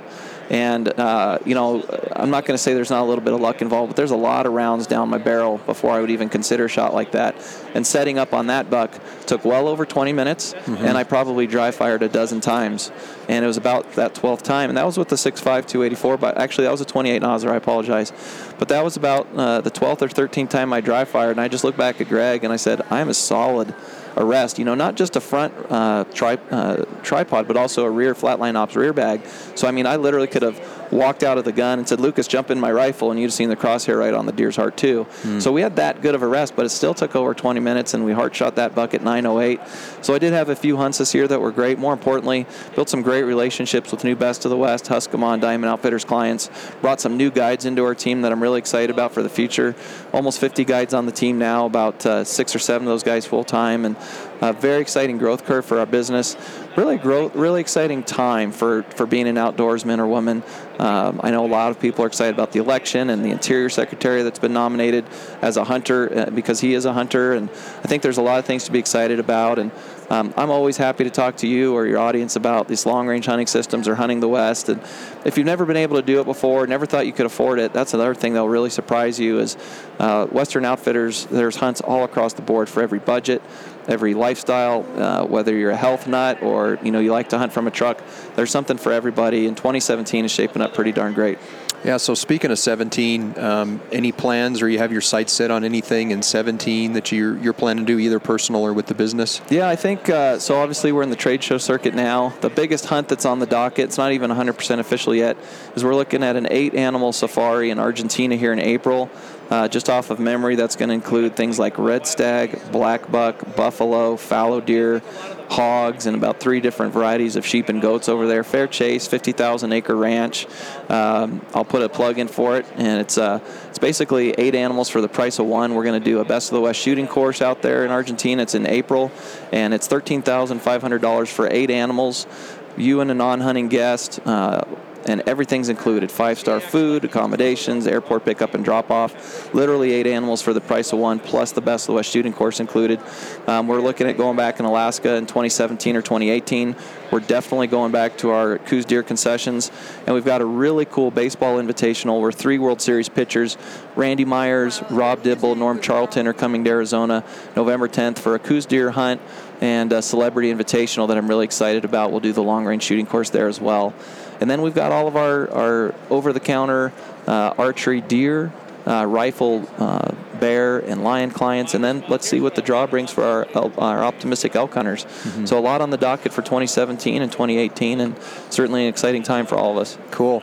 And, 0.49 0.87
uh, 0.87 1.39
you 1.45 1.55
know, 1.55 1.83
I'm 2.15 2.29
not 2.29 2.45
going 2.45 2.53
to 2.53 2.57
say 2.57 2.73
there's 2.73 2.89
not 2.89 3.01
a 3.01 3.05
little 3.05 3.23
bit 3.23 3.33
of 3.33 3.41
luck 3.41 3.61
involved, 3.61 3.89
but 3.89 3.95
there's 3.97 4.11
a 4.11 4.17
lot 4.17 4.45
of 4.45 4.53
rounds 4.53 4.87
down 4.87 5.09
my 5.09 5.17
barrel 5.17 5.57
before 5.59 5.91
I 5.91 5.99
would 5.99 6.09
even 6.09 6.29
consider 6.29 6.65
a 6.65 6.69
shot 6.69 6.93
like 6.93 7.11
that. 7.11 7.35
And 7.73 7.85
setting 7.85 8.17
up 8.17 8.33
on 8.33 8.47
that 8.47 8.69
buck 8.69 8.97
took 9.25 9.43
well 9.43 9.67
over 9.67 9.85
20 9.85 10.13
minutes, 10.13 10.53
mm-hmm. 10.53 10.85
and 10.85 10.97
I 10.97 11.03
probably 11.03 11.47
dry 11.47 11.71
fired 11.71 12.01
a 12.01 12.09
dozen 12.09 12.39
times. 12.39 12.91
And 13.27 13.43
it 13.43 13.47
was 13.47 13.57
about 13.57 13.93
that 13.93 14.13
12th 14.13 14.43
time. 14.43 14.69
And 14.69 14.77
that 14.77 14.85
was 14.85 14.97
with 14.97 15.09
the 15.09 15.17
6.5 15.17 15.67
284, 15.67 16.17
but 16.17 16.37
actually 16.37 16.63
that 16.63 16.71
was 16.71 16.81
a 16.81 16.85
28 16.85 17.21
Nosler, 17.21 17.51
I 17.51 17.57
apologize. 17.57 18.13
But 18.57 18.69
that 18.69 18.83
was 18.83 18.95
about 18.95 19.27
uh, 19.35 19.61
the 19.61 19.71
12th 19.71 20.01
or 20.01 20.07
13th 20.07 20.49
time 20.49 20.71
I 20.71 20.79
dry 20.79 21.03
fired, 21.03 21.31
and 21.31 21.41
I 21.41 21.49
just 21.49 21.63
looked 21.63 21.77
back 21.77 21.99
at 21.99 22.07
Greg 22.07 22.43
and 22.43 22.53
I 22.53 22.57
said, 22.57 22.81
I 22.89 23.01
am 23.01 23.09
a 23.09 23.13
solid 23.13 23.75
arrest. 24.17 24.59
You 24.59 24.65
know, 24.65 24.75
not 24.75 24.95
just 24.95 25.15
a 25.15 25.21
front 25.21 25.53
uh, 25.69 26.03
tri- 26.13 26.39
uh, 26.51 26.83
tripod, 27.03 27.47
but 27.47 27.55
also 27.57 27.85
a 27.85 27.89
rear 27.89 28.13
flatline 28.13 28.55
ops 28.55 28.75
rear 28.75 28.93
bag. 28.93 29.21
So 29.55 29.67
I 29.67 29.71
mean, 29.71 29.85
I 29.85 29.95
literally 29.95 30.27
could 30.27 30.41
have 30.41 30.59
walked 30.91 31.23
out 31.23 31.37
of 31.37 31.45
the 31.45 31.51
gun 31.51 31.79
and 31.79 31.87
said, 31.87 31.99
"Lucas, 31.99 32.27
jump 32.27 32.51
in 32.51 32.59
my 32.59 32.71
rifle," 32.71 33.11
and 33.11 33.19
you'd 33.19 33.27
have 33.27 33.33
seen 33.33 33.49
the 33.49 33.55
crosshair 33.55 33.97
right 33.99 34.13
on 34.13 34.25
the 34.25 34.31
deer's 34.31 34.55
heart 34.55 34.77
too. 34.77 35.05
Mm. 35.23 35.41
So 35.41 35.51
we 35.51 35.61
had 35.61 35.75
that 35.77 36.01
good 36.01 36.15
of 36.15 36.21
a 36.21 36.27
rest, 36.27 36.55
but 36.55 36.65
it 36.65 36.69
still 36.69 36.93
took 36.93 37.15
over 37.15 37.33
20 37.33 37.59
minutes, 37.59 37.93
and 37.93 38.05
we 38.05 38.13
heart 38.13 38.35
shot 38.35 38.55
that 38.55 38.75
buck 38.75 38.93
at 38.93 39.03
9:08. 39.03 39.59
So 40.01 40.13
I 40.13 40.19
did 40.19 40.33
have 40.33 40.49
a 40.49 40.55
few 40.55 40.77
hunts 40.77 40.97
this 40.97 41.13
year 41.13 41.27
that 41.27 41.41
were 41.41 41.51
great. 41.51 41.79
More 41.79 41.93
importantly, 41.93 42.45
built 42.75 42.89
some 42.89 43.01
great 43.01 43.23
relationships 43.23 43.91
with 43.91 44.03
new 44.03 44.15
Best 44.15 44.45
of 44.45 44.51
the 44.51 44.57
West, 44.57 44.85
Huskemaw, 44.85 45.39
Diamond 45.39 45.71
Outfitters 45.71 46.05
clients. 46.05 46.49
Brought 46.81 47.01
some 47.01 47.17
new 47.17 47.31
guides 47.31 47.65
into 47.65 47.83
our 47.85 47.95
team 47.95 48.21
that 48.21 48.31
I'm 48.31 48.41
really 48.41 48.59
excited 48.59 48.89
about 48.89 49.13
for 49.13 49.23
the 49.23 49.29
future. 49.29 49.75
Almost 50.13 50.39
50 50.39 50.65
guides 50.65 50.93
on 50.93 51.05
the 51.05 51.11
team 51.11 51.37
now, 51.37 51.65
about 51.65 52.05
uh, 52.05 52.23
six 52.23 52.55
or 52.55 52.59
seven 52.59 52.87
of 52.87 52.91
those 52.91 53.03
guys 53.03 53.25
full 53.25 53.43
time, 53.43 53.85
and 53.85 53.95
a 54.41 54.53
very 54.53 54.81
exciting 54.81 55.17
growth 55.17 55.45
curve 55.45 55.65
for 55.65 55.79
our 55.79 55.85
business. 55.85 56.35
Really, 56.77 56.97
growth, 56.97 57.35
really 57.35 57.59
exciting 57.59 58.03
time 58.03 58.51
for, 58.51 58.83
for 58.83 59.07
being 59.07 59.27
an 59.27 59.35
outdoorsman 59.35 59.97
or 59.97 60.05
woman. 60.05 60.43
Um, 60.77 61.19
I 61.23 61.31
know 61.31 61.43
a 61.43 61.47
lot 61.47 61.71
of 61.71 61.79
people 61.79 62.03
are 62.03 62.07
excited 62.07 62.35
about 62.35 62.51
the 62.51 62.59
election 62.59 63.09
and 63.09 63.25
the 63.25 63.31
Interior 63.31 63.67
Secretary 63.67 64.21
that's 64.21 64.37
been 64.37 64.53
nominated 64.53 65.03
as 65.41 65.57
a 65.57 65.63
hunter 65.63 66.15
uh, 66.15 66.29
because 66.29 66.59
he 66.59 66.75
is 66.75 66.85
a 66.85 66.93
hunter, 66.93 67.33
and 67.33 67.49
I 67.49 67.87
think 67.87 68.03
there's 68.03 68.19
a 68.19 68.21
lot 68.21 68.37
of 68.37 68.45
things 68.45 68.65
to 68.65 68.71
be 68.71 68.77
excited 68.77 69.19
about. 69.19 69.57
And 69.57 69.71
um, 70.11 70.31
I'm 70.37 70.51
always 70.51 70.77
happy 70.77 71.03
to 71.03 71.09
talk 71.09 71.37
to 71.37 71.47
you 71.47 71.73
or 71.73 71.87
your 71.87 71.97
audience 71.97 72.35
about 72.35 72.67
these 72.67 72.85
long 72.85 73.07
range 73.07 73.25
hunting 73.25 73.47
systems 73.47 73.87
or 73.87 73.95
hunting 73.95 74.19
the 74.19 74.29
West. 74.29 74.69
And 74.69 74.79
if 75.25 75.35
you've 75.35 75.47
never 75.47 75.65
been 75.65 75.77
able 75.77 75.95
to 75.95 76.05
do 76.05 76.21
it 76.21 76.25
before, 76.25 76.67
never 76.67 76.85
thought 76.85 77.07
you 77.07 77.11
could 77.11 77.25
afford 77.25 77.57
it, 77.57 77.73
that's 77.73 77.95
another 77.95 78.13
thing 78.13 78.33
that'll 78.33 78.49
really 78.49 78.69
surprise 78.69 79.19
you 79.19 79.39
is 79.39 79.57
uh, 79.97 80.27
Western 80.27 80.63
Outfitters, 80.63 81.25
there's 81.25 81.55
hunts 81.55 81.81
all 81.81 82.03
across 82.03 82.33
the 82.33 82.43
board 82.43 82.69
for 82.69 82.83
every 82.83 82.99
budget, 82.99 83.41
every 83.87 84.13
lifestyle, 84.13 84.85
uh, 84.99 85.25
whether 85.25 85.55
you're 85.55 85.71
a 85.71 85.77
health 85.77 86.07
nut 86.07 86.41
or 86.41 86.79
you 86.83 86.91
know 86.91 86.99
you 86.99 87.11
like 87.11 87.29
to 87.29 87.37
hunt 87.37 87.53
from 87.53 87.67
a 87.67 87.71
truck, 87.71 88.01
there's 88.35 88.51
something 88.51 88.77
for 88.77 88.91
everybody. 88.91 89.47
And 89.47 89.55
2017 89.55 90.25
is 90.25 90.31
shaping 90.31 90.61
up 90.61 90.73
pretty 90.73 90.91
darn 90.91 91.13
great. 91.13 91.37
Yeah. 91.83 91.97
So 91.97 92.15
speaking 92.15 92.51
of 92.51 92.57
17, 92.57 93.37
um, 93.37 93.81
any 93.91 94.11
plans 94.11 94.61
or 94.61 94.69
you 94.69 94.79
have 94.79 94.91
your 94.91 95.01
sights 95.01 95.31
set 95.31 95.51
on 95.51 95.63
anything 95.63 96.11
in 96.11 96.21
17 96.21 96.93
that 96.93 97.11
you're 97.11 97.37
you're 97.37 97.53
planning 97.53 97.85
to 97.85 97.93
do 97.93 97.99
either 97.99 98.19
personal 98.19 98.65
or 98.65 98.73
with 98.73 98.87
the 98.87 98.93
business? 98.93 99.41
Yeah, 99.49 99.69
I 99.69 99.75
think 99.75 100.09
uh, 100.09 100.39
so. 100.39 100.57
Obviously, 100.57 100.91
we're 100.91 101.03
in 101.03 101.11
the 101.11 101.15
trade 101.15 101.43
show 101.43 101.57
circuit 101.57 101.93
now. 101.93 102.29
The 102.41 102.49
biggest 102.49 102.85
hunt 102.85 103.09
that's 103.09 103.25
on 103.25 103.39
the 103.39 103.45
docket, 103.45 103.85
it's 103.85 103.97
not 103.97 104.11
even 104.11 104.31
100% 104.31 104.79
official 104.79 105.13
yet, 105.13 105.37
is 105.75 105.83
we're 105.83 105.95
looking 105.95 106.23
at 106.23 106.35
an 106.35 106.47
eight 106.49 106.73
animal 106.73 107.13
safari 107.13 107.69
in 107.69 107.79
Argentina 107.79 108.35
here 108.35 108.51
in 108.51 108.59
April. 108.59 109.09
Uh, 109.49 109.67
just 109.67 109.89
off 109.89 110.09
of 110.09 110.19
memory, 110.19 110.55
that's 110.55 110.75
going 110.75 110.89
to 110.89 110.95
include 110.95 111.35
things 111.35 111.57
like 111.57 111.77
red 111.77 112.05
stag, 112.05 112.59
black 112.71 113.09
buck, 113.09 113.55
buffalo, 113.55 114.17
fallow 114.17 114.59
deer, 114.59 115.01
hogs, 115.49 116.05
and 116.05 116.15
about 116.17 116.39
three 116.39 116.59
different 116.59 116.93
varieties 116.93 117.35
of 117.35 117.45
sheep 117.45 117.69
and 117.69 117.81
goats 117.81 118.09
over 118.09 118.27
there. 118.27 118.43
Fair 118.43 118.67
Chase, 118.67 119.07
50,000 119.07 119.71
acre 119.71 119.95
ranch. 119.95 120.45
Um, 120.89 121.45
I'll 121.53 121.63
put 121.63 121.81
a 121.81 121.89
plug 121.89 122.19
in 122.19 122.27
for 122.27 122.57
it, 122.57 122.65
and 122.75 122.99
it's 122.99 123.17
uh, 123.17 123.39
it's 123.69 123.79
basically 123.79 124.31
eight 124.31 124.55
animals 124.55 124.89
for 124.89 125.01
the 125.01 125.07
price 125.09 125.39
of 125.39 125.45
one. 125.45 125.75
We're 125.75 125.85
going 125.85 126.01
to 126.01 126.05
do 126.05 126.19
a 126.19 126.25
Best 126.25 126.51
of 126.51 126.55
the 126.55 126.61
West 126.61 126.79
shooting 126.79 127.07
course 127.07 127.41
out 127.41 127.61
there 127.61 127.85
in 127.85 127.91
Argentina. 127.91 128.41
It's 128.41 128.55
in 128.55 128.67
April, 128.67 129.11
and 129.51 129.73
it's 129.73 129.87
$13,500 129.87 131.27
for 131.27 131.47
eight 131.49 131.71
animals. 131.71 132.27
You 132.75 133.01
and 133.01 133.09
a 133.09 133.13
non-hunting 133.13 133.69
guest. 133.69 134.19
Uh, 134.25 134.61
and 135.07 135.21
everything's 135.25 135.69
included 135.69 136.11
five 136.11 136.37
star 136.37 136.59
food, 136.59 137.05
accommodations, 137.05 137.87
airport 137.87 138.25
pickup 138.25 138.53
and 138.53 138.63
drop 138.63 138.91
off. 138.91 139.53
Literally 139.53 139.93
eight 139.93 140.07
animals 140.07 140.41
for 140.41 140.53
the 140.53 140.61
price 140.61 140.91
of 140.93 140.99
one, 140.99 141.19
plus 141.19 141.51
the 141.53 141.61
Best 141.61 141.85
of 141.85 141.87
the 141.87 141.93
West 141.93 142.11
shooting 142.11 142.33
course 142.33 142.59
included. 142.59 142.99
Um, 143.47 143.67
we're 143.67 143.81
looking 143.81 144.07
at 144.07 144.17
going 144.17 144.37
back 144.37 144.59
in 144.59 144.65
Alaska 144.65 145.15
in 145.15 145.25
2017 145.25 145.95
or 145.95 146.01
2018. 146.01 146.75
We're 147.09 147.21
definitely 147.21 147.67
going 147.67 147.93
back 147.93 148.17
to 148.17 148.31
our 148.31 148.57
Coues 148.57 148.83
Deer 148.83 149.01
concessions, 149.01 149.71
and 150.05 150.13
we've 150.13 150.25
got 150.25 150.41
a 150.41 150.45
really 150.45 150.83
cool 150.83 151.09
baseball 151.09 151.57
invitational 151.57 152.19
where 152.19 152.33
three 152.33 152.59
World 152.59 152.81
Series 152.81 153.07
pitchers, 153.07 153.57
Randy 153.95 154.25
Myers, 154.25 154.83
Rob 154.89 155.23
Dibble, 155.23 155.55
Norm 155.55 155.79
Charlton, 155.79 156.27
are 156.27 156.33
coming 156.33 156.65
to 156.65 156.69
Arizona 156.69 157.23
November 157.55 157.87
10th 157.87 158.19
for 158.19 158.35
a 158.35 158.39
Coues 158.39 158.65
Deer 158.65 158.91
hunt 158.91 159.21
and 159.61 159.93
a 159.93 160.01
celebrity 160.01 160.53
invitational 160.53 161.07
that 161.07 161.17
I'm 161.17 161.27
really 161.27 161.45
excited 161.45 161.85
about. 161.85 162.11
We'll 162.11 162.19
do 162.19 162.33
the 162.33 162.43
long 162.43 162.65
range 162.65 162.83
shooting 162.83 163.05
course 163.05 163.29
there 163.29 163.47
as 163.47 163.61
well. 163.61 163.93
And 164.41 164.49
then 164.49 164.61
we've 164.61 164.75
got 164.75 164.91
all 164.91 165.07
of 165.07 165.15
our, 165.15 165.49
our 165.51 165.95
over 166.09 166.33
the 166.33 166.39
counter 166.39 166.91
uh, 167.25 167.53
archery 167.57 168.01
deer, 168.01 168.51
uh, 168.87 169.05
rifle 169.05 169.67
uh, 169.77 170.11
bear, 170.39 170.79
and 170.79 171.03
lion 171.03 171.31
clients. 171.31 171.73
And 171.73 171.83
then 171.83 172.03
let's 172.07 172.27
see 172.27 172.39
what 172.39 172.55
the 172.55 172.61
draw 172.61 172.87
brings 172.87 173.11
for 173.11 173.23
our, 173.23 173.47
our 173.77 174.03
optimistic 174.03 174.55
elk 174.55 174.73
hunters. 174.73 175.05
Mm-hmm. 175.05 175.45
So 175.45 175.59
a 175.59 175.61
lot 175.61 175.81
on 175.81 175.89
the 175.89 175.97
docket 175.97 176.31
for 176.31 176.41
2017 176.41 177.21
and 177.21 177.31
2018, 177.31 177.99
and 177.99 178.15
certainly 178.49 178.83
an 178.83 178.89
exciting 178.89 179.23
time 179.23 179.45
for 179.45 179.55
all 179.55 179.71
of 179.73 179.77
us. 179.77 179.97
Cool 180.11 180.41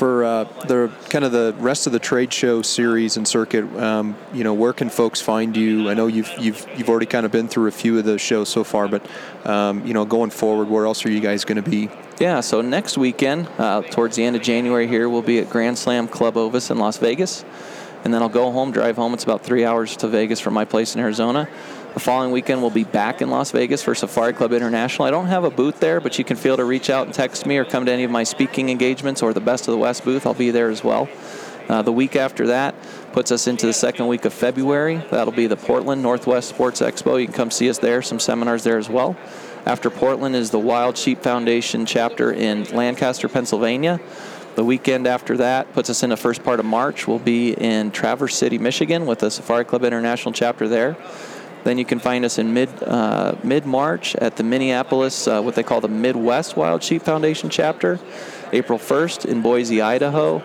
for 0.00 0.24
uh, 0.24 0.44
the 0.66 0.90
kind 1.10 1.26
of 1.26 1.32
the 1.32 1.54
rest 1.58 1.86
of 1.86 1.92
the 1.92 1.98
trade 1.98 2.32
show 2.32 2.62
series 2.62 3.18
and 3.18 3.28
circuit, 3.28 3.64
um, 3.76 4.16
you 4.32 4.44
know, 4.44 4.54
where 4.54 4.72
can 4.72 4.88
folks 4.88 5.20
find 5.20 5.54
you? 5.54 5.90
I 5.90 5.94
know 5.94 6.06
you've 6.06 6.30
you've 6.38 6.66
you've 6.74 6.88
already 6.88 7.04
kind 7.04 7.26
of 7.26 7.32
been 7.32 7.48
through 7.48 7.66
a 7.66 7.72
few 7.72 7.98
of 7.98 8.06
the 8.06 8.18
shows 8.18 8.48
so 8.48 8.64
far, 8.64 8.88
but 8.88 9.04
um, 9.44 9.86
you 9.86 9.92
know, 9.92 10.06
going 10.06 10.30
forward, 10.30 10.68
where 10.68 10.86
else 10.86 11.04
are 11.04 11.10
you 11.10 11.20
guys 11.20 11.44
going 11.44 11.62
to 11.62 11.70
be? 11.70 11.90
Yeah, 12.18 12.40
so 12.40 12.60
next 12.60 12.96
weekend, 12.96 13.48
uh, 13.58 13.82
towards 13.82 14.16
the 14.16 14.24
end 14.24 14.36
of 14.36 14.42
January 14.42 14.86
here, 14.86 15.08
we'll 15.08 15.22
be 15.22 15.38
at 15.38 15.50
Grand 15.50 15.76
Slam 15.76 16.08
Club 16.08 16.36
Ovis 16.36 16.70
in 16.70 16.78
Las 16.78 16.96
Vegas, 16.98 17.44
and 18.04 18.12
then 18.12 18.22
I'll 18.22 18.28
go 18.28 18.50
home, 18.50 18.72
drive 18.72 18.96
home. 18.96 19.14
It's 19.14 19.24
about 19.24 19.42
three 19.42 19.64
hours 19.64 19.96
to 19.98 20.08
Vegas 20.08 20.40
from 20.40 20.54
my 20.54 20.64
place 20.64 20.94
in 20.94 21.00
Arizona. 21.00 21.48
The 21.94 22.00
following 22.00 22.30
weekend, 22.30 22.60
we'll 22.60 22.70
be 22.70 22.84
back 22.84 23.20
in 23.20 23.30
Las 23.30 23.50
Vegas 23.50 23.82
for 23.82 23.96
Safari 23.96 24.32
Club 24.32 24.52
International. 24.52 25.06
I 25.06 25.10
don't 25.10 25.26
have 25.26 25.42
a 25.42 25.50
booth 25.50 25.80
there, 25.80 26.00
but 26.00 26.18
you 26.18 26.24
can 26.24 26.36
feel 26.36 26.56
to 26.56 26.64
reach 26.64 26.88
out 26.88 27.06
and 27.06 27.14
text 27.14 27.46
me 27.46 27.58
or 27.58 27.64
come 27.64 27.84
to 27.86 27.92
any 27.92 28.04
of 28.04 28.10
my 28.12 28.22
speaking 28.22 28.68
engagements 28.68 29.22
or 29.22 29.32
the 29.32 29.40
Best 29.40 29.66
of 29.66 29.72
the 29.72 29.78
West 29.78 30.04
booth. 30.04 30.24
I'll 30.24 30.34
be 30.34 30.52
there 30.52 30.70
as 30.70 30.84
well. 30.84 31.08
Uh, 31.68 31.82
the 31.82 31.92
week 31.92 32.16
after 32.16 32.48
that 32.48 32.74
puts 33.12 33.30
us 33.30 33.46
into 33.46 33.66
the 33.66 33.72
second 33.72 34.06
week 34.06 34.24
of 34.24 34.32
February. 34.32 34.96
That'll 35.10 35.32
be 35.32 35.46
the 35.46 35.56
Portland 35.56 36.02
Northwest 36.02 36.48
Sports 36.48 36.80
Expo. 36.80 37.20
You 37.20 37.26
can 37.26 37.34
come 37.34 37.50
see 37.50 37.68
us 37.68 37.78
there, 37.78 38.02
some 38.02 38.18
seminars 38.18 38.64
there 38.64 38.78
as 38.78 38.88
well. 38.88 39.16
After 39.66 39.90
Portland 39.90 40.34
is 40.34 40.50
the 40.50 40.58
Wild 40.58 40.96
Sheep 40.96 41.22
Foundation 41.22 41.86
chapter 41.86 42.32
in 42.32 42.64
Lancaster, 42.64 43.28
Pennsylvania. 43.28 44.00
The 44.60 44.64
weekend 44.66 45.06
after 45.06 45.38
that 45.38 45.72
puts 45.72 45.88
us 45.88 46.02
in 46.02 46.10
the 46.10 46.18
first 46.18 46.44
part 46.44 46.60
of 46.60 46.66
March. 46.66 47.08
We'll 47.08 47.18
be 47.18 47.54
in 47.54 47.90
Traverse 47.92 48.36
City, 48.36 48.58
Michigan 48.58 49.06
with 49.06 49.20
the 49.20 49.30
Safari 49.30 49.64
Club 49.64 49.84
International 49.84 50.34
chapter 50.34 50.68
there. 50.68 50.98
Then 51.64 51.78
you 51.78 51.86
can 51.86 51.98
find 51.98 52.26
us 52.26 52.36
in 52.36 52.52
mid 52.52 52.68
uh, 52.82 53.36
mid 53.42 53.64
March 53.64 54.14
at 54.16 54.36
the 54.36 54.42
Minneapolis, 54.42 55.26
uh, 55.26 55.40
what 55.40 55.54
they 55.54 55.62
call 55.62 55.80
the 55.80 55.88
Midwest 55.88 56.58
Wild 56.58 56.82
Sheep 56.82 57.00
Foundation 57.00 57.48
chapter, 57.48 57.98
April 58.52 58.78
1st 58.78 59.24
in 59.24 59.40
Boise, 59.40 59.80
Idaho. 59.80 60.42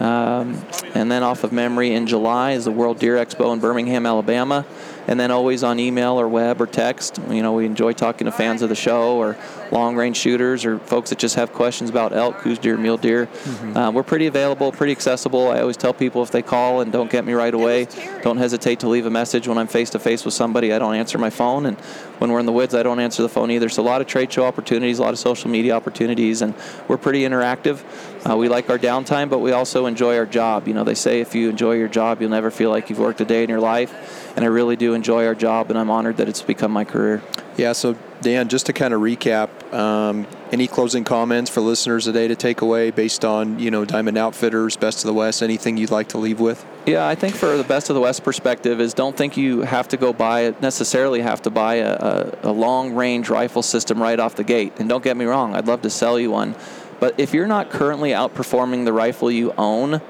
Um, 0.00 0.60
and 0.96 1.08
then 1.08 1.22
off 1.22 1.44
of 1.44 1.52
memory 1.52 1.94
in 1.94 2.08
July 2.08 2.52
is 2.52 2.64
the 2.64 2.72
World 2.72 2.98
Deer 2.98 3.14
Expo 3.14 3.52
in 3.52 3.60
Birmingham, 3.60 4.06
Alabama 4.06 4.66
and 5.08 5.18
then 5.18 5.30
always 5.30 5.62
on 5.64 5.78
email 5.78 6.20
or 6.20 6.28
web 6.28 6.60
or 6.60 6.66
text. 6.66 7.20
You 7.28 7.42
know, 7.42 7.52
we 7.52 7.66
enjoy 7.66 7.92
talking 7.92 8.26
to 8.26 8.32
fans 8.32 8.62
of 8.62 8.68
the 8.68 8.74
show 8.74 9.16
or 9.16 9.36
long 9.70 9.96
range 9.96 10.16
shooters 10.16 10.64
or 10.64 10.78
folks 10.78 11.10
that 11.10 11.18
just 11.18 11.34
have 11.36 11.52
questions 11.52 11.90
about 11.90 12.12
elk, 12.12 12.38
Coues 12.38 12.58
deer, 12.58 12.76
mule 12.76 12.96
deer. 12.96 13.26
Mm-hmm. 13.26 13.76
Uh, 13.76 13.90
we're 13.90 14.02
pretty 14.02 14.26
available, 14.26 14.70
pretty 14.70 14.92
accessible. 14.92 15.48
I 15.50 15.60
always 15.60 15.76
tell 15.76 15.94
people 15.94 16.22
if 16.22 16.30
they 16.30 16.42
call 16.42 16.80
and 16.80 16.92
don't 16.92 17.10
get 17.10 17.24
me 17.24 17.32
right 17.32 17.52
away, 17.52 17.88
don't 18.22 18.36
hesitate 18.36 18.80
to 18.80 18.88
leave 18.88 19.06
a 19.06 19.10
message 19.10 19.48
when 19.48 19.58
I'm 19.58 19.66
face 19.66 19.90
to 19.90 19.98
face 19.98 20.24
with 20.24 20.34
somebody. 20.34 20.72
I 20.72 20.78
don't 20.78 20.94
answer 20.94 21.18
my 21.18 21.30
phone, 21.30 21.66
and 21.66 21.78
when 22.18 22.30
we're 22.30 22.40
in 22.40 22.46
the 22.46 22.52
woods, 22.52 22.74
I 22.74 22.82
don't 22.82 23.00
answer 23.00 23.22
the 23.22 23.28
phone 23.28 23.50
either. 23.50 23.68
So 23.68 23.82
a 23.82 23.84
lot 23.84 24.00
of 24.00 24.06
trade 24.06 24.32
show 24.32 24.44
opportunities, 24.44 24.98
a 24.98 25.02
lot 25.02 25.12
of 25.12 25.18
social 25.18 25.50
media 25.50 25.74
opportunities, 25.74 26.42
and 26.42 26.54
we're 26.86 26.98
pretty 26.98 27.22
interactive. 27.22 27.82
Uh, 28.28 28.36
we 28.36 28.48
like 28.48 28.70
our 28.70 28.78
downtime, 28.78 29.28
but 29.28 29.38
we 29.38 29.52
also 29.52 29.86
enjoy 29.86 30.16
our 30.16 30.26
job. 30.26 30.68
You 30.68 30.74
know, 30.74 30.84
they 30.84 30.94
say 30.94 31.20
if 31.20 31.34
you 31.34 31.48
enjoy 31.48 31.72
your 31.72 31.88
job, 31.88 32.20
you'll 32.20 32.30
never 32.30 32.50
feel 32.50 32.70
like 32.70 32.90
you've 32.90 33.00
worked 33.00 33.20
a 33.20 33.24
day 33.24 33.42
in 33.42 33.50
your 33.50 33.60
life 33.60 34.21
and 34.36 34.44
I 34.44 34.48
really 34.48 34.76
do 34.76 34.94
enjoy 34.94 35.26
our 35.26 35.34
job, 35.34 35.70
and 35.70 35.78
I'm 35.78 35.90
honored 35.90 36.16
that 36.18 36.28
it's 36.28 36.42
become 36.42 36.72
my 36.72 36.84
career. 36.84 37.22
Yeah. 37.56 37.72
So 37.72 37.96
Dan, 38.22 38.48
just 38.48 38.66
to 38.66 38.72
kind 38.72 38.94
of 38.94 39.00
recap, 39.00 39.50
um, 39.74 40.26
any 40.52 40.68
closing 40.68 41.02
comments 41.02 41.50
for 41.50 41.60
listeners 41.60 42.04
today 42.04 42.28
to 42.28 42.36
take 42.36 42.60
away 42.60 42.90
based 42.90 43.24
on 43.24 43.58
you 43.58 43.70
know 43.70 43.84
Diamond 43.84 44.16
Outfitters, 44.16 44.76
Best 44.76 45.00
of 45.00 45.08
the 45.08 45.12
West? 45.12 45.42
Anything 45.42 45.76
you'd 45.76 45.90
like 45.90 46.08
to 46.08 46.18
leave 46.18 46.38
with? 46.38 46.64
Yeah, 46.86 47.06
I 47.06 47.14
think 47.14 47.34
for 47.34 47.56
the 47.56 47.64
Best 47.64 47.90
of 47.90 47.94
the 47.94 48.00
West 48.00 48.22
perspective 48.22 48.80
is 48.80 48.94
don't 48.94 49.16
think 49.16 49.36
you 49.36 49.62
have 49.62 49.88
to 49.88 49.96
go 49.96 50.12
buy 50.12 50.54
necessarily 50.60 51.20
have 51.20 51.42
to 51.42 51.50
buy 51.50 51.76
a, 51.76 51.92
a, 51.92 52.38
a 52.44 52.52
long 52.52 52.94
range 52.94 53.28
rifle 53.28 53.62
system 53.62 54.00
right 54.00 54.18
off 54.18 54.36
the 54.36 54.44
gate. 54.44 54.72
And 54.78 54.88
don't 54.88 55.02
get 55.02 55.16
me 55.16 55.24
wrong, 55.24 55.54
I'd 55.56 55.66
love 55.66 55.82
to 55.82 55.90
sell 55.90 56.18
you 56.18 56.30
one 56.30 56.54
But 57.00 57.18
if 57.18 57.34
you're 57.34 57.48
not 57.48 57.70
currently 57.70 58.10
outperforming 58.10 58.84
the 58.84 58.92
rifle 58.92 59.30
you 59.30 59.52
own, 59.58 60.00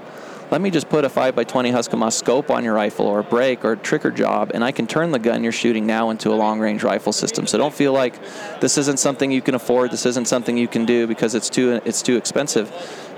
let 0.53 0.61
me 0.61 0.70
just 0.70 0.90
put 0.90 1.03
a 1.03 1.09
5x20 1.09 1.72
Huskemaw 1.72 2.12
scope 2.12 2.50
on 2.50 2.62
your 2.62 2.74
rifle 2.74 3.07
or 3.07 3.20
a 3.20 3.24
brake 3.24 3.64
or 3.64 3.72
a 3.72 3.76
trigger 3.78 4.11
job, 4.11 4.50
and 4.53 4.62
I 4.62 4.70
can 4.70 4.86
turn 4.86 5.11
the 5.11 5.18
gun 5.18 5.42
you're 5.42 5.50
shooting 5.50 5.86
now 5.86 6.11
into 6.11 6.30
a 6.30 6.36
long 6.36 6.61
range 6.61 6.82
rifle 6.82 7.14
system. 7.14 7.46
So 7.46 7.57
don't 7.57 7.72
feel 7.72 7.94
like 7.94 8.20
this 8.61 8.76
isn't 8.76 8.98
something 8.98 9.32
you 9.32 9.40
can 9.40 9.55
afford, 9.55 9.92
this 9.92 10.05
isn't 10.05 10.28
something 10.28 10.59
you 10.59 10.68
can 10.68 10.84
do 10.84 11.07
because 11.07 11.34
it's 11.34 11.48
too, 11.48 11.80
it's 11.86 12.03
too 12.03 12.18
expensive. 12.18 12.70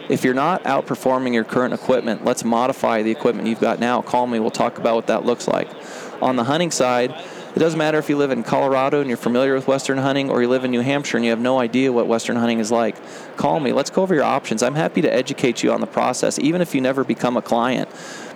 If 0.08 0.22
you're 0.22 0.32
not 0.32 0.62
outperforming 0.62 1.34
your 1.34 1.42
current 1.42 1.74
equipment, 1.74 2.24
let's 2.24 2.44
modify 2.44 3.02
the 3.02 3.10
equipment 3.10 3.48
you've 3.48 3.58
got 3.60 3.80
now. 3.80 4.00
Call 4.00 4.28
me, 4.28 4.38
we'll 4.38 4.52
talk 4.52 4.78
about 4.78 4.94
what 4.94 5.08
that 5.08 5.24
looks 5.24 5.48
like. 5.48 5.68
On 6.22 6.36
the 6.36 6.44
hunting 6.44 6.70
side, 6.70 7.20
it 7.54 7.60
doesn't 7.60 7.78
matter 7.78 7.98
if 7.98 8.08
you 8.08 8.16
live 8.16 8.32
in 8.32 8.42
Colorado 8.42 9.00
and 9.00 9.08
you're 9.08 9.16
familiar 9.16 9.54
with 9.54 9.68
Western 9.68 9.98
hunting 9.98 10.28
or 10.28 10.42
you 10.42 10.48
live 10.48 10.64
in 10.64 10.72
New 10.72 10.80
Hampshire 10.80 11.18
and 11.18 11.24
you 11.24 11.30
have 11.30 11.40
no 11.40 11.60
idea 11.60 11.92
what 11.92 12.08
Western 12.08 12.34
hunting 12.34 12.58
is 12.58 12.72
like. 12.72 12.96
Call 13.36 13.60
me. 13.60 13.72
Let's 13.72 13.90
go 13.90 14.02
over 14.02 14.12
your 14.12 14.24
options. 14.24 14.60
I'm 14.60 14.74
happy 14.74 15.02
to 15.02 15.12
educate 15.12 15.62
you 15.62 15.70
on 15.72 15.80
the 15.80 15.86
process, 15.86 16.38
even 16.40 16.60
if 16.60 16.74
you 16.74 16.80
never 16.80 17.04
become 17.04 17.36
a 17.36 17.42
client, 17.42 17.88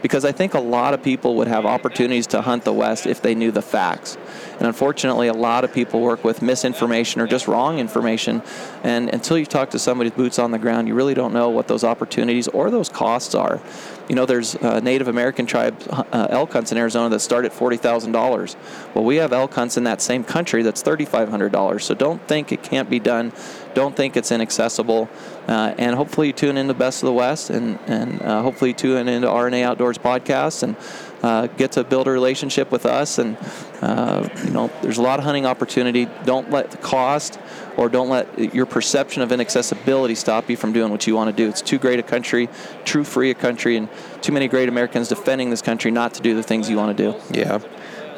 because 0.02 0.24
I 0.24 0.30
think 0.30 0.54
a 0.54 0.60
lot 0.60 0.94
of 0.94 1.02
people 1.02 1.34
would 1.36 1.48
have 1.48 1.66
opportunities 1.66 2.28
to 2.28 2.42
hunt 2.42 2.64
the 2.64 2.72
West 2.72 3.06
if 3.06 3.20
they 3.20 3.34
knew 3.34 3.50
the 3.50 3.62
facts. 3.62 4.16
And 4.58 4.68
unfortunately, 4.68 5.26
a 5.26 5.34
lot 5.34 5.64
of 5.64 5.72
people 5.72 6.00
work 6.00 6.22
with 6.22 6.40
misinformation 6.40 7.20
or 7.20 7.26
just 7.26 7.48
wrong 7.48 7.80
information. 7.80 8.42
And 8.84 9.08
until 9.08 9.36
you 9.36 9.46
talk 9.46 9.70
to 9.70 9.80
somebody 9.80 10.10
with 10.10 10.16
boots 10.16 10.38
on 10.38 10.52
the 10.52 10.58
ground, 10.58 10.86
you 10.86 10.94
really 10.94 11.14
don't 11.14 11.32
know 11.32 11.48
what 11.48 11.66
those 11.66 11.82
opportunities 11.82 12.46
or 12.46 12.70
those 12.70 12.88
costs 12.88 13.34
are. 13.34 13.60
You 14.08 14.14
know, 14.14 14.24
there's 14.24 14.54
uh, 14.56 14.80
Native 14.80 15.08
American 15.08 15.44
tribes, 15.44 15.86
uh, 15.88 16.28
elk 16.30 16.52
hunts 16.52 16.72
in 16.72 16.78
Arizona 16.78 17.10
that 17.10 17.20
start 17.20 17.44
at 17.44 17.52
$40,000. 17.52 18.56
Well, 18.94 19.04
we 19.04 19.16
have 19.16 19.32
elk 19.32 19.52
hunts 19.52 19.76
in 19.76 19.84
that 19.84 20.00
same 20.00 20.24
country 20.24 20.62
that's 20.62 20.82
$3,500. 20.82 21.82
So 21.82 21.94
don't 21.94 22.26
think 22.26 22.50
it 22.50 22.62
can't 22.62 22.88
be 22.88 22.98
done. 22.98 23.32
Don't 23.78 23.94
think 23.94 24.16
it's 24.16 24.32
inaccessible. 24.32 25.08
Uh, 25.46 25.72
and 25.78 25.94
hopefully 25.94 26.26
you 26.26 26.32
tune 26.32 26.56
in 26.56 26.66
to 26.66 26.74
Best 26.74 27.04
of 27.04 27.06
the 27.06 27.12
West 27.12 27.48
and, 27.48 27.78
and 27.86 28.20
uh, 28.20 28.42
hopefully 28.42 28.74
tune 28.74 29.06
into 29.06 29.30
R&A 29.30 29.62
Outdoors 29.62 29.98
podcast 29.98 30.64
and 30.64 30.74
uh, 31.22 31.46
get 31.46 31.70
to 31.70 31.84
build 31.84 32.08
a 32.08 32.10
relationship 32.10 32.72
with 32.72 32.84
us. 32.84 33.18
And, 33.18 33.36
uh, 33.80 34.28
you 34.44 34.50
know, 34.50 34.68
there's 34.82 34.98
a 34.98 35.02
lot 35.02 35.20
of 35.20 35.24
hunting 35.24 35.46
opportunity. 35.46 36.08
Don't 36.24 36.50
let 36.50 36.72
the 36.72 36.76
cost 36.78 37.38
or 37.76 37.88
don't 37.88 38.08
let 38.08 38.52
your 38.52 38.66
perception 38.66 39.22
of 39.22 39.30
inaccessibility 39.30 40.16
stop 40.16 40.50
you 40.50 40.56
from 40.56 40.72
doing 40.72 40.90
what 40.90 41.06
you 41.06 41.14
want 41.14 41.30
to 41.30 41.36
do. 41.40 41.48
It's 41.48 41.62
too 41.62 41.78
great 41.78 42.00
a 42.00 42.02
country, 42.02 42.48
too 42.84 43.04
free 43.04 43.30
a 43.30 43.34
country, 43.34 43.76
and 43.76 43.88
too 44.22 44.32
many 44.32 44.48
great 44.48 44.68
Americans 44.68 45.06
defending 45.06 45.50
this 45.50 45.62
country 45.62 45.92
not 45.92 46.14
to 46.14 46.20
do 46.20 46.34
the 46.34 46.42
things 46.42 46.68
you 46.68 46.76
want 46.76 46.96
to 46.96 47.12
do. 47.12 47.18
Yeah. 47.30 47.60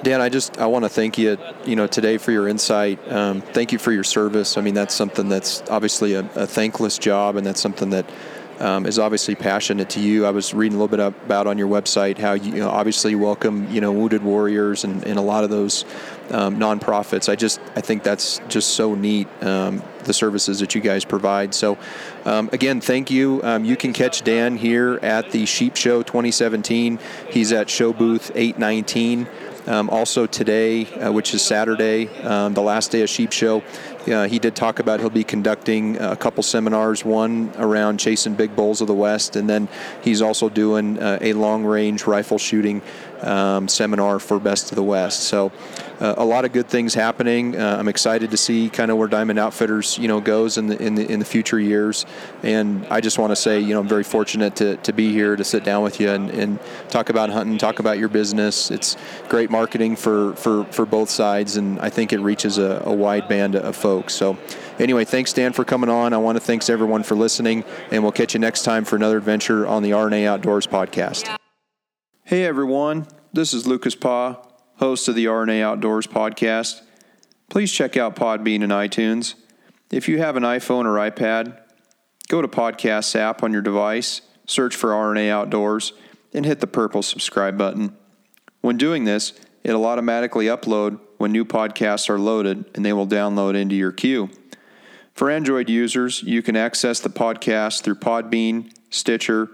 Dan, 0.03 0.23
I 0.23 0.31
just 0.31 0.59
I 0.59 0.67
want 0.67 0.85
to 0.87 0.89
thank 0.89 1.19
you, 1.19 1.37
you 1.67 1.77
know, 1.77 1.87
today 1.87 2.17
for 2.17 2.33
your 2.33 2.49
insight. 2.49 2.99
Um, 3.13 3.43
thank 3.43 3.71
you 3.73 3.79
for 3.79 3.93
your 3.93 4.05
service. 4.05 4.57
I 4.57 4.63
mean, 4.63 4.73
that's 4.73 4.95
something 4.95 5.29
that's 5.29 5.63
obviously 5.69 6.15
a, 6.15 6.21
a 6.37 6.47
thankless 6.47 6.97
job, 6.97 7.37
and 7.37 7.47
that's 7.47 7.61
something 7.61 7.91
that 7.91 8.07
um, 8.61 8.87
is 8.87 8.99
obviously 8.99 9.35
passionate 9.35 9.91
to 9.91 10.01
you. 10.01 10.27
I 10.27 10.31
was 10.31 10.55
reading 10.55 10.79
a 10.79 10.83
little 10.83 10.97
bit 10.97 11.25
about 11.25 11.47
on 11.47 11.59
your 11.59 11.69
website 11.69 12.19
how 12.19 12.33
you, 12.33 12.53
you 12.53 12.59
know, 12.61 12.71
obviously 12.71 13.15
welcome 13.15 13.71
you 13.71 13.81
know 13.81 13.93
wounded 13.93 14.23
warriors 14.23 14.85
and, 14.85 15.05
and 15.05 15.19
a 15.19 15.23
lot 15.23 15.45
of 15.45 15.51
those 15.51 15.85
um, 16.31 16.59
nonprofits. 16.59 17.29
I 17.29 17.37
just 17.37 17.61
I 17.77 17.81
think 17.81 18.03
that's 18.03 18.41
just 18.49 18.71
so 18.71 18.95
neat 18.95 19.29
um, 19.43 19.83
the 20.05 20.15
services 20.15 20.61
that 20.61 20.75
you 20.75 20.81
guys 20.81 21.05
provide. 21.05 21.55
So 21.55 21.79
um, 22.25 22.49
again, 22.53 22.81
thank 22.81 23.11
you. 23.11 23.41
Um, 23.43 23.65
you 23.65 23.77
can 23.77 23.93
catch 23.93 24.23
Dan 24.23 24.57
here 24.57 24.99
at 25.03 25.31
the 25.31 25.47
Sheep 25.47 25.77
Show 25.77 26.03
2017. 26.03 26.99
He's 27.31 27.53
at 27.53 27.69
show 27.69 27.93
booth 27.93 28.31
819. 28.35 29.27
Um, 29.67 29.91
also 29.91 30.27
today, 30.27 30.87
uh, 30.87 31.13
which 31.13 31.35
is 31.35 31.43
Saturday, 31.43 32.09
um, 32.23 32.55
the 32.55 32.63
last 32.63 32.91
day 32.91 33.03
of 33.03 33.11
Sheep 33.11 33.31
Show, 33.31 33.63
uh, 34.11 34.27
he 34.27 34.39
did 34.39 34.57
talk 34.57 34.79
about 34.79 35.01
he'll 35.01 35.11
be 35.11 35.25
conducting 35.25 35.99
a 35.99 36.17
couple 36.17 36.43
seminars, 36.43 37.05
one 37.05 37.53
around 37.59 37.99
chasing 37.99 38.35
big 38.35 38.57
bulls 38.57 38.81
of 38.81 38.87
the 38.87 38.95
West, 38.95 39.37
and 39.37 39.49
then 39.49 39.69
he's 40.03 40.23
also 40.23 40.49
doing 40.49 40.99
uh, 40.99 41.19
a 41.21 41.35
long 41.35 41.65
range 41.65 42.07
rifle 42.07 42.39
shooting 42.39 42.81
um, 43.23 43.69
seminar 43.69 44.19
for 44.19 44.39
Best 44.39 44.71
of 44.73 44.77
the 44.77 44.83
West. 44.83 45.25
So 45.25 45.53
uh, 46.01 46.15
a 46.17 46.25
lot 46.25 46.45
of 46.45 46.53
good 46.53 46.69
things 46.69 46.95
happening. 46.95 47.57
Uh, 47.57 47.77
I'm 47.79 47.89
excited 47.89 48.31
to 48.31 48.37
see 48.37 48.71
kind 48.71 48.91
of 48.91 48.97
where 48.97 49.09
Diamond 49.09 49.39
Outfitters 49.39 49.99
you 49.99 50.09
know 50.09 50.21
goes 50.21 50.57
in 50.57 50.67
the 50.67 50.83
in 50.83 50.95
the, 50.95 51.11
in 51.11 51.19
the 51.19 51.25
future 51.25 51.61
years. 51.61 52.07
And 52.43 52.87
I 52.87 53.01
just 53.01 53.19
want 53.19 53.31
to 53.33 53.37
say 53.37 53.61
you 53.61 53.75
know 53.75 53.81
I'm 53.81 53.89
very 53.89 54.05
fortunate 54.05 54.57
to, 54.57 54.77
to 54.79 54.93
be 54.93 55.13
here 55.13 55.37
to 55.37 55.45
sit 55.45 55.65
down 55.65 55.83
with 55.83 56.01
you 56.01 56.11
and, 56.11 56.31
and 56.31 56.59
talk 56.89 57.11
about 57.11 57.31
hunting, 57.31 57.59
talk 57.59 57.79
about 57.79 57.99
your 57.99 58.09
business. 58.09 58.71
It's 58.71 58.97
great 59.29 59.51
marketing 59.51 59.97
for 59.97 60.35
for, 60.35 60.65
for 60.67 60.87
both 60.87 61.11
sides, 61.11 61.57
and 61.57 61.79
I 61.81 61.91
think 61.91 62.13
it 62.13 62.21
reaches 62.21 62.59
a, 62.59 62.83
a 62.85 62.93
wide 62.93 63.29
band 63.29 63.57
of 63.57 63.77
folks. 63.77 64.15
So, 64.15 64.39
anyway, 64.79 65.05
thanks, 65.05 65.33
Dan, 65.33 65.53
for 65.53 65.65
coming 65.65 65.91
on. 65.91 66.13
I 66.13 66.19
want 66.19 66.37
to 66.37 66.41
thanks 66.41 66.71
everyone 66.71 67.03
for 67.03 67.15
listening, 67.15 67.65
and 67.91 68.03
we'll 68.03 68.13
catch 68.13 68.35
you 68.35 68.41
next 68.41 68.63
time 68.63 68.85
for 68.85 68.97
another 68.97 69.19
adventure 69.19 69.67
on 69.67 69.83
the 69.83 69.93
R&A 69.93 70.27
Outdoors 70.27 70.67
podcast. 70.67 71.37
Hey, 72.31 72.45
everyone. 72.45 73.09
This 73.33 73.53
is 73.53 73.67
Lucas 73.67 73.97
Pa, 73.97 74.41
host 74.77 75.09
of 75.09 75.17
the 75.17 75.27
R&A 75.27 75.61
Outdoors 75.61 76.07
podcast. 76.07 76.81
Please 77.49 77.73
check 77.73 77.97
out 77.97 78.15
Podbean 78.15 78.63
and 78.63 78.71
iTunes. 78.71 79.35
If 79.91 80.09
you 80.09 80.19
have 80.19 80.37
an 80.37 80.45
iPhone 80.45 80.85
or 80.85 81.11
iPad, 81.11 81.59
go 82.29 82.41
to 82.41 82.47
Podcasts 82.47 83.17
app 83.17 83.43
on 83.43 83.53
your 83.53 83.63
device, 83.63 84.21
search 84.47 84.77
for 84.77 84.95
R&A 84.95 85.29
Outdoors, 85.29 85.93
and 86.33 86.47
hit 86.47 86.61
the 86.61 86.69
purple 86.69 87.03
subscribe 87.03 87.59
button. 87.59 87.97
When 88.61 88.77
doing 88.77 89.07
this, 89.07 89.33
it'll 89.65 89.85
automatically 89.85 90.47
upload 90.47 91.01
when 91.19 91.33
new 91.33 91.45
podcasts 91.45 92.09
are 92.09 92.21
loaded 92.21 92.65
and 92.77 92.87
they 92.87 92.93
will 92.93 93.09
download 93.09 93.57
into 93.57 93.75
your 93.75 93.91
queue. 93.91 94.31
For 95.15 95.33
Android 95.33 95.69
users, 95.69 96.23
you 96.23 96.43
can 96.43 96.55
access 96.55 97.01
the 97.01 97.11
podcast 97.11 97.83
through 97.83 97.97
Podbean, 97.97 98.73
Stitcher, 98.89 99.51